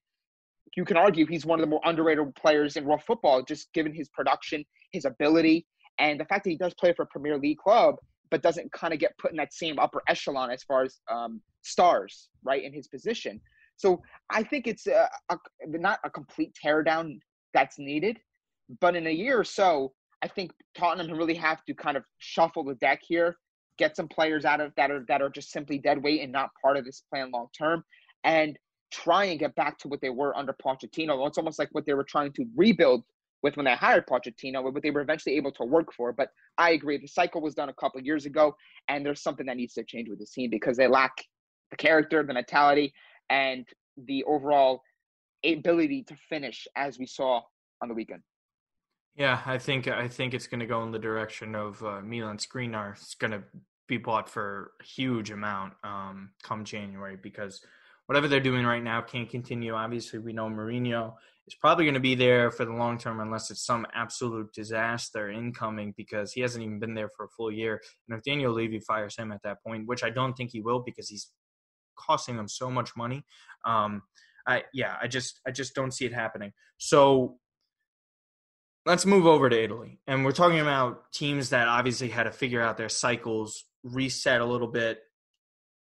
you 0.75 0.85
can 0.85 0.97
argue 0.97 1.25
he's 1.25 1.45
one 1.45 1.59
of 1.59 1.65
the 1.65 1.69
more 1.69 1.81
underrated 1.85 2.35
players 2.35 2.75
in 2.75 2.85
world 2.85 3.01
football, 3.05 3.41
just 3.41 3.71
given 3.73 3.93
his 3.93 4.09
production, 4.09 4.63
his 4.91 5.05
ability, 5.05 5.65
and 5.99 6.19
the 6.19 6.25
fact 6.25 6.43
that 6.43 6.51
he 6.51 6.57
does 6.57 6.73
play 6.73 6.93
for 6.93 7.03
a 7.03 7.07
Premier 7.07 7.37
League 7.37 7.57
club, 7.57 7.95
but 8.29 8.43
doesn't 8.43 8.71
kind 8.73 8.93
of 8.93 8.99
get 8.99 9.17
put 9.17 9.31
in 9.31 9.37
that 9.37 9.53
same 9.53 9.79
upper 9.79 10.01
echelon 10.07 10.51
as 10.51 10.63
far 10.63 10.83
as 10.83 10.99
um, 11.09 11.41
stars, 11.63 12.29
right, 12.43 12.63
in 12.63 12.73
his 12.73 12.87
position. 12.87 13.39
So 13.77 14.01
I 14.29 14.43
think 14.43 14.67
it's 14.67 14.87
a, 14.87 15.09
a, 15.29 15.37
not 15.67 15.99
a 16.03 16.09
complete 16.09 16.55
teardown 16.63 17.19
that's 17.53 17.79
needed, 17.79 18.19
but 18.81 18.95
in 18.95 19.07
a 19.07 19.11
year 19.11 19.39
or 19.39 19.43
so, 19.43 19.93
I 20.21 20.27
think 20.27 20.51
Tottenham 20.75 21.17
really 21.17 21.35
have 21.35 21.63
to 21.65 21.73
kind 21.73 21.97
of 21.97 22.03
shuffle 22.17 22.63
the 22.63 22.75
deck 22.75 23.01
here, 23.07 23.37
get 23.77 23.95
some 23.95 24.07
players 24.07 24.45
out 24.45 24.61
of 24.61 24.73
that 24.75 24.89
are 24.89 25.05
that 25.07 25.21
are 25.21 25.29
just 25.29 25.51
simply 25.51 25.77
dead 25.77 26.01
weight 26.01 26.21
and 26.21 26.31
not 26.31 26.49
part 26.61 26.77
of 26.77 26.85
this 26.85 27.03
plan 27.09 27.31
long 27.31 27.47
term, 27.57 27.83
and 28.23 28.57
try 28.91 29.25
and 29.25 29.39
get 29.39 29.53
back 29.55 29.77
to 29.79 29.87
what 29.87 30.01
they 30.01 30.09
were 30.09 30.35
under 30.35 30.53
Pochettino. 30.53 31.27
It's 31.27 31.37
almost 31.37 31.59
like 31.59 31.69
what 31.73 31.85
they 31.85 31.93
were 31.93 32.03
trying 32.03 32.31
to 32.33 32.45
rebuild 32.55 33.03
with 33.43 33.55
when 33.55 33.65
they 33.65 33.75
hired 33.75 34.07
Pochettino, 34.07 34.63
what 34.63 34.81
they 34.81 34.91
were 34.91 35.01
eventually 35.01 35.35
able 35.35 35.51
to 35.51 35.63
work 35.63 35.93
for. 35.93 36.11
But 36.11 36.29
I 36.57 36.71
agree, 36.71 36.97
the 36.97 37.07
cycle 37.07 37.41
was 37.41 37.53
done 37.53 37.69
a 37.69 37.73
couple 37.73 38.01
years 38.01 38.25
ago, 38.25 38.55
and 38.87 39.05
there's 39.05 39.21
something 39.21 39.45
that 39.45 39.57
needs 39.57 39.73
to 39.75 39.83
change 39.83 40.09
with 40.09 40.19
the 40.19 40.25
team 40.25 40.49
because 40.49 40.77
they 40.77 40.87
lack 40.87 41.11
the 41.69 41.77
character, 41.77 42.23
the 42.23 42.33
mentality, 42.33 42.93
and 43.29 43.67
the 44.07 44.23
overall 44.23 44.81
ability 45.45 46.03
to 46.03 46.15
finish 46.29 46.67
as 46.75 46.97
we 46.97 47.05
saw 47.05 47.41
on 47.81 47.89
the 47.89 47.93
weekend. 47.93 48.23
Yeah, 49.17 49.41
I 49.47 49.57
think 49.57 49.87
I 49.87 50.07
think 50.07 50.35
it's 50.35 50.45
going 50.45 50.59
to 50.59 50.67
go 50.67 50.83
in 50.83 50.91
the 50.91 50.99
direction 50.99 51.55
of 51.55 51.83
uh, 51.83 52.01
Milan 52.01 52.37
Skriniar. 52.37 52.91
It's 52.91 53.15
going 53.15 53.31
to 53.31 53.41
be 53.87 53.97
bought 53.97 54.29
for 54.29 54.73
a 54.79 54.83
huge 54.83 55.31
amount 55.31 55.73
um, 55.83 56.29
come 56.43 56.63
January 56.63 57.17
because 57.21 57.65
whatever 58.05 58.27
they're 58.27 58.39
doing 58.39 58.63
right 58.63 58.83
now 58.83 59.01
can't 59.01 59.27
continue. 59.27 59.73
Obviously, 59.73 60.19
we 60.19 60.33
know 60.33 60.49
Mourinho 60.49 61.15
is 61.47 61.55
probably 61.55 61.85
going 61.85 61.95
to 61.95 61.99
be 61.99 62.13
there 62.13 62.51
for 62.51 62.63
the 62.63 62.73
long 62.73 62.99
term 62.99 63.19
unless 63.19 63.49
it's 63.49 63.65
some 63.65 63.87
absolute 63.95 64.53
disaster 64.53 65.31
incoming 65.31 65.95
because 65.97 66.31
he 66.31 66.41
hasn't 66.41 66.63
even 66.63 66.77
been 66.77 66.93
there 66.93 67.09
for 67.17 67.25
a 67.25 67.29
full 67.29 67.51
year. 67.51 67.81
And 68.07 68.15
if 68.15 68.23
Daniel 68.23 68.53
Levy 68.53 68.79
fires 68.81 69.17
him 69.17 69.31
at 69.31 69.41
that 69.43 69.63
point, 69.65 69.87
which 69.87 70.03
I 70.03 70.11
don't 70.11 70.35
think 70.35 70.51
he 70.51 70.61
will 70.61 70.81
because 70.81 71.09
he's 71.09 71.31
costing 71.97 72.37
them 72.37 72.47
so 72.47 72.69
much 72.69 72.91
money, 72.95 73.23
um, 73.65 74.03
I 74.47 74.63
yeah, 74.75 74.97
I 75.01 75.07
just 75.07 75.41
I 75.47 75.49
just 75.49 75.73
don't 75.73 75.91
see 75.91 76.05
it 76.05 76.13
happening. 76.13 76.53
So 76.77 77.39
let's 78.87 79.05
move 79.05 79.27
over 79.27 79.49
to 79.49 79.63
Italy. 79.63 79.99
And 80.07 80.23
we're 80.23 80.31
talking 80.31 80.61
about 80.61 81.11
teams 81.11 81.49
that 81.49 81.67
obviously 81.67 82.07
had 82.07 82.23
to 82.23 82.31
figure 82.31 82.61
out 82.61 82.77
their 82.77 82.87
cycles, 82.87 83.65
reset 83.83 84.39
a 84.39 84.45
little 84.45 84.69
bit, 84.69 85.01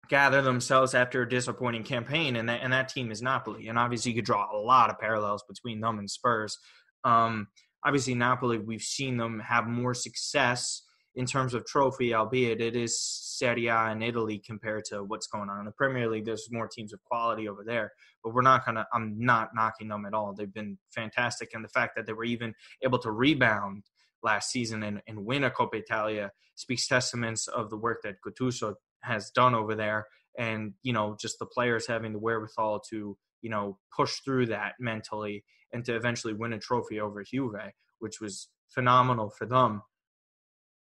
gather 0.07 0.41
themselves 0.41 0.95
after 0.95 1.21
a 1.21 1.29
disappointing 1.29 1.83
campaign. 1.83 2.37
And 2.37 2.47
that, 2.47 2.61
and 2.63 2.71
that 2.71 2.87
team 2.87 3.11
is 3.11 3.21
Napoli. 3.21 3.67
And 3.67 3.77
obviously, 3.77 4.11
you 4.11 4.15
could 4.15 4.25
draw 4.25 4.47
a 4.49 4.57
lot 4.57 4.89
of 4.89 4.99
parallels 4.99 5.43
between 5.47 5.81
them 5.81 5.99
and 5.99 6.09
Spurs. 6.09 6.57
Um, 7.03 7.47
obviously, 7.85 8.15
Napoli, 8.15 8.57
we've 8.57 8.81
seen 8.81 9.17
them 9.17 9.41
have 9.41 9.67
more 9.67 9.93
success 9.93 10.83
in 11.15 11.25
terms 11.25 11.53
of 11.53 11.65
trophy, 11.65 12.13
albeit 12.13 12.59
it 12.59 12.75
is 12.75 12.99
Serie 12.99 13.67
A 13.67 13.91
in 13.91 14.01
Italy 14.01 14.41
compared 14.43 14.85
to 14.85 15.03
what's 15.03 15.27
going 15.27 15.49
on 15.49 15.59
in 15.59 15.65
the 15.65 15.71
Premier 15.71 16.09
League. 16.09 16.25
There's 16.25 16.47
more 16.51 16.67
teams 16.67 16.93
of 16.93 17.03
quality 17.03 17.47
over 17.47 17.63
there, 17.63 17.91
but 18.23 18.33
we're 18.33 18.41
not 18.41 18.65
gonna. 18.65 18.87
I'm 18.93 19.15
not 19.17 19.49
knocking 19.53 19.89
them 19.89 20.05
at 20.05 20.13
all. 20.13 20.33
They've 20.33 20.53
been 20.53 20.77
fantastic, 20.93 21.53
and 21.53 21.63
the 21.63 21.69
fact 21.69 21.95
that 21.95 22.07
they 22.07 22.13
were 22.13 22.23
even 22.23 22.53
able 22.83 22.99
to 22.99 23.11
rebound 23.11 23.83
last 24.23 24.51
season 24.51 24.83
and, 24.83 25.01
and 25.07 25.25
win 25.25 25.43
a 25.43 25.51
Coppa 25.51 25.75
Italia 25.75 26.31
speaks 26.55 26.87
testaments 26.87 27.47
of 27.47 27.69
the 27.69 27.77
work 27.77 28.01
that 28.03 28.15
Gattuso 28.25 28.75
has 29.01 29.29
done 29.31 29.53
over 29.53 29.75
there, 29.75 30.07
and 30.37 30.73
you 30.81 30.93
know 30.93 31.15
just 31.19 31.37
the 31.39 31.45
players 31.45 31.85
having 31.85 32.13
the 32.13 32.19
wherewithal 32.19 32.81
to 32.89 33.17
you 33.41 33.49
know 33.49 33.77
push 33.95 34.19
through 34.25 34.47
that 34.47 34.73
mentally 34.79 35.43
and 35.73 35.85
to 35.85 35.95
eventually 35.95 36.33
win 36.33 36.53
a 36.53 36.59
trophy 36.59 36.99
over 36.99 37.23
Juve, 37.23 37.71
which 37.99 38.19
was 38.19 38.49
phenomenal 38.69 39.29
for 39.29 39.45
them 39.45 39.81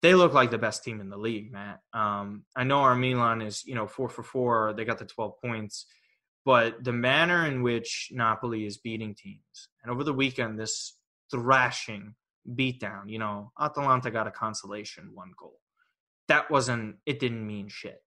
they 0.02 0.14
look 0.14 0.34
like 0.34 0.50
the 0.50 0.58
best 0.58 0.82
team 0.82 1.00
in 1.00 1.08
the 1.08 1.16
league, 1.16 1.52
Matt. 1.52 1.80
Um, 1.92 2.44
I 2.56 2.64
know 2.64 2.80
our 2.80 2.96
Milan 2.96 3.40
is, 3.40 3.64
you 3.64 3.76
know, 3.76 3.86
four 3.86 4.08
for 4.08 4.24
four. 4.24 4.74
They 4.76 4.84
got 4.84 4.98
the 4.98 5.04
12 5.04 5.40
points. 5.40 5.86
But 6.44 6.82
the 6.82 6.92
manner 6.92 7.46
in 7.46 7.62
which 7.62 8.10
Napoli 8.12 8.66
is 8.66 8.78
beating 8.78 9.14
teams, 9.14 9.68
and 9.82 9.92
over 9.92 10.02
the 10.02 10.12
weekend, 10.12 10.58
this 10.58 10.98
thrashing 11.30 12.16
beatdown, 12.50 13.08
you 13.08 13.20
know, 13.20 13.52
Atalanta 13.60 14.10
got 14.10 14.26
a 14.26 14.32
consolation 14.32 15.10
one 15.14 15.30
goal. 15.38 15.60
That 16.26 16.50
wasn't, 16.50 16.96
it 17.06 17.20
didn't 17.20 17.46
mean 17.46 17.68
shit. 17.68 18.02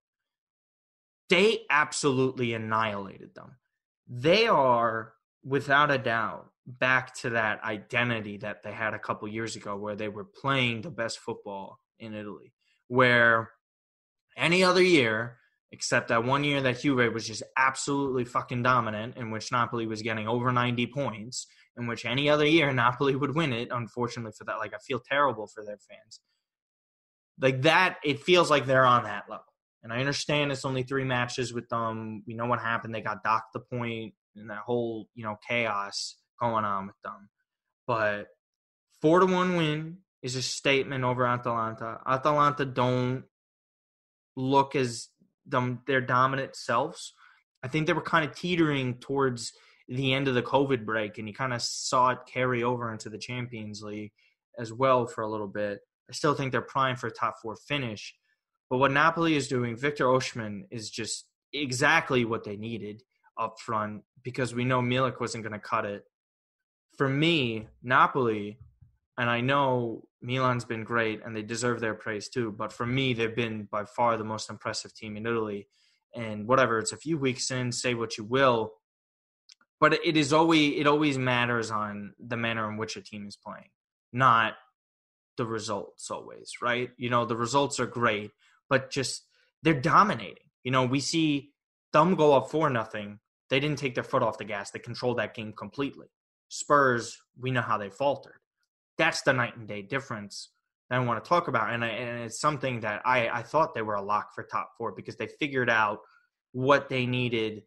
They 1.30 1.60
absolutely 1.70 2.52
annihilated 2.52 3.34
them. 3.34 3.56
They 4.06 4.46
are, 4.46 5.14
without 5.42 5.90
a 5.90 5.98
doubt, 5.98 6.50
back 6.66 7.14
to 7.14 7.30
that 7.30 7.64
identity 7.64 8.36
that 8.38 8.62
they 8.62 8.72
had 8.72 8.92
a 8.92 8.98
couple 8.98 9.26
years 9.28 9.56
ago 9.56 9.76
where 9.76 9.96
they 9.96 10.08
were 10.08 10.24
playing 10.24 10.82
the 10.82 10.90
best 10.90 11.20
football 11.20 11.78
in 11.98 12.14
Italy, 12.14 12.52
where 12.88 13.50
any 14.36 14.62
other 14.62 14.82
year, 14.82 15.38
except 15.72 16.08
that 16.08 16.24
one 16.24 16.44
year 16.44 16.60
that 16.62 16.80
Juve 16.80 17.12
was 17.12 17.26
just 17.26 17.42
absolutely 17.56 18.24
fucking 18.24 18.62
dominant, 18.62 19.16
in 19.16 19.30
which 19.30 19.50
Napoli 19.50 19.86
was 19.86 20.02
getting 20.02 20.28
over 20.28 20.52
90 20.52 20.86
points, 20.88 21.46
in 21.76 21.86
which 21.86 22.04
any 22.04 22.28
other 22.28 22.46
year 22.46 22.72
Napoli 22.74 23.16
would 23.16 23.34
win 23.34 23.52
it. 23.52 23.68
Unfortunately 23.70 24.32
for 24.36 24.44
that, 24.44 24.58
like 24.58 24.74
I 24.74 24.78
feel 24.78 25.00
terrible 25.00 25.46
for 25.46 25.64
their 25.64 25.78
fans. 25.78 26.20
Like 27.40 27.62
that, 27.62 27.96
it 28.04 28.20
feels 28.20 28.50
like 28.50 28.66
they're 28.66 28.86
on 28.86 29.04
that 29.04 29.24
level. 29.28 29.44
And 29.82 29.92
I 29.92 29.98
understand 30.00 30.50
it's 30.50 30.64
only 30.64 30.82
three 30.82 31.04
matches 31.04 31.52
with 31.52 31.68
them. 31.68 32.24
We 32.26 32.34
know 32.34 32.46
what 32.46 32.60
happened. 32.60 32.94
They 32.94 33.02
got 33.02 33.22
docked 33.22 33.52
the 33.52 33.60
point 33.60 34.14
and 34.34 34.50
that 34.50 34.58
whole, 34.58 35.08
you 35.14 35.22
know, 35.22 35.36
chaos 35.46 36.16
going 36.40 36.64
on 36.64 36.86
with 36.86 36.96
them. 37.04 37.28
But 37.86 38.28
four 39.00 39.20
to 39.20 39.26
one 39.26 39.56
win 39.56 39.98
is 40.26 40.34
a 40.34 40.42
statement 40.42 41.04
over 41.04 41.24
Atalanta. 41.24 42.00
Atalanta 42.04 42.64
don't 42.64 43.22
look 44.36 44.74
as 44.74 45.08
them 45.46 45.80
their 45.86 46.00
dominant 46.00 46.56
selves. 46.56 47.14
I 47.62 47.68
think 47.68 47.86
they 47.86 47.92
were 47.92 48.02
kind 48.02 48.28
of 48.28 48.36
teetering 48.36 48.98
towards 48.98 49.52
the 49.88 50.12
end 50.12 50.26
of 50.26 50.34
the 50.34 50.42
COVID 50.42 50.84
break, 50.84 51.18
and 51.18 51.28
you 51.28 51.34
kind 51.34 51.52
of 51.52 51.62
saw 51.62 52.10
it 52.10 52.18
carry 52.26 52.64
over 52.64 52.92
into 52.92 53.08
the 53.08 53.18
Champions 53.18 53.82
League 53.82 54.10
as 54.58 54.72
well 54.72 55.06
for 55.06 55.22
a 55.22 55.30
little 55.30 55.46
bit. 55.46 55.78
I 56.10 56.12
still 56.12 56.34
think 56.34 56.50
they're 56.50 56.60
primed 56.60 56.98
for 56.98 57.06
a 57.06 57.12
top 57.12 57.36
four 57.40 57.54
finish. 57.54 58.12
But 58.68 58.78
what 58.78 58.90
Napoli 58.90 59.36
is 59.36 59.46
doing, 59.46 59.76
Victor 59.76 60.06
Osimhen 60.06 60.62
is 60.72 60.90
just 60.90 61.26
exactly 61.52 62.24
what 62.24 62.42
they 62.42 62.56
needed 62.56 63.00
up 63.38 63.60
front 63.60 64.02
because 64.24 64.56
we 64.56 64.64
know 64.64 64.80
Milik 64.80 65.20
wasn't 65.20 65.44
going 65.44 65.52
to 65.52 65.60
cut 65.60 65.84
it. 65.84 66.02
For 66.98 67.08
me, 67.08 67.68
Napoli 67.80 68.58
and 69.18 69.30
I 69.30 69.40
know 69.40 70.02
Milan's 70.20 70.64
been 70.64 70.84
great 70.84 71.20
and 71.24 71.34
they 71.34 71.42
deserve 71.42 71.80
their 71.80 71.94
praise 71.94 72.28
too. 72.28 72.52
But 72.52 72.72
for 72.72 72.84
me, 72.84 73.14
they've 73.14 73.34
been 73.34 73.68
by 73.70 73.84
far 73.84 74.16
the 74.16 74.24
most 74.24 74.50
impressive 74.50 74.94
team 74.94 75.16
in 75.16 75.26
Italy. 75.26 75.68
And 76.14 76.46
whatever, 76.46 76.78
it's 76.78 76.92
a 76.92 76.98
few 76.98 77.18
weeks 77.18 77.50
in, 77.50 77.72
say 77.72 77.94
what 77.94 78.18
you 78.18 78.24
will. 78.24 78.74
But 79.80 79.94
it 80.04 80.16
is 80.16 80.32
always 80.32 80.78
it 80.78 80.86
always 80.86 81.18
matters 81.18 81.70
on 81.70 82.14
the 82.18 82.36
manner 82.36 82.68
in 82.70 82.78
which 82.78 82.96
a 82.96 83.02
team 83.02 83.26
is 83.26 83.36
playing, 83.36 83.68
not 84.10 84.54
the 85.36 85.44
results 85.44 86.10
always, 86.10 86.54
right? 86.62 86.90
You 86.96 87.10
know, 87.10 87.26
the 87.26 87.36
results 87.36 87.78
are 87.78 87.86
great, 87.86 88.30
but 88.70 88.90
just 88.90 89.26
they're 89.62 89.74
dominating. 89.74 90.48
You 90.64 90.70
know, 90.70 90.86
we 90.86 91.00
see 91.00 91.50
them 91.92 92.14
go 92.14 92.34
up 92.34 92.50
for 92.50 92.70
nothing. 92.70 93.18
They 93.50 93.60
didn't 93.60 93.78
take 93.78 93.94
their 93.94 94.02
foot 94.02 94.22
off 94.22 94.38
the 94.38 94.44
gas. 94.44 94.70
They 94.70 94.78
controlled 94.78 95.18
that 95.18 95.34
game 95.34 95.52
completely. 95.52 96.06
Spurs, 96.48 97.18
we 97.38 97.50
know 97.50 97.60
how 97.60 97.76
they 97.76 97.90
faltered 97.90 98.40
that's 98.98 99.22
the 99.22 99.32
night 99.32 99.56
and 99.56 99.68
day 99.68 99.82
difference 99.82 100.50
that 100.90 100.96
I 100.96 101.04
want 101.04 101.22
to 101.22 101.28
talk 101.28 101.48
about. 101.48 101.72
And, 101.72 101.84
I, 101.84 101.88
and 101.88 102.24
it's 102.24 102.40
something 102.40 102.80
that 102.80 103.02
I, 103.04 103.28
I 103.28 103.42
thought 103.42 103.74
they 103.74 103.82
were 103.82 103.94
a 103.94 104.02
lock 104.02 104.34
for 104.34 104.44
top 104.44 104.70
four 104.78 104.92
because 104.92 105.16
they 105.16 105.26
figured 105.26 105.70
out 105.70 105.98
what 106.52 106.88
they 106.88 107.06
needed 107.06 107.62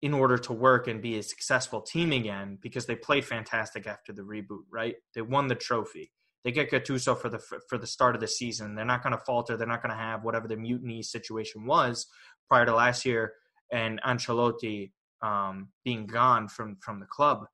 in 0.00 0.14
order 0.14 0.38
to 0.38 0.52
work 0.52 0.86
and 0.86 1.02
be 1.02 1.18
a 1.18 1.22
successful 1.22 1.80
team 1.80 2.12
again 2.12 2.56
because 2.62 2.86
they 2.86 2.94
played 2.94 3.24
fantastic 3.24 3.86
after 3.86 4.12
the 4.12 4.22
reboot, 4.22 4.62
right? 4.70 4.94
They 5.14 5.22
won 5.22 5.48
the 5.48 5.56
trophy. 5.56 6.12
They 6.44 6.52
get 6.52 6.70
Gattuso 6.70 7.20
for 7.20 7.28
the 7.28 7.40
for 7.40 7.78
the 7.78 7.86
start 7.86 8.14
of 8.14 8.20
the 8.20 8.28
season. 8.28 8.76
They're 8.76 8.84
not 8.84 9.02
going 9.02 9.12
to 9.12 9.24
falter. 9.26 9.56
They're 9.56 9.66
not 9.66 9.82
going 9.82 9.94
to 9.94 10.00
have 10.00 10.22
whatever 10.22 10.46
the 10.46 10.56
mutiny 10.56 11.02
situation 11.02 11.66
was 11.66 12.06
prior 12.48 12.64
to 12.64 12.74
last 12.74 13.04
year 13.04 13.32
and 13.72 14.00
Ancelotti 14.02 14.92
um, 15.22 15.68
being 15.84 16.06
gone 16.06 16.48
from 16.48 16.76
from 16.80 17.00
the 17.00 17.06
club 17.06 17.46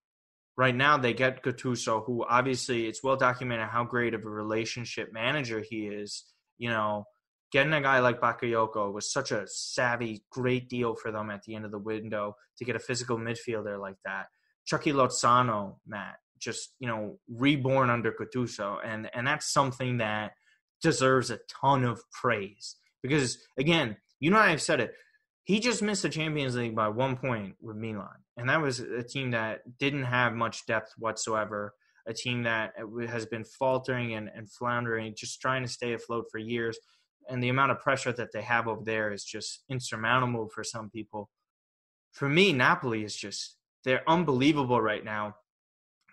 right 0.57 0.75
now 0.75 0.97
they 0.97 1.13
get 1.13 1.43
Gattuso, 1.43 2.05
who 2.05 2.25
obviously 2.29 2.87
it's 2.87 3.03
well 3.03 3.17
documented 3.17 3.69
how 3.69 3.85
great 3.85 4.15
of 4.15 4.25
a 4.25 4.31
relationship 4.31 5.13
manager 5.13 5.63
he 5.69 5.87
is. 5.87 6.25
You 6.59 6.71
know, 6.71 7.05
getting 7.53 7.73
a 7.73 7.81
guy 7.81 8.01
like 8.01 8.21
Bakayoko 8.21 8.93
was 8.93 9.13
such 9.13 9.33
a 9.33 9.47
savvy, 9.47 10.25
great 10.31 10.69
deal 10.69 10.95
for 10.95 11.11
them 11.11 11.31
at 11.31 11.43
the 11.43 11.55
end 11.55 11.65
of 11.65 11.71
the 11.71 11.79
window 11.79 12.37
to 12.59 12.65
get 12.65 12.77
a 12.77 12.81
physical 12.81 13.19
midfielder 13.19 13.81
like 13.81 13.97
that. 14.05 14.27
Chucky 14.67 14.93
Lozano, 14.93 15.77
Matt, 15.87 16.17
just 16.39 16.75
you 16.79 16.89
know, 16.89 17.19
reborn 17.29 17.91
under 17.91 18.13
Gattuso, 18.13 18.79
and 18.85 19.11
and 19.15 19.27
that's 19.27 19.53
something 19.53 19.99
that 19.99 20.33
deserves 20.83 21.31
a 21.31 21.39
ton 21.49 21.85
of 21.85 22.01
praise 22.13 22.77
because 23.03 23.39
again, 23.59 23.97
you 24.21 24.31
know 24.31 24.39
I've 24.39 24.63
said 24.63 24.81
it. 24.81 24.95
He 25.45 25.61
just 25.61 25.83
missed 25.83 26.03
the 26.03 26.09
Champions 26.09 26.57
League 26.57 26.75
by 26.75 26.89
one 26.89 27.17
point 27.17 27.57
with 27.61 27.77
Milan, 27.77 28.25
and 28.37 28.49
that 28.49 28.61
was 28.61 28.81
a 28.81 29.03
team 29.03 29.31
that 29.31 29.79
didn't 29.79 30.05
have 30.05 30.33
much 30.33 30.67
depth 30.67 30.93
whatsoever. 30.99 31.75
A 32.07 32.13
team 32.13 32.43
that 32.43 32.75
has 33.09 33.25
been 33.25 33.45
faltering 33.45 34.13
and, 34.13 34.29
and 34.35 34.51
floundering, 34.51 35.15
just 35.17 35.41
trying 35.41 35.63
to 35.63 35.69
stay 35.69 35.95
afloat 35.95 36.27
for 36.31 36.37
years. 36.37 36.79
And 37.31 37.43
the 37.43 37.49
amount 37.49 37.73
of 37.73 37.81
pressure 37.81 38.13
that 38.13 38.31
they 38.31 38.43
have 38.43 38.69
over 38.69 38.83
there 38.85 39.11
is 39.11 39.25
just 39.25 39.65
insurmountable 39.71 40.51
for 40.51 40.63
some 40.63 40.91
people. 40.91 41.31
For 42.13 42.29
me, 42.29 42.53
Napoli 42.53 43.05
is 43.05 43.17
just, 43.17 43.57
they're 43.85 44.07
unbelievable 44.07 44.83
right 44.83 45.03
now. 45.03 45.37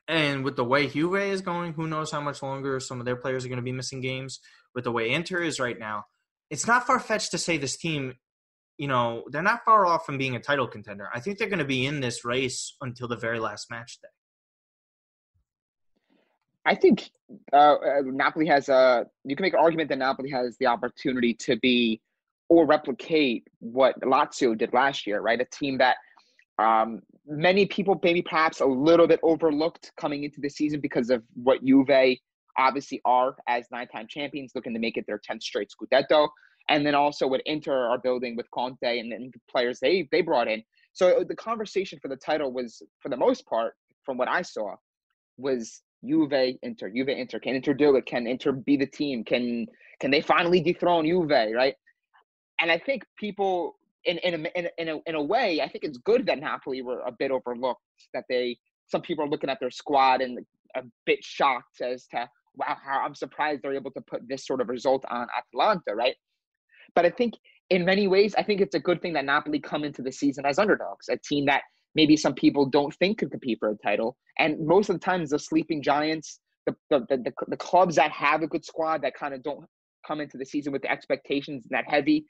And 0.08 0.46
with 0.46 0.56
the 0.56 0.64
way 0.64 0.88
Juve 0.88 1.16
is 1.16 1.42
going, 1.42 1.74
who 1.74 1.88
knows 1.88 2.10
how 2.10 2.22
much 2.22 2.42
longer 2.42 2.80
some 2.80 3.00
of 3.00 3.06
their 3.06 3.18
players 3.18 3.44
are 3.44 3.50
going 3.50 3.58
to 3.58 3.62
be 3.62 3.74
missing 3.74 4.00
games. 4.00 4.40
With 4.74 4.86
the 4.86 4.94
way 4.94 5.12
Inter 5.12 5.42
is 5.42 5.60
right 5.60 5.78
now, 5.78 6.06
it's 6.50 6.68
not 6.68 6.88
far 6.88 7.00
fetched 7.00 7.32
to 7.32 7.38
say 7.38 7.58
this 7.58 7.76
team 7.76 8.16
you 8.82 8.88
know, 8.88 9.24
they're 9.30 9.44
not 9.44 9.64
far 9.64 9.86
off 9.86 10.08
from 10.08 10.18
being 10.18 10.36
a 10.36 10.40
title 10.40 10.66
contender. 10.66 11.08
I 11.14 11.20
think 11.20 11.38
they're 11.38 11.48
going 11.48 11.60
to 11.60 11.66
be 11.66 11.86
in 11.86 12.00
this 12.00 12.26
race 12.26 12.78
until 12.82 13.08
the 13.08 13.16
very 13.16 13.40
last 13.40 13.70
match 13.70 14.00
day. 14.02 14.08
I 16.66 16.74
think 16.74 17.12
uh, 17.54 17.76
uh, 17.76 18.02
Napoli 18.06 18.48
has 18.48 18.70
a. 18.70 19.06
You 19.24 19.36
can 19.36 19.44
make 19.44 19.54
an 19.54 19.60
argument 19.60 19.90
that 19.90 20.00
Napoli 20.00 20.32
has 20.32 20.58
the 20.60 20.66
opportunity 20.66 21.36
to 21.42 21.58
be 21.58 22.02
or 22.50 22.66
replicate 22.66 23.48
what 23.60 24.02
Lazio 24.02 24.58
did 24.58 24.74
last 24.74 25.06
year, 25.06 25.22
right? 25.22 25.40
A 25.40 25.46
team 25.46 25.78
that 25.78 25.98
um, 26.58 27.02
many 27.28 27.68
people 27.68 28.00
maybe 28.02 28.24
perhaps 28.24 28.62
a 28.62 28.66
little 28.66 29.06
bit 29.06 29.20
overlooked 29.22 29.92
coming 29.96 30.24
into 30.24 30.42
the 30.42 30.50
season 30.50 30.80
because 30.80 31.12
of 31.12 31.22
what 31.36 31.64
Juve 31.64 32.18
obviously 32.58 33.00
are 33.06 33.36
as 33.48 33.66
nine-time 33.72 34.08
champions, 34.10 34.54
looking 34.56 34.74
to 34.74 34.80
make 34.80 34.98
it 34.98 35.06
their 35.06 35.20
tenth 35.24 35.44
straight 35.44 35.70
Scudetto 35.70 36.30
and 36.72 36.86
then 36.86 36.96
also 36.96 37.28
would 37.28 37.44
Inter 37.46 37.88
our 37.90 38.00
building 38.00 38.36
with 38.36 38.50
Conte 38.52 38.78
and 38.82 39.12
the 39.12 39.40
players 39.50 39.80
they 39.80 40.08
they 40.12 40.22
brought 40.22 40.48
in. 40.48 40.64
So 40.94 41.20
uh, 41.20 41.24
the 41.28 41.36
conversation 41.36 42.00
for 42.02 42.08
the 42.08 42.16
title 42.16 42.52
was, 42.52 42.82
for 43.02 43.10
the 43.10 43.18
most 43.18 43.46
part, 43.46 43.74
from 44.06 44.18
what 44.18 44.28
I 44.28 44.42
saw, 44.42 44.76
was 45.38 45.82
Juve 46.04 46.58
Inter, 46.64 46.90
Juve 46.90 47.10
Inter. 47.10 47.40
Can 47.40 47.56
Inter 47.56 47.74
do 47.74 47.96
it? 47.98 48.06
Can 48.06 48.26
Inter 48.26 48.54
be 48.54 48.78
the 48.78 48.88
team? 48.88 49.24
Can 49.24 49.68
can 50.00 50.12
they 50.12 50.22
finally 50.22 50.62
dethrone 50.62 51.06
Juve? 51.06 51.54
Right? 51.54 51.76
And 52.62 52.72
I 52.72 52.78
think 52.78 53.04
people, 53.18 53.76
in 54.06 54.18
in 54.20 54.34
a, 54.34 54.60
in 54.60 54.70
in 54.78 54.88
a, 54.90 54.98
in 55.06 55.16
a 55.16 55.22
way, 55.22 55.62
I 55.62 55.68
think 55.68 55.84
it's 55.84 55.98
good 56.00 56.26
that 56.28 56.40
Napoli 56.40 56.82
were 56.82 57.02
a 57.02 57.12
bit 57.12 57.32
overlooked. 57.32 57.82
That 58.14 58.26
they 58.30 58.58
some 58.88 59.02
people 59.02 59.26
are 59.26 59.30
looking 59.30 59.50
at 59.50 59.60
their 59.60 59.72
squad 59.72 60.22
and 60.22 60.40
a 60.76 60.84
bit 61.06 61.20
shocked 61.22 61.82
as 61.82 62.08
to 62.08 62.30
wow, 62.56 62.78
how 62.84 63.02
I'm 63.06 63.16
surprised 63.16 63.62
they're 63.62 63.76
able 63.76 63.92
to 63.92 64.02
put 64.02 64.28
this 64.28 64.46
sort 64.46 64.62
of 64.62 64.70
result 64.70 65.04
on 65.10 65.28
Atalanta, 65.38 65.96
right? 65.96 66.16
But 66.96 67.06
I 67.06 67.10
think 67.10 67.36
in 67.70 67.86
many 67.86 68.08
ways, 68.08 68.36
I 68.38 68.44
think 68.44 68.62
it's 68.62 68.76
a 68.76 68.80
good 68.80 69.02
thing 69.02 69.14
that 69.14 69.26
Napoli 69.26 69.60
come 69.60 69.84
into 69.84 70.02
the 70.02 70.12
season 70.12 70.46
as 70.46 70.60
underdogs, 70.60 71.08
a 71.10 71.18
team 71.18 71.46
that 71.46 71.62
maybe 71.96 72.18
some 72.18 72.34
people 72.34 72.66
don't 72.66 72.94
think 72.96 73.20
could 73.20 73.32
compete 73.32 73.60
for 73.60 73.70
a 73.70 73.78
title. 73.78 74.18
And 74.40 74.66
most 74.66 74.90
of 74.90 74.96
the 74.96 75.06
times, 75.06 75.30
the 75.30 75.40
sleeping 75.40 75.82
giants, 75.82 76.40
the 76.66 76.76
the, 76.90 77.06
the, 77.08 77.32
the 77.48 77.58
clubs 77.58 77.96
that 77.96 78.12
have 78.12 78.44
a 78.44 78.48
good 78.48 78.66
squad 78.66 79.02
that 79.04 79.14
kind 79.16 79.34
of 79.34 79.44
don't 79.44 79.66
come 80.06 80.20
into 80.20 80.38
the 80.38 80.46
season 80.46 80.74
with 80.74 80.82
the 80.82 80.92
expectations 80.92 81.66
and 81.70 81.78
that 81.78 81.86
heavy, 81.90 82.26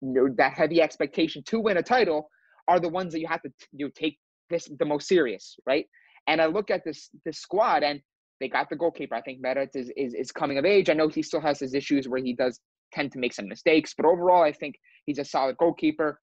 you 0.00 0.12
know, 0.12 0.28
that 0.36 0.54
heavy 0.54 0.82
expectation 0.82 1.42
to 1.46 1.60
win 1.60 1.76
a 1.76 1.82
title, 1.82 2.28
are 2.68 2.80
the 2.80 2.88
ones 2.88 3.12
that 3.12 3.20
you 3.20 3.26
have 3.26 3.42
to 3.42 3.50
you 3.72 3.86
know, 3.86 3.92
take 3.94 4.18
this 4.50 4.68
the 4.78 4.84
most 4.84 5.08
serious, 5.08 5.56
right? 5.66 5.86
And 6.26 6.40
I 6.40 6.46
look 6.46 6.70
at 6.70 6.84
this 6.84 7.08
this 7.24 7.38
squad 7.38 7.82
and 7.82 8.00
they 8.40 8.48
got 8.48 8.68
the 8.68 8.76
goalkeeper. 8.76 9.14
I 9.14 9.22
think 9.22 9.40
Meret 9.40 9.70
is, 9.74 9.90
is 9.96 10.14
is 10.14 10.32
coming 10.32 10.58
of 10.58 10.64
age. 10.64 10.90
I 10.90 10.94
know 10.94 11.08
he 11.08 11.22
still 11.22 11.40
has 11.40 11.60
his 11.60 11.74
issues 11.74 12.08
where 12.08 12.22
he 12.22 12.34
does 12.34 12.60
tend 12.92 13.12
to 13.12 13.18
make 13.18 13.32
some 13.32 13.48
mistakes. 13.48 13.94
But 13.96 14.06
overall, 14.06 14.42
I 14.42 14.52
think 14.52 14.76
he's 15.04 15.18
a 15.18 15.24
solid 15.24 15.56
goalkeeper. 15.58 16.20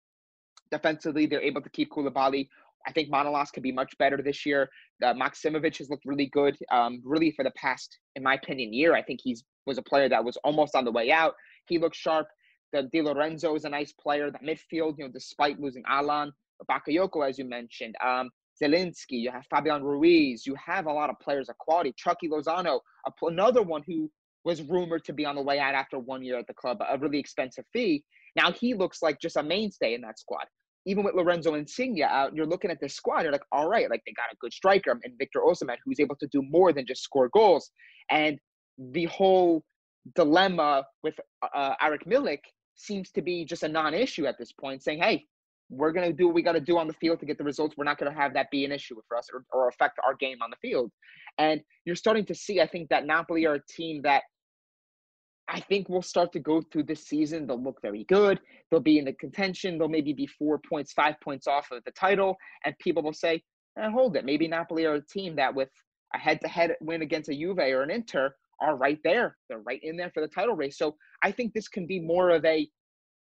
Defensively, 0.71 1.25
they're 1.25 1.41
able 1.41 1.61
to 1.61 1.69
keep 1.69 1.91
Koulibaly. 1.91 2.47
I 2.87 2.91
think 2.91 3.11
Manolas 3.11 3.51
could 3.51 3.63
be 3.63 3.71
much 3.71 3.97
better 3.97 4.21
this 4.21 4.45
year. 4.45 4.69
Uh, 5.03 5.13
has 5.13 5.89
looked 5.89 6.05
really 6.05 6.27
good, 6.27 6.57
um, 6.71 7.01
really 7.03 7.31
for 7.31 7.43
the 7.43 7.51
past, 7.51 7.97
in 8.15 8.23
my 8.23 8.35
opinion, 8.35 8.73
year. 8.73 8.95
I 8.95 9.01
think 9.01 9.19
he's 9.21 9.43
was 9.65 9.77
a 9.77 9.81
player 9.83 10.09
that 10.09 10.23
was 10.23 10.37
almost 10.43 10.75
on 10.75 10.83
the 10.83 10.91
way 10.91 11.11
out. 11.11 11.35
He 11.67 11.77
looks 11.77 11.97
sharp. 11.97 12.27
The 12.73 12.83
Di 12.91 13.01
Lorenzo 13.01 13.55
is 13.55 13.65
a 13.65 13.69
nice 13.69 13.93
player. 13.93 14.31
The 14.31 14.39
midfield, 14.39 14.95
you 14.97 15.05
know, 15.05 15.11
despite 15.11 15.59
losing 15.59 15.83
Alan 15.87 16.31
Bakayoko, 16.69 17.27
as 17.27 17.37
you 17.37 17.45
mentioned, 17.45 17.95
um, 18.05 18.29
Zielinski, 18.61 19.21
you 19.21 19.31
have 19.31 19.45
Fabian 19.49 19.83
Ruiz, 19.83 20.45
you 20.45 20.55
have 20.55 20.85
a 20.87 20.91
lot 20.91 21.09
of 21.09 21.19
players 21.19 21.49
of 21.49 21.57
quality. 21.57 21.93
Chucky 21.95 22.27
Lozano, 22.27 22.81
another 23.21 23.61
one 23.61 23.83
who 23.87 24.11
was 24.45 24.61
rumored 24.61 25.03
to 25.05 25.13
be 25.13 25.25
on 25.25 25.35
the 25.35 25.41
way 25.41 25.59
out 25.59 25.75
after 25.75 25.99
one 25.99 26.23
year 26.23 26.37
at 26.37 26.47
the 26.47 26.53
club, 26.53 26.79
a 26.87 26.97
really 26.97 27.19
expensive 27.19 27.65
fee. 27.73 28.03
Now 28.35 28.51
he 28.51 28.73
looks 28.73 29.01
like 29.01 29.19
just 29.19 29.35
a 29.35 29.43
mainstay 29.43 29.93
in 29.93 30.01
that 30.01 30.19
squad. 30.19 30.45
Even 30.85 31.03
with 31.03 31.13
Lorenzo 31.13 31.55
Insigne 31.55 32.01
out, 32.03 32.33
you're 32.33 32.45
looking 32.45 32.71
at 32.71 32.79
this 32.79 32.95
squad, 32.95 33.23
you're 33.23 33.31
like, 33.31 33.43
all 33.51 33.67
right, 33.67 33.89
like 33.89 34.01
they 34.05 34.13
got 34.13 34.31
a 34.31 34.37
good 34.39 34.53
striker 34.53 34.91
and 34.91 35.13
Victor 35.17 35.41
Osimhen, 35.41 35.75
who's 35.85 35.99
able 35.99 36.15
to 36.15 36.27
do 36.27 36.41
more 36.41 36.71
than 36.71 36.85
just 36.87 37.03
score 37.03 37.29
goals. 37.29 37.69
And 38.09 38.39
the 38.77 39.05
whole 39.05 39.63
dilemma 40.15 40.85
with 41.03 41.15
uh, 41.41 41.75
Arek 41.83 42.05
Milik 42.07 42.39
seems 42.75 43.11
to 43.11 43.21
be 43.21 43.43
just 43.43 43.63
a 43.63 43.67
non-issue 43.67 44.25
at 44.25 44.37
this 44.37 44.53
point, 44.53 44.81
saying, 44.81 44.99
hey, 44.99 45.25
we're 45.69 45.91
going 45.91 46.07
to 46.07 46.13
do 46.13 46.25
what 46.25 46.35
we 46.35 46.41
got 46.41 46.53
to 46.53 46.59
do 46.59 46.77
on 46.77 46.87
the 46.87 46.93
field 46.93 47.19
to 47.19 47.25
get 47.25 47.37
the 47.37 47.43
results. 47.43 47.75
We're 47.77 47.83
not 47.83 47.99
going 47.99 48.11
to 48.11 48.17
have 48.17 48.33
that 48.33 48.49
be 48.51 48.65
an 48.65 48.71
issue 48.71 48.95
for 49.07 49.17
us 49.17 49.27
or, 49.31 49.43
or 49.51 49.67
affect 49.67 49.99
our 50.03 50.15
game 50.15 50.37
on 50.41 50.49
the 50.49 50.57
field. 50.57 50.91
And 51.37 51.61
you're 51.85 51.95
starting 51.95 52.25
to 52.25 52.35
see, 52.35 52.59
I 52.59 52.67
think, 52.67 52.89
that 52.89 53.05
Napoli 53.05 53.45
are 53.45 53.55
a 53.55 53.65
team 53.67 54.01
that 54.03 54.23
I 55.47 55.59
think 55.59 55.89
we'll 55.89 56.01
start 56.01 56.31
to 56.33 56.39
go 56.39 56.61
through 56.61 56.83
this 56.83 57.07
season. 57.07 57.47
They'll 57.47 57.61
look 57.61 57.81
very 57.81 58.03
good. 58.05 58.39
They'll 58.69 58.79
be 58.79 58.99
in 58.99 59.05
the 59.05 59.13
contention. 59.13 59.77
They'll 59.77 59.87
maybe 59.89 60.13
be 60.13 60.27
four 60.27 60.59
points, 60.59 60.93
five 60.93 61.15
points 61.23 61.47
off 61.47 61.67
of 61.71 61.83
the 61.85 61.91
title. 61.91 62.37
And 62.65 62.77
people 62.79 63.03
will 63.03 63.13
say, 63.13 63.43
eh, 63.79 63.89
hold 63.89 64.15
it. 64.15 64.25
Maybe 64.25 64.47
Napoli 64.47 64.85
are 64.85 64.95
a 64.95 65.05
team 65.05 65.35
that, 65.37 65.53
with 65.53 65.69
a 66.13 66.17
head 66.17 66.39
to 66.41 66.47
head 66.47 66.75
win 66.81 67.01
against 67.01 67.29
a 67.29 67.35
Juve 67.35 67.59
or 67.59 67.83
an 67.83 67.91
Inter, 67.91 68.33
are 68.61 68.75
right 68.75 68.99
there. 69.03 69.37
They're 69.47 69.59
right 69.59 69.79
in 69.83 69.97
there 69.97 70.11
for 70.13 70.21
the 70.21 70.27
title 70.27 70.55
race. 70.55 70.77
So 70.77 70.95
I 71.23 71.31
think 71.31 71.53
this 71.53 71.67
can 71.67 71.87
be 71.87 71.99
more 71.99 72.29
of 72.29 72.43
a 72.45 72.67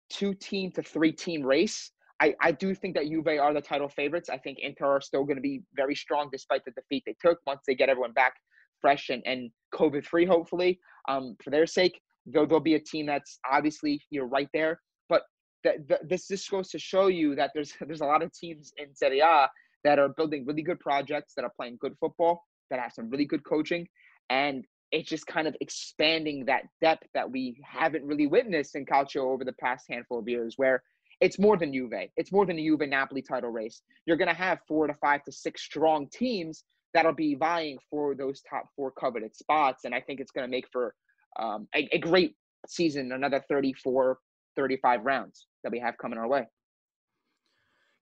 two 0.10 0.34
team 0.34 0.72
to 0.72 0.82
three 0.82 1.12
team 1.12 1.44
race 1.44 1.92
I, 2.22 2.36
I 2.42 2.52
do 2.52 2.76
think 2.76 2.96
that 2.96 3.08
Juve 3.08 3.28
are 3.28 3.54
the 3.54 3.62
title 3.62 3.88
favorites. 3.88 4.30
I 4.30 4.38
think 4.38 4.60
Inter 4.60 4.88
are 4.88 5.02
still 5.02 5.24
going 5.24 5.38
to 5.38 5.42
be 5.42 5.62
very 5.76 5.96
strong 5.96 6.30
despite 6.32 6.66
the 6.66 6.72
defeat 6.72 7.04
they 7.06 7.16
took 7.22 7.40
once 7.46 7.62
they 7.66 7.76
get 7.76 7.90
everyone 7.90 8.12
back 8.12 8.34
fresh 8.82 9.10
and, 9.10 9.22
and 9.26 9.50
COVID 9.74 10.06
free, 10.06 10.26
hopefully, 10.26 10.80
um, 11.08 11.36
for 11.44 11.50
their 11.50 11.66
sake. 11.66 12.00
Though 12.26 12.46
they'll 12.46 12.60
be 12.60 12.76
a 12.76 12.80
team 12.80 13.06
that's 13.06 13.40
obviously 13.50 14.02
you 14.10 14.20
know 14.20 14.28
right 14.28 14.50
there. 14.54 14.80
But 15.08 15.24
th- 15.64 15.88
th- 15.88 16.02
this 16.08 16.28
just 16.28 16.50
goes 16.50 16.70
to 16.70 16.80
show 16.80 17.08
you 17.08 17.36
that 17.36 17.52
there's 17.54 17.74
there's 17.88 18.02
a 18.02 18.06
lot 18.06 18.24
of 18.24 18.32
teams 18.34 18.72
in 18.78 18.94
Serie 18.94 19.20
A 19.22 19.50
that 19.84 20.00
are 20.00 20.10
building 20.10 20.46
really 20.46 20.62
good 20.62 20.80
projects, 20.80 21.34
that 21.36 21.46
are 21.46 21.54
playing 21.56 21.78
good 21.80 21.96
football, 22.00 22.44
that 22.70 22.80
have 22.80 22.92
some 22.92 23.10
really 23.10 23.26
good 23.26 23.44
coaching, 23.46 23.88
and 24.30 24.66
it's 24.92 25.08
just 25.08 25.28
kind 25.28 25.48
of 25.48 25.56
expanding 25.62 26.46
that 26.46 26.64
depth 26.82 27.08
that 27.14 27.30
we 27.30 27.56
haven't 27.64 28.04
really 28.04 28.28
witnessed 28.28 28.76
in 28.76 28.86
Calcio 28.86 29.22
over 29.22 29.46
the 29.46 29.54
past 29.54 29.86
handful 29.90 30.20
of 30.20 30.28
years, 30.28 30.56
where 30.58 30.84
it's 31.22 31.40
more 31.40 31.58
than 31.58 31.74
Juve. 31.74 31.94
It's 32.16 32.32
more 32.32 32.46
than 32.46 32.56
the 32.56 32.66
Juve 32.66 32.88
Napoli 32.88 33.22
title 33.22 33.50
race. 33.50 33.82
You're 34.06 34.18
going 34.18 34.30
to 34.30 34.34
have 34.34 34.60
four 34.68 34.88
to 34.88 34.94
five 34.96 35.24
to 35.26 35.32
six 35.32 35.62
strong 35.64 36.08
teams 36.08 36.64
that'll 36.94 37.14
be 37.14 37.36
vying 37.36 37.78
for 37.90 38.16
those 38.16 38.42
top 38.42 38.66
four 38.76 38.92
coveted 38.92 39.36
spots. 39.36 39.86
And 39.86 39.94
I 39.94 40.02
think 40.02 40.20
it's 40.20 40.32
going 40.32 40.46
to 40.46 40.52
make 40.52 40.66
for 40.72 40.96
um, 41.38 41.68
a, 41.76 41.88
a 41.92 42.00
great 42.00 42.36
season, 42.68 43.12
another 43.12 43.44
34, 43.50 44.18
35 44.56 45.06
rounds 45.06 45.48
that 45.64 45.72
we 45.72 45.80
have 45.80 45.98
coming 45.98 46.18
our 46.18 46.28
way. 46.28 46.48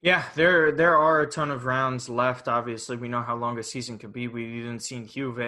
Yeah, 0.03 0.23
there 0.35 0.71
there 0.71 0.95
are 0.95 1.21
a 1.21 1.27
ton 1.27 1.49
of 1.49 1.65
rounds 1.65 2.07
left. 2.07 2.47
Obviously, 2.47 2.97
we 2.97 3.07
know 3.07 3.23
how 3.23 3.35
long 3.35 3.57
a 3.57 3.63
season 3.63 3.97
could 3.97 4.13
be. 4.13 4.27
We've 4.27 4.47
even 4.47 4.79
seen 4.79 5.07
Juve, 5.07 5.39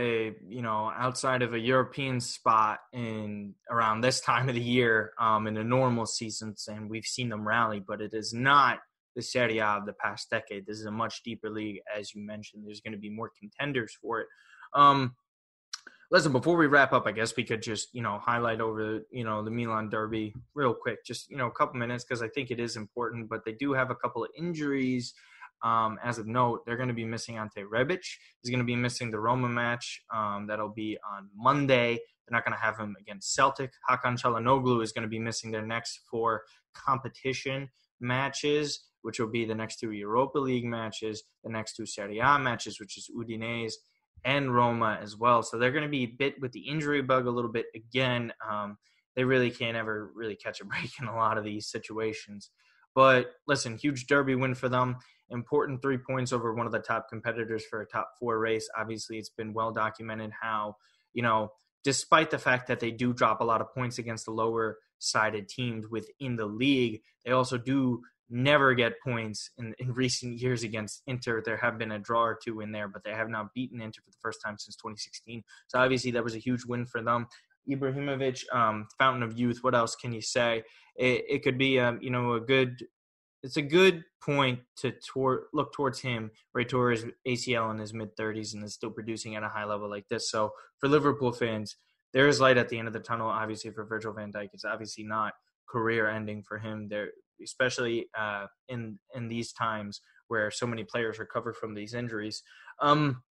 you 0.48 0.64
know, 0.64 0.92
outside 0.98 1.44
of 1.44 1.54
a 1.54 1.60
European 1.60 2.20
spot 2.20 2.80
in 2.92 3.54
around 3.70 4.02
this 4.02 4.22
time 4.22 4.50
of 4.50 4.56
the 4.56 4.62
year 4.62 5.12
um, 5.20 5.46
in 5.46 5.54
the 5.54 5.64
normal 5.64 6.08
seasons, 6.08 6.68
and 6.68 6.90
we've 6.90 7.06
seen 7.06 7.30
them 7.30 7.48
rally. 7.48 7.80
But 7.88 8.02
it 8.02 8.16
is 8.16 8.34
not 8.34 8.80
the 9.16 9.22
Serie 9.22 9.60
A 9.60 9.68
of 9.68 9.86
the 9.86 9.94
past 9.94 10.32
decade. 10.32 10.66
This 10.66 10.80
is 10.80 10.86
a 10.86 10.92
much 10.92 11.22
deeper 11.22 11.52
league, 11.52 11.82
as 11.96 12.16
you 12.16 12.26
mentioned. 12.26 12.64
There's 12.66 12.82
going 12.82 12.94
to 12.94 13.00
be 13.00 13.12
more 13.12 13.32
contenders 13.40 13.96
for 14.02 14.22
it. 14.22 14.28
Um, 14.74 15.16
listen, 16.12 16.32
before 16.32 16.58
we 16.58 16.68
wrap 16.68 16.94
up, 16.94 17.06
I 17.08 17.12
guess 17.12 17.36
we 17.36 17.44
could 17.44 17.62
just, 17.62 17.90
you 17.94 18.02
know, 18.02 18.20
highlight 18.20 18.62
over, 18.62 19.02
you 19.12 19.24
know, 19.24 19.44
the 19.44 19.52
Milan 19.52 19.90
Derby 19.90 20.34
real 20.56 20.74
quick, 20.74 21.06
just, 21.06 21.30
you 21.30 21.38
know, 21.38 21.48
a 21.48 21.52
couple 21.52 21.80
minutes 21.80 22.04
because 22.04 22.22
I 22.22 22.30
think 22.30 22.52
it 22.52 22.60
is 22.60 22.76
important. 22.76 23.30
But 23.30 23.46
they 23.46 23.54
do 23.54 23.74
have 23.74 23.92
a 23.92 23.96
couple 23.96 24.24
of 24.24 24.30
injuries 24.38 25.14
Um, 25.62 26.00
as 26.04 26.18
of 26.20 26.28
note, 26.28 26.66
they're 26.66 26.78
going 26.78 26.90
to 26.90 26.94
be 26.94 27.06
missing 27.06 27.38
Ante 27.38 27.64
Rebic. 27.64 28.06
He's 28.42 28.50
going 28.50 28.60
to 28.60 28.66
be 28.66 28.76
missing 28.76 29.12
the 29.12 29.20
Roma 29.20 29.50
match. 29.50 30.02
Um, 30.14 30.48
that'll 30.48 30.70
be 30.74 30.98
on 31.14 31.30
Monday. 31.36 31.96
They're 31.96 32.38
not 32.38 32.46
going 32.46 32.56
to 32.58 32.64
have 32.64 32.78
him 32.78 32.96
against 33.00 33.34
Celtic. 33.36 33.72
Hakan 33.90 34.22
Calhanoglu 34.22 34.82
is 34.84 34.94
going 34.94 35.04
to 35.04 35.10
be 35.10 35.20
missing 35.20 35.52
their 35.52 35.66
next 35.66 36.02
four 36.10 36.44
competition 36.74 37.70
matches, 38.00 38.86
which 39.02 39.20
will 39.20 39.32
be 39.32 39.46
the 39.46 39.56
next 39.56 39.80
two 39.80 39.92
Europa 39.92 40.40
League 40.40 40.66
matches, 40.66 41.24
the 41.44 41.50
next 41.50 41.76
two 41.76 41.86
Serie 41.86 42.20
A 42.20 42.40
matches, 42.40 42.80
which 42.80 42.98
is 42.98 43.10
Udinese 43.18 43.74
and 44.24 44.54
Roma 44.54 45.00
as 45.02 45.16
well. 45.16 45.44
So 45.44 45.58
they're 45.58 45.72
going 45.72 45.84
to 45.84 45.90
be 45.90 46.06
bit 46.06 46.40
with 46.42 46.52
the 46.52 46.62
injury 46.62 47.02
bug 47.02 47.28
a 47.28 47.32
little 47.32 47.52
bit 47.52 47.68
again. 47.76 48.34
Um, 48.48 48.78
they 49.16 49.24
really 49.24 49.52
can't 49.52 49.78
ever 49.78 50.12
really 50.16 50.36
catch 50.36 50.62
a 50.62 50.66
break 50.66 50.92
in 51.02 51.08
a 51.08 51.16
lot 51.16 51.38
of 51.38 51.44
these 51.44 51.70
situations. 51.70 52.50
But 52.96 53.32
listen, 53.48 53.78
huge 53.78 54.08
derby 54.08 54.36
win 54.36 54.56
for 54.56 54.70
them. 54.70 54.98
Important 55.30 55.82
three 55.82 55.98
points 55.98 56.34
over 56.34 56.54
one 56.54 56.66
of 56.66 56.72
the 56.72 56.80
top 56.80 57.08
competitors 57.08 57.64
for 57.70 57.82
a 57.82 57.86
top 57.86 58.12
four 58.20 58.40
race. 58.40 58.68
Obviously, 58.78 59.18
it's 59.18 59.30
been 59.30 59.54
well 59.54 59.72
documented 59.72 60.32
how, 60.42 60.76
you 61.14 61.22
know, 61.22 61.52
despite 61.84 62.32
the 62.32 62.38
fact 62.38 62.68
that 62.68 62.80
they 62.80 62.92
do 62.92 63.14
drop 63.14 63.42
a 63.42 63.46
lot 63.46 63.62
of 63.62 63.74
points 63.74 64.00
against 64.00 64.26
the 64.26 64.32
lower 64.32 64.78
sided 64.98 65.48
teams 65.48 65.88
within 65.88 66.36
the 66.36 66.46
league, 66.46 67.02
they 67.24 67.32
also 67.32 67.58
do 67.58 68.02
never 68.30 68.74
get 68.74 68.94
points 69.04 69.52
in, 69.58 69.74
in 69.80 69.94
recent 69.94 70.40
years 70.40 70.64
against 70.64 71.02
Inter. 71.08 71.42
There 71.44 71.58
have 71.58 71.78
been 71.78 71.92
a 71.92 72.00
draw 72.00 72.24
or 72.24 72.40
two 72.44 72.62
in 72.62 72.72
there, 72.72 72.88
but 72.88 73.04
they 73.04 73.12
have 73.12 73.30
not 73.30 73.54
beaten 73.54 73.82
Inter 73.82 74.02
for 74.04 74.12
the 74.12 74.18
first 74.22 74.40
time 74.44 74.58
since 74.58 74.76
2016. 74.76 75.44
So 75.68 75.80
obviously 75.80 76.12
that 76.12 76.24
was 76.24 76.36
a 76.36 76.40
huge 76.40 76.66
win 76.66 76.86
for 76.86 77.02
them. 77.02 77.28
Ibrahimovic, 77.70 78.44
um, 78.54 78.88
fountain 78.98 79.24
of 79.24 79.38
youth. 79.38 79.60
What 79.62 79.76
else 79.76 79.96
can 79.96 80.12
you 80.12 80.22
say? 80.22 80.64
It, 80.96 81.26
it 81.30 81.44
could 81.44 81.58
be, 81.58 81.80
um, 81.80 82.00
you 82.02 82.10
know, 82.10 82.34
a 82.34 82.40
good. 82.40 82.78
It's 83.42 83.56
a 83.56 83.62
good 83.62 84.04
point 84.22 84.60
to 84.80 84.92
tor- 84.92 85.44
look 85.54 85.72
towards 85.72 86.02
him 86.02 86.30
right 86.54 86.68
towards 86.68 87.06
ACL 87.26 87.72
in 87.72 87.78
his 87.78 87.94
mid 87.94 88.14
30s 88.18 88.54
and 88.54 88.66
is 88.66 88.74
still 88.74 88.90
producing 88.90 89.38
at 89.38 89.44
a 89.44 89.48
high 89.48 89.64
level 89.64 89.90
like 89.90 90.10
this. 90.10 90.30
So 90.30 90.52
for 90.78 90.90
Liverpool 90.90 91.32
fans, 91.32 91.78
there 92.12 92.28
is 92.28 92.42
light 92.42 92.58
at 92.58 92.68
the 92.68 92.78
end 92.78 92.88
of 92.88 92.94
the 92.94 93.00
tunnel. 93.00 93.30
Obviously, 93.30 93.72
for 93.72 93.86
Virgil 93.86 94.12
Van 94.12 94.32
Dijk, 94.32 94.50
it's 94.52 94.66
obviously 94.66 95.06
not 95.06 95.34
career 95.70 96.10
ending 96.10 96.44
for 96.44 96.58
him. 96.58 96.90
There, 96.90 97.12
especially 97.44 98.08
uh, 98.18 98.46
in 98.68 99.00
in 99.16 99.28
these 99.28 99.54
times 99.54 100.02
where 100.28 100.52
so 100.52 100.68
many 100.68 100.84
players 100.84 101.20
recover 101.20 101.54
from 101.54 101.74
these 101.74 101.94
injuries. 101.94 102.44
Um, 102.82 103.24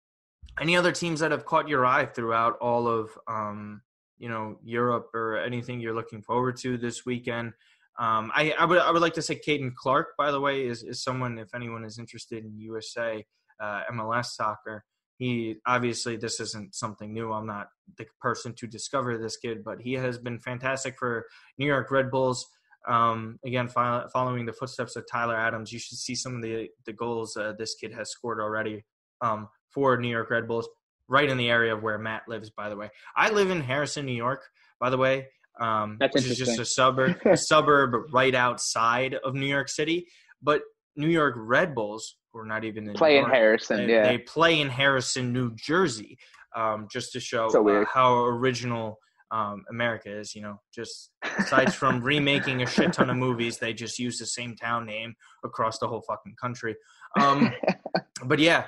any 0.61 0.77
other 0.77 0.93
teams 0.93 1.21
that 1.21 1.31
have 1.31 1.45
caught 1.45 1.69
your 1.69 1.87
eye 1.87 2.07
throughout 2.07 2.59
all 2.61 2.89
of 2.89 3.11
um, 3.29 3.83
you 4.19 4.29
know 4.29 4.59
Europe 4.63 5.09
or 5.15 5.39
anything 5.39 5.81
you're 5.81 5.95
looking 5.95 6.23
forward 6.23 6.57
to 6.59 6.77
this 6.77 7.07
weekend. 7.07 7.53
Um, 7.99 8.31
I, 8.35 8.55
I, 8.57 8.65
would 8.65 8.79
I 8.79 8.91
would 8.93 9.03
like 9.03 9.15
to 9.15 9.23
say 9.23 9.41
Caden 9.45 9.75
Clark, 9.75 10.11
by 10.17 10.31
the 10.31 10.41
way, 10.41 10.67
is, 10.67 10.85
is 10.85 11.03
someone 11.03 11.37
if 11.37 11.53
anyone 11.53 11.85
is 11.85 11.99
interested 11.99 12.45
in 12.45 12.59
USA 12.59 13.25
uh, 13.61 13.83
MLS 13.93 14.27
soccer. 14.27 14.85
He 15.17 15.57
obviously 15.67 16.17
this 16.17 16.39
isn't 16.39 16.77
something 16.77 17.13
new. 17.13 17.33
I'm 17.33 17.47
not 17.47 17.69
the 17.97 18.07
person 18.21 18.55
to 18.55 18.69
discover 18.69 19.19
this 19.19 19.37
kid, 19.37 19.65
but 19.65 19.81
he 19.81 19.95
has 19.95 20.17
been 20.17 20.39
fantastic 20.39 20.97
for 20.97 21.27
New 21.59 21.67
York 21.67 21.91
Red 21.91 22.11
Bulls. 22.11 22.47
Um, 22.89 23.39
again, 23.45 23.69
following 23.69 24.47
the 24.47 24.53
footsteps 24.53 24.97
of 24.97 25.05
Tyler 25.11 25.37
Adams, 25.37 25.73
you 25.73 25.79
should 25.79 25.99
see 25.99 26.15
some 26.15 26.37
of 26.37 26.43
the 26.43 26.69
the 26.87 26.93
goals 26.93 27.37
uh, 27.37 27.53
this 27.59 27.75
kid 27.75 27.93
has 27.93 28.11
scored 28.11 28.41
already 28.41 28.85
um, 29.21 29.49
for 29.73 29.97
New 29.99 30.09
York 30.09 30.31
Red 30.31 30.49
Bulls 30.49 30.69
right 31.09 31.29
in 31.29 31.37
the 31.37 31.51
area 31.51 31.75
of 31.75 31.83
where 31.83 31.99
Matt 31.99 32.23
lives. 32.29 32.51
By 32.51 32.69
the 32.69 32.77
way, 32.77 32.91
I 33.15 33.31
live 33.31 33.51
in 33.51 33.61
Harrison, 33.61 34.07
New 34.07 34.13
York. 34.13 34.43
By 34.81 34.91
the 34.91 34.97
way, 34.97 35.27
um, 35.61 35.97
That's 36.01 36.15
which 36.15 36.27
is 36.27 36.39
just 36.39 36.59
a 36.59 36.65
suburb, 36.65 37.19
a 37.27 37.37
suburb 37.37 38.13
right 38.13 38.35
outside 38.35 39.15
of 39.25 39.35
New 39.35 39.47
York 39.47 39.69
City. 39.69 40.07
But 40.43 40.63
New 40.97 41.09
York 41.09 41.35
Red 41.37 41.75
Bulls, 41.75 42.17
who 42.33 42.41
are 42.41 42.47
not 42.47 42.65
even 42.65 42.89
in 42.89 42.95
play 42.95 43.19
New 43.19 43.25
in 43.25 43.31
Harrison. 43.31 43.87
they, 43.87 43.93
yeah, 43.93 44.03
they 44.05 44.19
play 44.19 44.61
in 44.61 44.69
Harrison, 44.69 45.33
New 45.33 45.55
Jersey, 45.57 46.19
um, 46.57 46.89
just 46.91 47.13
to 47.13 47.21
show 47.21 47.49
So 47.49 47.69
uh, 47.69 47.85
how 47.93 48.25
original 48.25 48.99
um, 49.31 49.65
America 49.71 50.11
is. 50.11 50.35
You 50.35 50.43
know, 50.43 50.61
just 50.75 51.11
aside 51.39 51.75
from 51.75 52.01
remaking 52.03 52.63
a 52.63 52.67
shit 52.67 52.93
ton 52.93 53.11
of 53.11 53.17
movies, 53.17 53.59
they 53.59 53.73
just 53.73 53.99
use 53.99 54.19
the 54.19 54.27
same 54.27 54.57
town 54.57 54.87
name 54.87 55.15
across 55.45 55.79
the 55.79 55.89
whole 55.89 56.03
fucking 56.03 56.35
country. 56.41 56.77
Um, 57.21 57.53
but 58.25 58.39
yeah, 58.39 58.67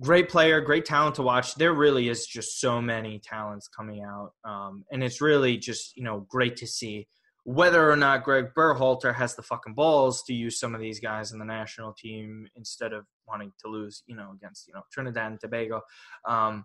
great 0.00 0.28
player, 0.28 0.60
great 0.60 0.84
talent 0.84 1.16
to 1.16 1.22
watch. 1.22 1.54
There 1.54 1.72
really 1.72 2.08
is 2.08 2.26
just 2.26 2.60
so 2.60 2.80
many 2.80 3.20
talents 3.22 3.68
coming 3.68 4.02
out, 4.02 4.32
um, 4.44 4.84
and 4.90 5.02
it's 5.02 5.20
really 5.20 5.56
just 5.56 5.96
you 5.96 6.04
know 6.04 6.26
great 6.28 6.56
to 6.58 6.66
see. 6.66 7.06
Whether 7.44 7.88
or 7.88 7.94
not 7.94 8.24
Greg 8.24 8.46
Berhalter 8.56 9.14
has 9.14 9.36
the 9.36 9.42
fucking 9.42 9.74
balls 9.74 10.24
to 10.26 10.34
use 10.34 10.58
some 10.58 10.74
of 10.74 10.80
these 10.80 10.98
guys 10.98 11.30
in 11.30 11.38
the 11.38 11.44
national 11.44 11.92
team 11.92 12.48
instead 12.56 12.92
of 12.92 13.04
wanting 13.28 13.52
to 13.64 13.70
lose, 13.70 14.02
you 14.08 14.16
know, 14.16 14.32
against 14.34 14.66
you 14.66 14.74
know 14.74 14.82
Trinidad 14.92 15.30
and 15.30 15.40
Tobago 15.40 15.82
um, 16.26 16.64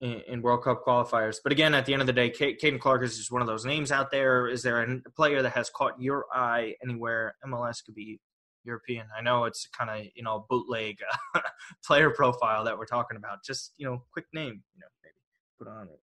in, 0.00 0.20
in 0.28 0.42
World 0.42 0.62
Cup 0.64 0.84
qualifiers. 0.84 1.36
But 1.42 1.52
again, 1.52 1.74
at 1.74 1.86
the 1.86 1.92
end 1.92 2.02
of 2.02 2.06
the 2.06 2.12
day, 2.12 2.30
Ca- 2.30 2.56
Caden 2.56 2.80
Clark 2.80 3.02
is 3.02 3.16
just 3.16 3.32
one 3.32 3.42
of 3.42 3.48
those 3.48 3.64
names 3.64 3.90
out 3.90 4.10
there. 4.10 4.48
Is 4.48 4.62
there 4.62 4.82
a 4.82 5.10
player 5.16 5.42
that 5.42 5.52
has 5.52 5.70
caught 5.70 6.00
your 6.00 6.26
eye 6.32 6.74
anywhere? 6.82 7.34
MLS 7.46 7.84
could 7.84 7.94
be 7.94 8.20
European. 8.64 9.06
I 9.16 9.22
know 9.22 9.44
it's 9.44 9.66
kind 9.68 9.90
of 9.90 10.06
you 10.14 10.22
know 10.22 10.44
bootleg 10.50 10.98
uh, 11.34 11.40
player 11.84 12.10
profile 12.10 12.64
that 12.64 12.76
we're 12.76 12.86
talking 12.86 13.16
about. 13.16 13.38
Just 13.44 13.72
you 13.78 13.86
know, 13.86 14.02
quick 14.12 14.26
name, 14.34 14.62
you 14.74 14.80
know, 14.80 14.86
maybe 15.02 15.14
put 15.58 15.68
on 15.68 15.88
it. 15.88 16.00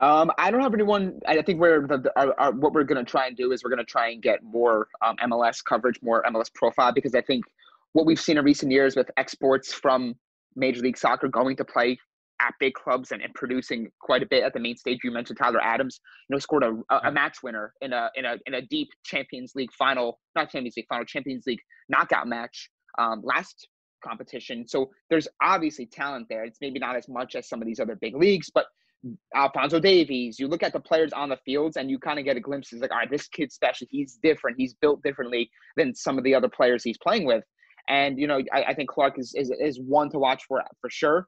Um, 0.00 0.32
I 0.36 0.50
don't 0.50 0.62
have 0.62 0.74
anyone. 0.74 1.20
I 1.28 1.40
think 1.42 1.60
we're 1.60 1.86
the, 1.86 2.12
our, 2.16 2.34
our, 2.40 2.50
what 2.50 2.72
we're 2.72 2.82
going 2.82 3.04
to 3.04 3.08
try 3.08 3.28
and 3.28 3.36
do 3.36 3.52
is 3.52 3.62
we're 3.62 3.70
going 3.70 3.78
to 3.78 3.84
try 3.84 4.08
and 4.08 4.20
get 4.20 4.42
more 4.42 4.88
um, 5.00 5.16
MLS 5.18 5.64
coverage, 5.64 6.00
more 6.02 6.24
MLS 6.24 6.52
profile, 6.52 6.92
because 6.92 7.14
I 7.14 7.20
think 7.20 7.44
what 7.92 8.04
we've 8.04 8.20
seen 8.20 8.36
in 8.36 8.44
recent 8.44 8.72
years 8.72 8.96
with 8.96 9.08
exports 9.16 9.72
from 9.72 10.16
Major 10.56 10.80
League 10.80 10.98
Soccer 10.98 11.28
going 11.28 11.54
to 11.56 11.64
play 11.64 11.98
at 12.42 12.54
big 12.58 12.74
clubs 12.74 13.12
and, 13.12 13.22
and 13.22 13.32
producing 13.34 13.90
quite 14.00 14.22
a 14.22 14.26
bit 14.26 14.42
at 14.42 14.52
the 14.52 14.60
main 14.60 14.76
stage. 14.76 14.98
You 15.04 15.12
mentioned 15.12 15.38
Tyler 15.38 15.62
Adams, 15.62 16.00
you 16.28 16.34
know, 16.34 16.40
scored 16.40 16.64
a, 16.64 16.72
a, 16.94 17.08
a 17.08 17.12
match 17.12 17.38
winner 17.42 17.72
in 17.80 17.92
a 17.92 18.10
in 18.16 18.24
a 18.24 18.36
in 18.46 18.54
a 18.54 18.62
deep 18.62 18.88
Champions 19.04 19.52
League 19.54 19.72
final, 19.72 20.18
not 20.34 20.50
Champions 20.50 20.74
League 20.76 20.86
final, 20.88 21.04
Champions 21.04 21.44
League 21.46 21.60
knockout 21.88 22.26
match 22.26 22.68
um, 22.98 23.22
last 23.24 23.68
competition. 24.04 24.66
So 24.66 24.90
there's 25.10 25.28
obviously 25.40 25.86
talent 25.86 26.26
there. 26.28 26.44
It's 26.44 26.58
maybe 26.60 26.78
not 26.78 26.96
as 26.96 27.08
much 27.08 27.36
as 27.36 27.48
some 27.48 27.62
of 27.62 27.66
these 27.66 27.80
other 27.80 27.96
big 28.00 28.16
leagues, 28.16 28.50
but 28.52 28.66
Alphonso 29.34 29.80
Davies, 29.80 30.38
you 30.38 30.46
look 30.48 30.62
at 30.62 30.72
the 30.72 30.80
players 30.80 31.12
on 31.12 31.28
the 31.28 31.38
fields 31.44 31.76
and 31.76 31.90
you 31.90 31.98
kind 31.98 32.18
of 32.18 32.24
get 32.24 32.36
a 32.36 32.40
glimpse. 32.40 32.72
It's 32.72 32.82
like, 32.82 32.92
all 32.92 32.98
right, 32.98 33.10
this 33.10 33.28
kid's 33.28 33.54
special. 33.54 33.86
He's 33.90 34.18
different. 34.22 34.56
He's 34.58 34.74
built 34.74 35.02
differently 35.02 35.50
than 35.76 35.94
some 35.94 36.18
of 36.18 36.24
the 36.24 36.34
other 36.34 36.48
players 36.48 36.84
he's 36.84 36.98
playing 36.98 37.26
with. 37.26 37.44
And, 37.88 38.18
you 38.18 38.28
know, 38.28 38.40
I, 38.52 38.62
I 38.68 38.74
think 38.74 38.88
Clark 38.88 39.18
is, 39.18 39.34
is, 39.34 39.50
is 39.60 39.80
one 39.80 40.08
to 40.10 40.18
watch 40.18 40.44
for 40.46 40.62
for 40.80 40.88
sure. 40.88 41.26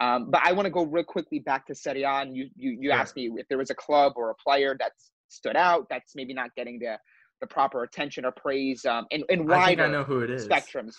Um, 0.00 0.30
but 0.30 0.42
I 0.44 0.52
want 0.52 0.66
to 0.66 0.70
go 0.70 0.84
real 0.84 1.04
quickly 1.04 1.38
back 1.38 1.66
to 1.66 1.74
Serie 1.74 2.02
A. 2.02 2.08
And 2.20 2.36
you, 2.36 2.48
you, 2.56 2.76
you 2.80 2.90
Yeah. 2.90 3.00
asked 3.00 3.16
me 3.16 3.30
if 3.36 3.46
there 3.48 3.58
was 3.58 3.70
a 3.70 3.74
club 3.74 4.12
or 4.16 4.30
a 4.30 4.34
player 4.34 4.76
that 4.78 4.92
stood 5.28 5.56
out 5.56 5.86
that's 5.90 6.14
maybe 6.14 6.34
not 6.34 6.50
getting 6.56 6.78
the, 6.78 6.98
the 7.40 7.46
proper 7.46 7.82
attention 7.82 8.24
or 8.24 8.32
praise 8.32 8.84
um, 8.84 9.06
in, 9.10 9.24
in 9.28 9.40
I 9.40 9.42
think 9.42 9.50
wider 9.50 9.84
I 9.84 9.88
know 9.88 10.04
who 10.04 10.20
it 10.20 10.30
is. 10.30 10.46
spectrums. 10.46 10.94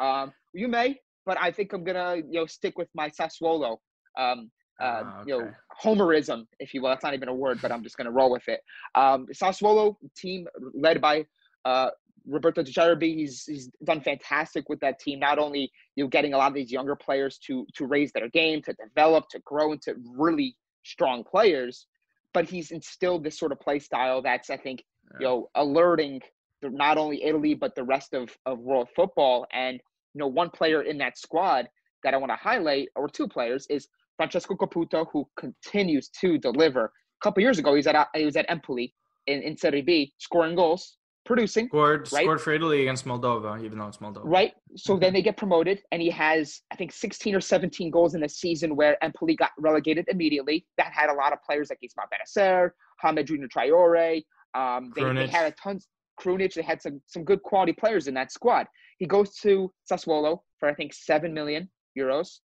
Um, 0.00 0.32
you 0.54 0.68
may, 0.68 0.98
but 1.26 1.38
I 1.40 1.50
think 1.50 1.72
I'm 1.72 1.84
gonna 1.84 2.16
you 2.16 2.40
know 2.40 2.46
stick 2.46 2.78
with 2.78 2.88
my 2.94 3.08
Sassuolo. 3.10 3.78
Um, 4.18 4.50
uh, 4.80 5.02
Ah, 5.04 5.22
You 5.26 5.32
know, 5.38 5.50
homerism, 5.82 6.46
if 6.60 6.72
you 6.72 6.82
will. 6.82 6.90
That's 6.90 7.02
not 7.02 7.14
even 7.14 7.28
a 7.28 7.34
word, 7.34 7.58
but 7.60 7.72
I'm 7.72 7.82
just 7.82 7.96
gonna 7.96 8.10
roll 8.12 8.30
with 8.30 8.46
it. 8.48 8.60
Um, 8.94 9.26
Sassuolo 9.32 9.96
team 10.16 10.46
led 10.74 11.00
by 11.00 11.24
uh, 11.64 11.90
Roberto 12.28 12.62
De 12.62 12.70
Zerbi. 12.70 13.14
He's 13.14 13.44
he's 13.44 13.70
done 13.84 14.00
fantastic 14.00 14.68
with 14.68 14.80
that 14.80 14.98
team. 15.00 15.18
Not 15.18 15.38
only 15.38 15.70
you 15.96 16.04
know 16.04 16.08
getting 16.08 16.34
a 16.34 16.36
lot 16.36 16.48
of 16.48 16.54
these 16.54 16.70
younger 16.70 16.96
players 16.96 17.38
to 17.46 17.66
to 17.74 17.86
raise 17.86 18.12
their 18.12 18.28
game, 18.28 18.62
to 18.62 18.74
develop, 18.74 19.28
to 19.30 19.40
grow 19.40 19.72
into 19.72 19.94
really 20.16 20.56
strong 20.84 21.24
players, 21.24 21.86
but 22.34 22.48
he's 22.48 22.70
instilled 22.70 23.24
this 23.24 23.38
sort 23.38 23.52
of 23.52 23.60
play 23.60 23.78
style 23.78 24.22
that's 24.22 24.50
I 24.50 24.56
think 24.56 24.84
you 25.18 25.26
know 25.26 25.50
alerting 25.54 26.20
the, 26.60 26.70
not 26.70 26.98
only 26.98 27.24
Italy 27.24 27.54
but 27.54 27.74
the 27.74 27.84
rest 27.84 28.14
of 28.14 28.36
of 28.46 28.58
world 28.58 28.88
football. 28.94 29.46
And 29.52 29.80
you 30.14 30.20
know, 30.20 30.26
one 30.26 30.50
player 30.50 30.82
in 30.82 30.98
that 30.98 31.18
squad 31.18 31.68
that 32.04 32.14
I 32.14 32.16
want 32.16 32.30
to 32.32 32.36
highlight, 32.36 32.88
or 32.96 33.08
two 33.08 33.28
players, 33.28 33.66
is 33.68 33.88
Francesco 34.16 34.54
Caputo, 34.54 35.06
who 35.12 35.28
continues 35.36 36.08
to 36.20 36.38
deliver. 36.38 36.86
A 36.86 37.22
couple 37.22 37.42
years 37.42 37.58
ago, 37.58 37.74
he's 37.74 37.86
at 37.86 38.08
he 38.14 38.24
was 38.24 38.36
at 38.36 38.46
Empoli 38.48 38.94
in, 39.26 39.42
in 39.42 39.56
Serie 39.56 39.82
B, 39.82 40.12
scoring 40.18 40.56
goals, 40.56 40.97
producing. 41.28 41.68
Scored 41.68 42.08
right? 42.12 42.24
scored 42.24 42.40
for 42.40 42.52
Italy 42.52 42.80
against 42.82 43.04
Moldova, 43.04 43.62
even 43.62 43.78
though 43.78 43.86
it's 43.86 43.98
Moldova. 43.98 44.22
Right. 44.24 44.54
So 44.74 44.96
then 44.96 45.12
they 45.12 45.22
get 45.22 45.36
promoted, 45.36 45.82
and 45.92 46.02
he 46.02 46.10
has, 46.10 46.62
I 46.72 46.76
think, 46.76 46.90
16 46.90 47.34
or 47.36 47.40
17 47.40 47.90
goals 47.90 48.16
in 48.16 48.24
a 48.24 48.28
season 48.28 48.74
where 48.74 49.02
Empoli 49.04 49.36
got 49.36 49.50
relegated 49.58 50.06
immediately. 50.08 50.66
That 50.78 50.90
had 50.92 51.10
a 51.10 51.14
lot 51.14 51.32
of 51.32 51.40
players 51.42 51.70
like 51.70 51.78
Ismail 51.82 52.06
Bennacer, 52.10 52.70
Hamed 53.00 53.26
Junior 53.26 53.46
Traore. 53.46 54.24
Um, 54.54 54.90
they, 54.96 55.04
they 55.12 55.26
had 55.28 55.52
a 55.52 55.54
tons. 55.62 55.86
Krunic. 56.18 56.52
They 56.54 56.62
had 56.62 56.82
some 56.82 57.00
some 57.06 57.22
good 57.22 57.42
quality 57.44 57.72
players 57.72 58.08
in 58.08 58.14
that 58.14 58.32
squad. 58.32 58.66
He 58.98 59.06
goes 59.06 59.36
to 59.42 59.72
Sassuolo 59.88 60.40
for 60.58 60.68
I 60.68 60.74
think 60.74 60.92
seven 60.92 61.32
million 61.32 61.70
euros, 61.96 62.40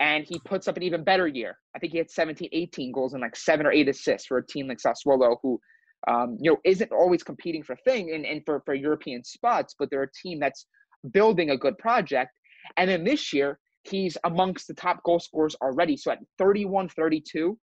and 0.00 0.24
he 0.24 0.38
puts 0.46 0.66
up 0.66 0.78
an 0.78 0.82
even 0.82 1.04
better 1.04 1.28
year. 1.28 1.58
I 1.76 1.78
think 1.78 1.92
he 1.92 1.98
had 1.98 2.10
17, 2.10 2.48
18 2.50 2.90
goals 2.90 3.12
and 3.12 3.20
like 3.20 3.36
seven 3.36 3.66
or 3.66 3.72
eight 3.72 3.88
assists 3.88 4.26
for 4.26 4.38
a 4.38 4.46
team 4.46 4.66
like 4.68 4.78
Sassuolo, 4.78 5.36
who 5.42 5.60
um, 6.08 6.36
you 6.40 6.50
know 6.50 6.58
isn't 6.64 6.92
always 6.92 7.22
competing 7.22 7.62
for 7.62 7.76
thing 7.76 8.12
and, 8.14 8.24
and 8.24 8.42
for, 8.44 8.62
for 8.64 8.74
European 8.74 9.22
spots, 9.24 9.74
but 9.78 9.90
they're 9.90 10.04
a 10.04 10.12
team 10.12 10.40
that's 10.40 10.66
building 11.12 11.50
a 11.50 11.56
good 11.56 11.76
project. 11.78 12.30
And 12.76 12.90
then 12.90 13.04
this 13.04 13.32
year, 13.32 13.58
he's 13.82 14.16
amongst 14.24 14.66
the 14.68 14.74
top 14.74 15.02
goal 15.04 15.20
scorers 15.20 15.56
already. 15.62 15.96
So 15.96 16.10
at 16.10 16.18
31 16.38 16.88
32, 16.88 17.58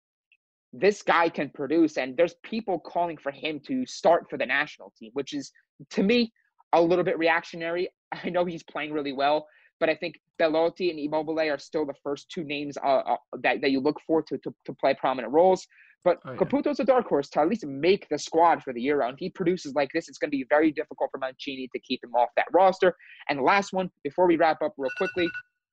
this 0.73 1.01
guy 1.01 1.29
can 1.29 1.49
produce. 1.49 1.97
And 1.97 2.15
there's 2.17 2.35
people 2.43 2.79
calling 2.79 3.17
for 3.17 3.31
him 3.31 3.59
to 3.67 3.85
start 3.85 4.29
for 4.29 4.37
the 4.37 4.45
national 4.45 4.93
team, 4.99 5.11
which 5.13 5.33
is, 5.33 5.51
to 5.91 6.03
me, 6.03 6.31
a 6.73 6.81
little 6.81 7.05
bit 7.05 7.17
reactionary. 7.17 7.89
I 8.11 8.29
know 8.29 8.45
he's 8.45 8.63
playing 8.63 8.91
really 8.91 9.13
well, 9.13 9.47
but 9.79 9.89
I 9.89 9.95
think 9.95 10.15
Belotti 10.39 10.89
and 10.89 10.99
Immobile 10.99 11.39
are 11.39 11.59
still 11.59 11.85
the 11.85 11.93
first 12.03 12.29
two 12.29 12.43
names 12.43 12.77
uh, 12.83 12.87
uh, 12.97 13.17
that, 13.41 13.61
that 13.61 13.71
you 13.71 13.79
look 13.79 13.99
for 14.05 14.21
to, 14.23 14.37
to, 14.39 14.53
to 14.65 14.73
play 14.73 14.93
prominent 14.93 15.33
roles. 15.33 15.67
But 16.03 16.19
oh, 16.25 16.31
yeah. 16.31 16.37
Caputo's 16.37 16.79
a 16.79 16.85
dark 16.85 17.07
horse 17.07 17.29
to 17.29 17.41
at 17.41 17.49
least 17.49 17.65
make 17.65 18.07
the 18.09 18.19
squad 18.19 18.61
for 18.61 18.71
the 18.71 18.81
year 18.81 18.99
round. 18.99 19.17
He 19.19 19.29
produces 19.31 19.73
like 19.73 19.89
this, 19.93 20.07
it's 20.07 20.19
going 20.19 20.29
to 20.29 20.37
be 20.37 20.45
very 20.49 20.71
difficult 20.71 21.09
for 21.11 21.17
Mancini 21.17 21.67
to 21.73 21.79
keep 21.79 22.03
him 22.03 22.13
off 22.13 22.29
that 22.37 22.45
roster. 22.53 22.95
And 23.27 23.39
the 23.39 23.43
last 23.43 23.73
one, 23.73 23.89
before 24.03 24.27
we 24.27 24.37
wrap 24.37 24.61
up 24.61 24.73
real 24.77 24.91
quickly, 24.97 25.27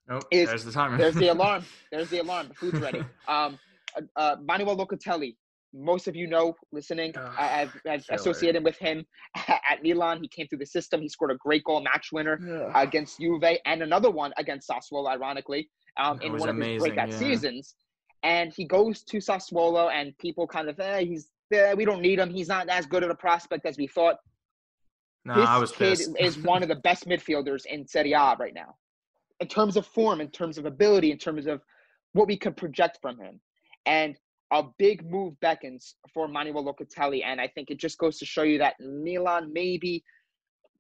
nope, 0.09 0.25
is 0.31 0.49
there's 0.49 0.65
the 0.65 0.73
timer. 0.73 0.97
there's 0.97 1.15
the 1.15 1.29
alarm. 1.29 1.65
There's 1.93 2.09
the 2.09 2.21
alarm. 2.21 2.49
The 2.49 2.55
food's 2.55 2.81
ready. 2.81 3.05
Um, 3.29 3.59
uh, 3.95 4.01
uh, 4.17 4.37
Manuel 4.43 4.77
Locatelli. 4.77 5.37
Most 5.75 6.07
of 6.07 6.15
you 6.15 6.27
know, 6.27 6.55
listening, 6.71 7.13
oh, 7.17 7.35
I've, 7.39 7.73
I've 7.89 8.05
associated 8.11 8.63
with 8.63 8.77
him 8.79 9.07
at 9.49 9.83
Milan. 9.83 10.19
He 10.21 10.29
came 10.29 10.47
through 10.49 10.59
the 10.59 10.67
system. 10.67 11.01
He 11.01 11.09
scored 11.09 11.31
a 11.31 11.37
great 11.37 11.65
goal, 11.65 11.81
match 11.83 12.09
winner 12.13 12.39
yeah. 12.47 12.81
against 12.81 13.21
Juve, 13.21 13.59
and 13.65 13.83
another 13.83 14.11
one 14.11 14.33
against 14.37 14.69
Sassuolo, 14.69 15.09
ironically, 15.09 15.71
um, 15.99 16.21
in 16.21 16.37
one 16.37 16.49
of 16.49 16.57
his 16.57 16.83
breakout 16.83 17.11
yeah. 17.11 17.19
seasons 17.19 17.75
and 18.23 18.53
he 18.53 18.65
goes 18.65 19.03
to 19.03 19.19
Sassuolo, 19.19 19.91
and 19.93 20.17
people 20.19 20.47
kind 20.47 20.69
of, 20.69 20.79
eh, 20.79 21.01
he's 21.01 21.29
eh, 21.53 21.75
we 21.75 21.85
don't 21.85 22.01
need 22.01 22.19
him. 22.19 22.31
He's 22.31 22.49
not 22.49 22.69
as 22.69 22.87
good 22.87 23.03
of 23.03 23.11
a 23.11 23.15
prospect 23.15 23.67
as 23.67 23.77
we 23.77 23.87
thought. 23.87 24.17
No, 25.25 25.35
I 25.35 25.59
was 25.59 25.71
kid 25.71 25.91
pissed. 25.91 26.11
is 26.19 26.39
one 26.39 26.63
of 26.63 26.69
the 26.69 26.77
best 26.85 27.07
midfielders 27.07 27.65
in 27.67 27.87
Serie 27.87 28.13
A 28.13 28.37
right 28.39 28.55
now, 28.55 28.77
in 29.41 29.49
terms 29.49 29.77
of 29.77 29.87
form, 29.87 30.21
in 30.21 30.29
terms 30.29 30.59
of 30.59 30.67
ability, 30.67 31.11
in 31.11 31.19
terms 31.19 31.47
of 31.47 31.63
what 32.13 32.29
we 32.29 32.37
could 32.37 32.57
project 32.57 32.99
from 33.03 33.19
him, 33.19 33.41
and 33.87 34.17
a 34.53 34.65
big 34.79 35.11
move 35.11 35.35
beckons 35.41 35.95
for 36.13 36.29
Manuel 36.29 36.65
Locatelli, 36.65 37.23
and 37.25 37.41
I 37.41 37.49
think 37.49 37.71
it 37.71 37.79
just 37.79 37.99
goes 37.99 38.19
to 38.19 38.27
show 38.27 38.43
you 38.43 38.59
that 38.59 38.75
Milan 38.81 39.53
maybe 39.53 40.05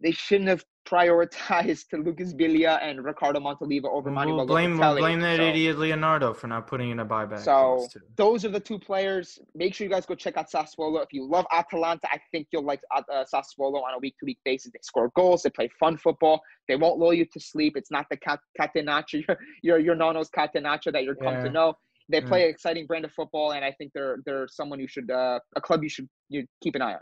they 0.02 0.10
shouldn't 0.10 0.48
have 0.48 0.64
prioritized 0.84 1.88
to 1.88 1.96
Lucas 2.04 2.34
Biglia 2.34 2.78
and 2.82 3.04
Riccardo 3.04 3.38
Montolivo 3.38 3.84
over 3.84 4.10
we'll 4.10 4.14
Manuel 4.14 4.46
blame, 4.46 4.76
Locatelli. 4.76 4.78
We'll 4.78 4.96
blame 4.96 5.20
that 5.20 5.36
so, 5.36 5.44
idiot 5.44 5.78
Leonardo 5.78 6.34
for 6.34 6.48
not 6.48 6.66
putting 6.66 6.90
in 6.90 6.98
a 6.98 7.06
buyback. 7.06 7.44
So 7.44 7.86
those 8.16 8.44
are 8.44 8.48
the 8.48 8.60
two 8.60 8.78
players. 8.78 9.38
Make 9.54 9.74
sure 9.74 9.86
you 9.86 9.92
guys 9.92 10.04
go 10.04 10.16
check 10.16 10.36
out 10.36 10.50
Sassuolo. 10.50 11.02
If 11.02 11.12
you 11.12 11.26
love 11.26 11.46
Atalanta, 11.52 12.08
I 12.10 12.20
think 12.32 12.48
you'll 12.50 12.64
like 12.64 12.80
uh, 12.94 13.02
uh 13.10 13.24
Sassuolo 13.32 13.82
on 13.82 13.94
a 13.94 13.98
week-to-week 14.00 14.38
basis. 14.44 14.72
They 14.72 14.80
score 14.82 15.10
goals. 15.14 15.44
They 15.44 15.50
play 15.50 15.70
fun 15.78 15.96
football. 15.96 16.42
They 16.68 16.76
won't 16.76 16.98
lull 16.98 17.14
you 17.14 17.26
to 17.32 17.40
sleep. 17.40 17.76
It's 17.76 17.90
not 17.90 18.06
the 18.10 18.18
catenaccio, 18.60 19.26
your, 19.26 19.38
your, 19.62 19.78
your 19.78 19.94
nono's 19.94 20.30
catenaccio 20.30 20.92
that 20.92 21.04
you're 21.04 21.14
come 21.14 21.34
yeah. 21.34 21.44
to 21.44 21.50
know. 21.50 21.74
They 22.09 22.20
play 22.20 22.40
yeah. 22.40 22.44
an 22.46 22.50
exciting 22.50 22.86
brand 22.86 23.05
of 23.05 23.12
football, 23.12 23.53
and 23.53 23.64
I 23.64 23.72
think 23.72 23.92
they're 23.94 24.18
they're 24.24 24.48
someone 24.48 24.80
you 24.80 24.88
should 24.88 25.11
uh, 25.11 25.38
a 25.57 25.61
club 25.61 25.82
you 25.82 25.88
should 25.88 26.09
you 26.28 26.46
keep 26.62 26.74
an 26.74 26.82
eye 26.82 26.94
on. 26.94 27.00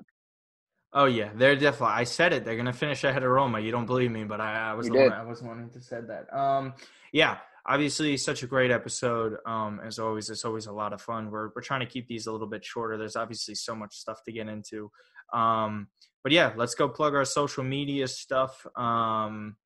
Oh 0.92 1.04
yeah, 1.04 1.30
they're 1.34 1.56
definitely. 1.56 1.94
I 1.94 2.04
said 2.04 2.32
it. 2.32 2.44
They're 2.44 2.56
gonna 2.56 2.72
finish 2.72 3.04
ahead 3.04 3.22
of 3.22 3.30
Roma. 3.30 3.60
You 3.60 3.70
don't 3.70 3.86
believe 3.86 4.10
me, 4.10 4.24
but 4.24 4.40
I, 4.40 4.70
I 4.70 4.74
was 4.74 4.88
the 4.88 4.98
one, 4.98 5.12
I 5.12 5.24
was 5.24 5.42
wanting 5.42 5.70
to 5.70 5.80
said 5.80 6.08
that. 6.08 6.32
Um, 6.36 6.74
yeah, 7.12 7.38
obviously 7.66 8.16
such 8.16 8.42
a 8.42 8.46
great 8.46 8.70
episode. 8.70 9.36
Um, 9.46 9.80
as 9.84 9.98
always, 9.98 10.30
it's 10.30 10.44
always 10.44 10.66
a 10.66 10.72
lot 10.72 10.92
of 10.92 11.00
fun. 11.00 11.30
We're 11.30 11.50
we're 11.54 11.62
trying 11.62 11.80
to 11.80 11.86
keep 11.86 12.08
these 12.08 12.26
a 12.26 12.32
little 12.32 12.48
bit 12.48 12.64
shorter. 12.64 12.98
There's 12.98 13.16
obviously 13.16 13.54
so 13.54 13.74
much 13.74 13.94
stuff 13.94 14.22
to 14.24 14.32
get 14.32 14.48
into. 14.48 14.90
Um, 15.32 15.88
but 16.22 16.32
yeah, 16.32 16.52
let's 16.56 16.74
go 16.74 16.88
plug 16.88 17.14
our 17.14 17.24
social 17.24 17.64
media 17.64 18.08
stuff. 18.08 18.66
Um, 18.76 19.56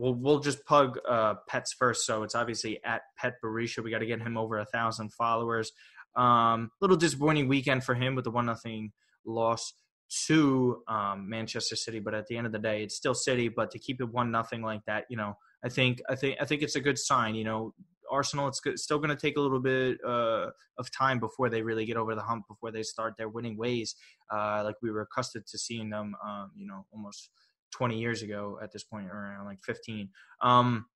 we'll 0.00 0.14
we'll 0.14 0.40
just 0.40 0.64
plug 0.64 0.98
uh, 1.08 1.34
pets 1.48 1.74
first. 1.78 2.06
So 2.06 2.22
it's 2.22 2.34
obviously 2.34 2.80
at 2.84 3.02
Pet 3.18 3.34
Barisha. 3.44 3.84
We 3.84 3.90
got 3.90 3.98
to 3.98 4.06
get 4.06 4.20
him 4.20 4.36
over 4.36 4.58
a 4.58 4.64
thousand 4.64 5.12
followers. 5.12 5.70
Um, 6.16 6.70
little 6.80 6.96
disappointing 6.96 7.46
weekend 7.46 7.84
for 7.84 7.94
him 7.94 8.14
with 8.14 8.24
the 8.24 8.30
one 8.30 8.46
nothing 8.46 8.92
loss 9.24 9.72
to 10.26 10.82
um, 10.88 11.28
Manchester 11.28 11.76
City. 11.76 12.00
But 12.00 12.14
at 12.14 12.26
the 12.26 12.36
end 12.36 12.46
of 12.46 12.52
the 12.52 12.58
day, 12.58 12.82
it's 12.82 12.96
still 12.96 13.14
City. 13.14 13.48
But 13.48 13.70
to 13.72 13.78
keep 13.78 14.00
it 14.00 14.10
one 14.10 14.30
nothing 14.30 14.62
like 14.62 14.84
that, 14.86 15.04
you 15.08 15.16
know, 15.16 15.34
I 15.64 15.68
think 15.68 16.00
I 16.08 16.16
think 16.16 16.38
I 16.40 16.46
think 16.46 16.62
it's 16.62 16.76
a 16.76 16.80
good 16.80 16.98
sign. 16.98 17.34
You 17.34 17.44
know, 17.44 17.74
Arsenal, 18.10 18.48
it's 18.48 18.60
still 18.76 18.98
going 18.98 19.10
to 19.10 19.16
take 19.16 19.36
a 19.36 19.40
little 19.40 19.60
bit 19.60 19.98
uh, 20.04 20.46
of 20.78 20.90
time 20.90 21.20
before 21.20 21.48
they 21.48 21.62
really 21.62 21.84
get 21.84 21.96
over 21.96 22.14
the 22.14 22.22
hump, 22.22 22.46
before 22.48 22.72
they 22.72 22.82
start 22.82 23.14
their 23.16 23.28
winning 23.28 23.56
ways, 23.56 23.94
uh, 24.34 24.62
like 24.64 24.76
we 24.82 24.90
were 24.90 25.02
accustomed 25.02 25.46
to 25.46 25.58
seeing 25.58 25.90
them, 25.90 26.14
um, 26.26 26.50
you 26.56 26.66
know, 26.66 26.86
almost 26.92 27.30
20 27.72 27.98
years 27.98 28.22
ago 28.22 28.58
at 28.62 28.72
this 28.72 28.84
point, 28.84 29.06
or 29.06 29.14
around 29.14 29.46
like 29.46 29.58
15. 29.64 30.08
Um, 30.42 30.86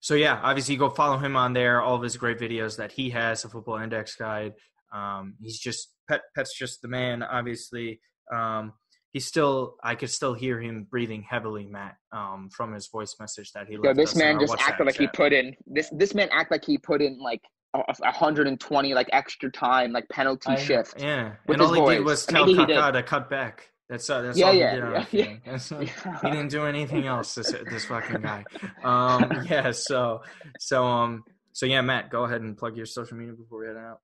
so 0.00 0.14
yeah, 0.14 0.40
obviously 0.42 0.76
go 0.76 0.90
follow 0.90 1.18
him 1.18 1.36
on 1.36 1.52
there. 1.52 1.82
All 1.82 1.96
of 1.96 2.02
his 2.02 2.16
great 2.16 2.38
videos 2.38 2.76
that 2.76 2.92
he 2.92 3.10
has, 3.10 3.44
a 3.44 3.48
football 3.48 3.78
index 3.78 4.14
guide. 4.16 4.54
Um, 4.92 5.34
he's 5.40 5.58
just 5.58 5.92
pet. 6.08 6.22
Pet's 6.34 6.56
just 6.56 6.82
the 6.82 6.88
man. 6.88 7.22
Obviously, 7.22 8.00
um, 8.32 8.72
he's 9.12 9.26
still 9.26 9.76
I 9.82 9.94
could 9.94 10.10
still 10.10 10.34
hear 10.34 10.60
him 10.60 10.86
breathing 10.90 11.22
heavily, 11.28 11.66
Matt, 11.66 11.96
um, 12.12 12.48
from 12.54 12.72
his 12.72 12.88
voice 12.88 13.16
message 13.18 13.52
that 13.52 13.66
he. 13.68 13.74
Yo, 13.82 13.94
this 13.94 14.14
man 14.14 14.38
just 14.38 14.54
acted 14.58 14.86
like 14.86 14.94
chat. 14.94 15.00
he 15.02 15.08
put 15.08 15.32
in 15.32 15.54
this. 15.66 15.90
This 15.92 16.14
man 16.14 16.28
act 16.32 16.50
like 16.50 16.64
he 16.64 16.78
put 16.78 17.02
in 17.02 17.18
like 17.18 17.42
120 17.74 18.94
like 18.94 19.08
extra 19.12 19.50
time, 19.50 19.92
like 19.92 20.08
penalty 20.08 20.52
I, 20.52 20.56
shift. 20.56 20.94
Yeah, 21.00 21.32
and 21.48 21.60
all 21.60 21.72
he 21.72 21.96
did 21.96 22.04
was 22.04 22.26
tell 22.26 22.46
Kaká 22.46 22.92
to 22.92 23.02
cut 23.02 23.28
back. 23.28 23.70
That's 23.88 24.10
uh, 24.10 24.22
that's 24.22 24.38
yeah, 24.38 24.46
all 24.46 24.52
he 24.52 24.58
did. 24.58 24.78
Yeah, 24.78 25.04
yeah, 25.12 25.80
yeah. 25.80 26.18
he 26.22 26.30
didn't 26.30 26.48
do 26.48 26.66
anything 26.66 27.06
else. 27.06 27.34
This 27.34 27.54
this 27.70 27.84
fucking 27.84 28.20
guy. 28.20 28.44
Um, 28.84 29.46
yeah. 29.48 29.70
So 29.72 30.22
so 30.58 30.84
um 30.84 31.24
so 31.52 31.66
yeah, 31.66 31.80
Matt, 31.80 32.10
go 32.10 32.24
ahead 32.24 32.42
and 32.42 32.56
plug 32.56 32.76
your 32.76 32.86
social 32.86 33.16
media 33.16 33.34
before 33.34 33.60
we 33.60 33.66
head 33.66 33.76
out. 33.76 34.00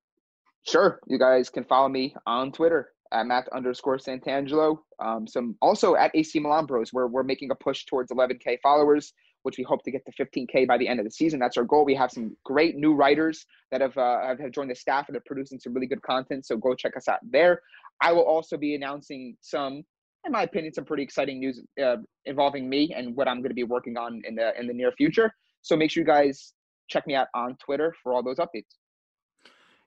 Sure, 0.67 1.01
you 1.09 1.19
guys 1.19 1.51
can 1.51 1.65
follow 1.65 1.89
me 1.89 2.15
on 2.27 2.53
Twitter 2.53 2.91
at 3.13 3.27
Matt 3.27 3.49
underscore 3.53 3.99
Santangelo. 3.99 4.79
Um, 4.99 5.27
some 5.27 5.57
also 5.61 5.95
at 5.95 6.11
AC 6.15 6.39
Milan 6.41 6.67
Bros, 6.67 6.93
where 6.93 7.07
we're 7.07 7.23
making 7.23 7.51
a 7.51 7.55
push 7.55 7.85
towards 7.85 8.11
11k 8.11 8.59
followers, 8.63 9.13
which 9.43 9.59
we 9.59 9.65
hope 9.65 9.83
to 9.85 9.91
get 9.91 10.03
to 10.07 10.25
15k 10.25 10.67
by 10.67 10.79
the 10.79 10.89
end 10.89 11.01
of 11.01 11.05
the 11.05 11.11
season. 11.11 11.39
That's 11.39 11.57
our 11.57 11.65
goal. 11.65 11.85
We 11.85 11.95
have 11.95 12.11
some 12.11 12.37
great 12.45 12.77
new 12.77 12.95
writers 12.95 13.47
that 13.71 13.81
have 13.81 13.97
uh, 13.97 14.37
have 14.41 14.51
joined 14.53 14.71
the 14.71 14.75
staff 14.75 15.09
and 15.09 15.17
are 15.17 15.23
producing 15.27 15.59
some 15.59 15.75
really 15.75 15.87
good 15.87 16.03
content. 16.03 16.47
So 16.47 16.57
go 16.57 16.75
check 16.75 16.97
us 16.97 17.09
out 17.09 17.21
there. 17.31 17.61
I 18.01 18.13
will 18.13 18.25
also 18.25 18.57
be 18.57 18.75
announcing 18.75 19.37
some, 19.41 19.85
in 20.25 20.33
my 20.33 20.43
opinion, 20.43 20.73
some 20.73 20.85
pretty 20.85 21.03
exciting 21.03 21.39
news 21.39 21.61
uh, 21.83 21.97
involving 22.25 22.69
me 22.69 22.93
and 22.97 23.15
what 23.15 23.29
I'm 23.29 23.39
going 23.39 23.51
to 23.51 23.55
be 23.55 23.65
working 23.65 23.97
on 23.97 24.23
in 24.27 24.35
the 24.35 24.59
in 24.59 24.67
the 24.67 24.75
near 24.75 24.93
future. 24.93 25.33
So 25.63 25.77
make 25.77 25.91
sure 25.91 26.03
you 26.03 26.07
guys 26.07 26.55
check 26.89 27.07
me 27.07 27.15
out 27.15 27.29
on 27.35 27.57
Twitter 27.65 27.95
for 28.03 28.13
all 28.13 28.23
those 28.23 28.39
updates. 28.39 28.77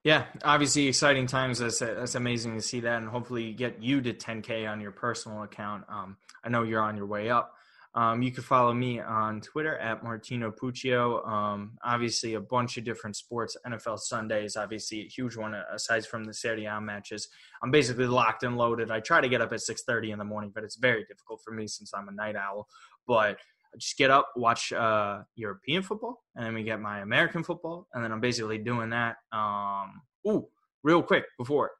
Yeah, 0.05 0.25
obviously 0.43 0.87
exciting 0.87 1.25
times. 1.25 1.57
That's 1.57 1.79
that's 1.79 2.13
amazing 2.13 2.53
to 2.53 2.61
see 2.61 2.79
that, 2.81 2.99
and 2.99 3.09
hopefully 3.09 3.53
get 3.53 3.81
you 3.81 4.01
to 4.01 4.13
10k 4.13 4.69
on 4.69 4.79
your 4.79 4.91
personal 4.91 5.41
account. 5.41 5.83
Um, 5.89 6.17
I 6.43 6.49
know 6.49 6.61
you're 6.61 6.83
on 6.83 6.95
your 6.95 7.07
way 7.07 7.31
up. 7.31 7.55
Um, 7.95 8.21
you 8.21 8.31
can 8.31 8.43
follow 8.43 8.71
me 8.71 8.99
on 8.99 9.41
Twitter 9.41 9.75
at 9.79 10.03
Martino 10.03 10.51
Puccio. 10.51 11.27
Um, 11.27 11.79
obviously, 11.83 12.35
a 12.35 12.39
bunch 12.39 12.77
of 12.77 12.83
different 12.83 13.15
sports. 13.15 13.57
NFL 13.65 13.97
Sunday 13.97 14.45
is 14.45 14.55
obviously, 14.55 15.01
a 15.01 15.07
huge 15.07 15.37
one 15.37 15.55
aside 15.55 16.05
from 16.05 16.25
the 16.25 16.35
Serie 16.35 16.65
A 16.65 16.79
matches. 16.79 17.27
I'm 17.63 17.71
basically 17.71 18.05
locked 18.05 18.43
and 18.43 18.57
loaded. 18.57 18.91
I 18.91 18.99
try 18.99 19.21
to 19.21 19.27
get 19.27 19.41
up 19.41 19.53
at 19.53 19.61
6:30 19.61 20.11
in 20.11 20.19
the 20.19 20.23
morning, 20.23 20.51
but 20.53 20.63
it's 20.63 20.75
very 20.75 21.03
difficult 21.05 21.41
for 21.43 21.51
me 21.51 21.65
since 21.65 21.95
I'm 21.95 22.09
a 22.09 22.11
night 22.11 22.35
owl. 22.35 22.67
But 23.07 23.39
just 23.77 23.97
get 23.97 24.11
up, 24.11 24.31
watch 24.35 24.71
uh, 24.73 25.19
European 25.35 25.83
football, 25.83 26.23
and 26.35 26.45
then 26.45 26.53
we 26.53 26.63
get 26.63 26.79
my 26.79 26.99
American 26.99 27.43
football, 27.43 27.87
and 27.93 28.03
then 28.03 28.11
I'm 28.11 28.21
basically 28.21 28.57
doing 28.57 28.91
that. 28.91 29.17
Um, 29.31 30.01
ooh, 30.27 30.47
real 30.83 31.01
quick 31.01 31.25
before, 31.37 31.71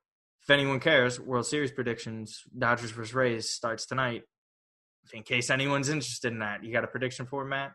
if 0.42 0.50
anyone 0.50 0.80
cares, 0.80 1.20
World 1.20 1.46
Series 1.46 1.72
predictions: 1.72 2.44
Dodgers 2.58 2.92
versus 2.92 3.14
Rays 3.14 3.50
starts 3.50 3.86
tonight. 3.86 4.24
In 5.14 5.24
case 5.24 5.50
anyone's 5.50 5.90
interested 5.90 6.32
in 6.32 6.40
that, 6.40 6.64
you 6.64 6.72
got 6.72 6.84
a 6.84 6.88
prediction 6.88 7.26
for 7.26 7.46
Matt? 7.46 7.74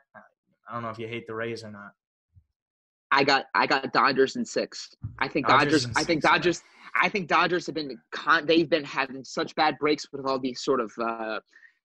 I 0.69 0.75
don't 0.75 0.83
know 0.83 0.91
if 0.91 0.99
you 0.99 1.07
hate 1.07 1.27
the 1.27 1.35
Rays 1.35 1.65
or 1.65 1.71
not. 1.71 1.93
I 3.11 3.25
got 3.25 3.47
I 3.55 3.67
got 3.67 3.93
Dodgers 3.93 4.37
in 4.37 4.45
six. 4.45 4.95
I 5.19 5.29
think 5.29 5.47
Dodgers. 5.47 5.85
Dodgers 5.85 5.97
I 5.97 6.05
think 6.05 6.23
Dodgers. 6.23 6.63
Yeah. 6.65 7.03
I 7.03 7.09
think 7.09 7.29
Dodgers 7.29 7.67
have 7.67 7.75
been 7.75 7.99
con- 8.11 8.47
they've 8.47 8.69
been 8.69 8.85
having 8.85 9.25
such 9.25 9.55
bad 9.55 9.79
breaks 9.79 10.07
with 10.13 10.27
all 10.27 10.39
these 10.39 10.61
sort 10.61 10.81
of 10.81 10.93
uh, 11.01 11.41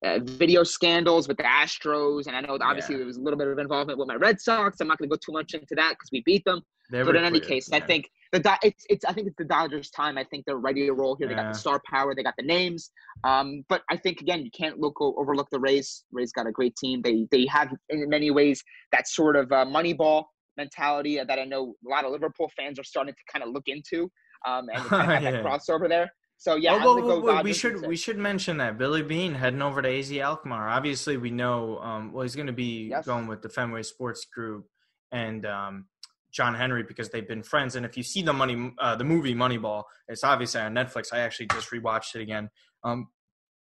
uh, 0.05 0.19
video 0.23 0.63
scandals 0.63 1.27
with 1.27 1.37
the 1.37 1.43
Astros, 1.43 2.27
and 2.27 2.35
I 2.35 2.41
know 2.41 2.57
obviously 2.61 2.95
yeah. 2.95 2.99
there 2.99 3.07
was 3.07 3.17
a 3.17 3.21
little 3.21 3.37
bit 3.37 3.47
of 3.47 3.57
involvement 3.57 3.97
with 3.97 4.07
my 4.07 4.15
Red 4.15 4.39
Sox. 4.39 4.79
I'm 4.79 4.87
not 4.87 4.97
going 4.97 5.09
to 5.09 5.15
go 5.15 5.19
too 5.23 5.31
much 5.31 5.53
into 5.53 5.75
that 5.75 5.91
because 5.91 6.09
we 6.11 6.21
beat 6.25 6.43
them. 6.45 6.61
They're 6.89 7.03
but 7.03 7.15
in 7.15 7.23
any 7.23 7.39
case, 7.39 7.69
yeah. 7.71 7.77
I 7.77 7.79
think 7.79 8.09
the 8.31 8.57
it's 8.61 8.85
it's 8.89 9.05
I 9.05 9.13
think 9.13 9.27
it's 9.27 9.37
the 9.37 9.45
Dodgers' 9.45 9.89
time. 9.89 10.17
I 10.17 10.23
think 10.23 10.45
they're 10.45 10.57
ready 10.57 10.85
to 10.85 10.93
roll 10.93 11.15
here. 11.15 11.27
They 11.27 11.33
got 11.33 11.51
the 11.51 11.57
star 11.57 11.81
power. 11.89 12.13
They 12.13 12.21
got 12.21 12.35
the 12.37 12.45
names. 12.45 12.91
Um, 13.23 13.63
but 13.69 13.81
I 13.89 13.97
think 13.97 14.21
again, 14.21 14.43
you 14.43 14.51
can't 14.51 14.79
look 14.79 15.01
overlook 15.01 15.47
the 15.51 15.59
Rays. 15.59 16.03
Rays 16.11 16.31
got 16.31 16.45
a 16.45 16.51
great 16.51 16.75
team. 16.75 17.01
They 17.01 17.27
they 17.31 17.47
have 17.47 17.73
in 17.89 18.07
many 18.07 18.29
ways 18.29 18.63
that 18.91 19.07
sort 19.07 19.35
of 19.35 19.51
uh, 19.51 19.65
Moneyball 19.65 20.25
mentality 20.57 21.17
that 21.17 21.39
I 21.39 21.45
know 21.45 21.73
a 21.85 21.89
lot 21.89 22.05
of 22.05 22.11
Liverpool 22.11 22.51
fans 22.55 22.79
are 22.79 22.83
starting 22.83 23.13
to 23.13 23.33
kind 23.33 23.43
of 23.43 23.49
look 23.53 23.67
into. 23.67 24.11
Um, 24.45 24.67
and 24.71 24.83
kind 24.85 25.25
of 25.25 25.33
that 25.33 25.43
crossover 25.43 25.89
there. 25.89 26.11
So 26.37 26.55
yeah, 26.55 26.79
oh, 26.81 27.21
well, 27.21 27.43
we 27.43 27.53
should 27.53 27.87
we 27.87 27.95
should 27.95 28.17
mention 28.17 28.57
that 28.57 28.77
Billy 28.77 29.01
Beane 29.01 29.33
heading 29.33 29.61
over 29.61 29.81
to 29.81 29.89
AZ 29.89 30.11
Alkmaar. 30.11 30.69
Obviously, 30.69 31.17
we 31.17 31.31
know 31.31 31.79
um, 31.79 32.11
well 32.11 32.23
he's 32.23 32.35
going 32.35 32.47
to 32.47 32.53
be 32.53 32.89
yes. 32.89 33.05
going 33.05 33.27
with 33.27 33.41
the 33.41 33.49
Fenway 33.49 33.83
Sports 33.83 34.25
Group 34.25 34.67
and 35.11 35.45
um, 35.45 35.85
John 36.31 36.53
Henry 36.53 36.83
because 36.83 37.09
they've 37.09 37.27
been 37.27 37.41
friends. 37.41 37.75
And 37.75 37.85
if 37.85 37.95
you 37.95 38.03
see 38.03 38.21
the 38.21 38.33
money, 38.33 38.73
uh, 38.77 38.95
the 38.95 39.05
movie 39.05 39.33
Moneyball, 39.33 39.83
it's 40.07 40.23
obviously 40.23 40.61
on 40.61 40.73
Netflix. 40.73 41.13
I 41.13 41.19
actually 41.19 41.47
just 41.47 41.71
rewatched 41.71 42.15
it 42.15 42.21
again. 42.21 42.49
Um, 42.83 43.07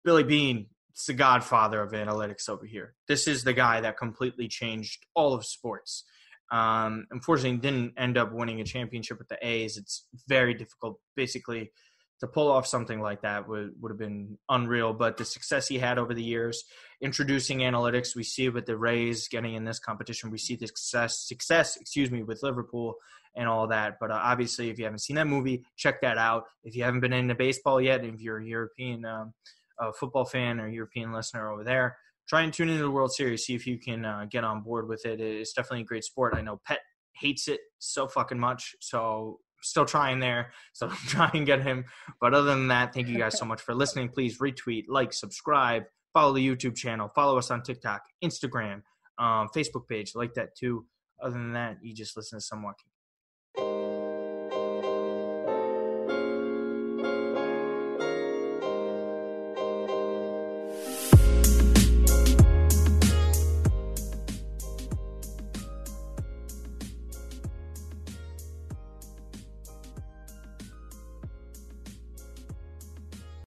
Billy 0.06 0.24
Beane, 0.24 0.68
it's 0.92 1.08
the 1.08 1.14
godfather 1.14 1.82
of 1.82 1.92
analytics 1.92 2.48
over 2.48 2.66
here. 2.66 2.94
This 3.08 3.28
is 3.28 3.44
the 3.44 3.54
guy 3.54 3.82
that 3.82 3.98
completely 3.98 4.48
changed 4.48 5.06
all 5.16 5.34
of 5.34 5.46
sports. 5.46 6.06
Um, 6.52 7.08
unfortunately, 7.12 7.58
didn't 7.58 7.94
end 7.98 8.18
up 8.18 8.32
winning 8.32 8.62
a 8.62 8.64
championship 8.64 9.18
with 9.18 9.28
the 9.28 9.38
A's. 9.46 9.78
It's 9.78 10.06
very 10.28 10.54
difficult, 10.54 11.00
basically 11.16 11.72
to 12.20 12.28
pull 12.28 12.52
off 12.52 12.68
something 12.68 13.00
like 13.00 13.22
that 13.22 13.48
would, 13.48 13.74
would 13.80 13.92
have 13.92 13.98
been 13.98 14.38
unreal. 14.50 14.94
But 14.94 15.18
the 15.18 15.26
success 15.26 15.68
he 15.68 15.80
had 15.80 15.98
over 15.98 16.14
the 16.14 16.24
years, 16.24 16.64
introducing 17.02 17.60
analytics, 17.60 18.16
we 18.16 18.24
see 18.24 18.50
with 18.50 18.66
the 18.66 18.78
Rays 18.78 19.28
getting 19.28 19.54
in 19.54 19.64
this 19.64 19.80
competition. 19.80 20.30
We 20.30 20.38
see 20.38 20.56
the 20.56 20.68
success, 20.68 21.20
success, 21.20 21.78
excuse 21.78 22.12
me, 22.12 22.24
with 22.24 22.44
Liverpool 22.44 22.96
and 23.36 23.48
all 23.48 23.68
that. 23.68 23.98
But 24.00 24.12
uh, 24.12 24.20
obviously, 24.22 24.70
if 24.70 24.78
you 24.78 24.86
haven't 24.86 25.00
seen 25.00 25.16
that 25.16 25.28
movie, 25.28 25.64
check 25.78 26.02
that 26.02 26.18
out. 26.18 26.44
If 26.64 26.76
you 26.76 26.84
haven't 26.84 27.00
been 27.00 27.14
into 27.14 27.36
baseball 27.36 27.80
yet, 27.80 28.04
if 28.04 28.20
you're 28.20 28.40
a 28.40 28.46
European 28.46 29.06
um, 29.06 29.34
uh, 29.80 29.92
football 29.92 30.26
fan 30.26 30.60
or 30.60 30.68
European 30.68 31.14
listener 31.14 31.52
over 31.52 31.64
there, 31.64 31.98
try 32.28 32.42
and 32.42 32.54
tune 32.54 32.70
into 32.70 32.84
the 32.84 32.92
World 32.92 33.14
Series. 33.14 33.46
See 33.46 33.56
if 33.56 33.66
you 33.66 33.78
can 33.80 34.04
uh, 34.04 34.26
get 34.30 34.44
on 34.44 34.62
board 34.62 34.90
with 34.90 35.06
it. 35.06 35.22
It's 35.22 35.54
definitely 35.54 35.82
a 35.82 35.86
great 35.86 36.04
sport. 36.04 36.34
I 36.36 36.42
know 36.42 36.60
Pet 36.66 36.80
hates 37.14 37.48
it 37.48 37.62
so 37.80 38.08
fucking 38.08 38.40
much. 38.40 38.76
So 38.82 39.40
still 39.62 39.86
trying 39.86 40.20
there. 40.20 40.52
So 40.74 40.88
try 41.08 41.30
and 41.34 41.46
get 41.46 41.62
him. 41.62 41.86
But 42.22 42.34
other 42.34 42.48
than 42.48 42.68
that, 42.70 42.94
thank 42.94 43.08
you 43.08 43.18
guys 43.18 43.38
so 43.38 43.46
much 43.46 43.62
for 43.62 43.74
listening. 43.74 44.10
Please 44.10 44.40
retweet, 44.40 44.86
like, 44.88 45.14
subscribe, 45.14 45.84
follow 46.14 46.34
the 46.34 46.48
YouTube 46.48 46.76
channel, 46.76 47.10
follow 47.14 47.38
us 47.38 47.52
on 47.52 47.64
TikTok, 47.64 48.02
Instagram, 48.24 48.82
um, 49.18 49.50
Facebook 49.56 49.88
page, 49.88 50.16
like 50.16 50.34
that 50.36 50.56
too. 50.56 50.86
Other 51.22 51.34
than 51.34 51.54
that, 51.54 51.78
you 51.82 51.94
just 51.94 52.16
listen 52.16 52.40
to 52.40 52.44
some 52.44 52.64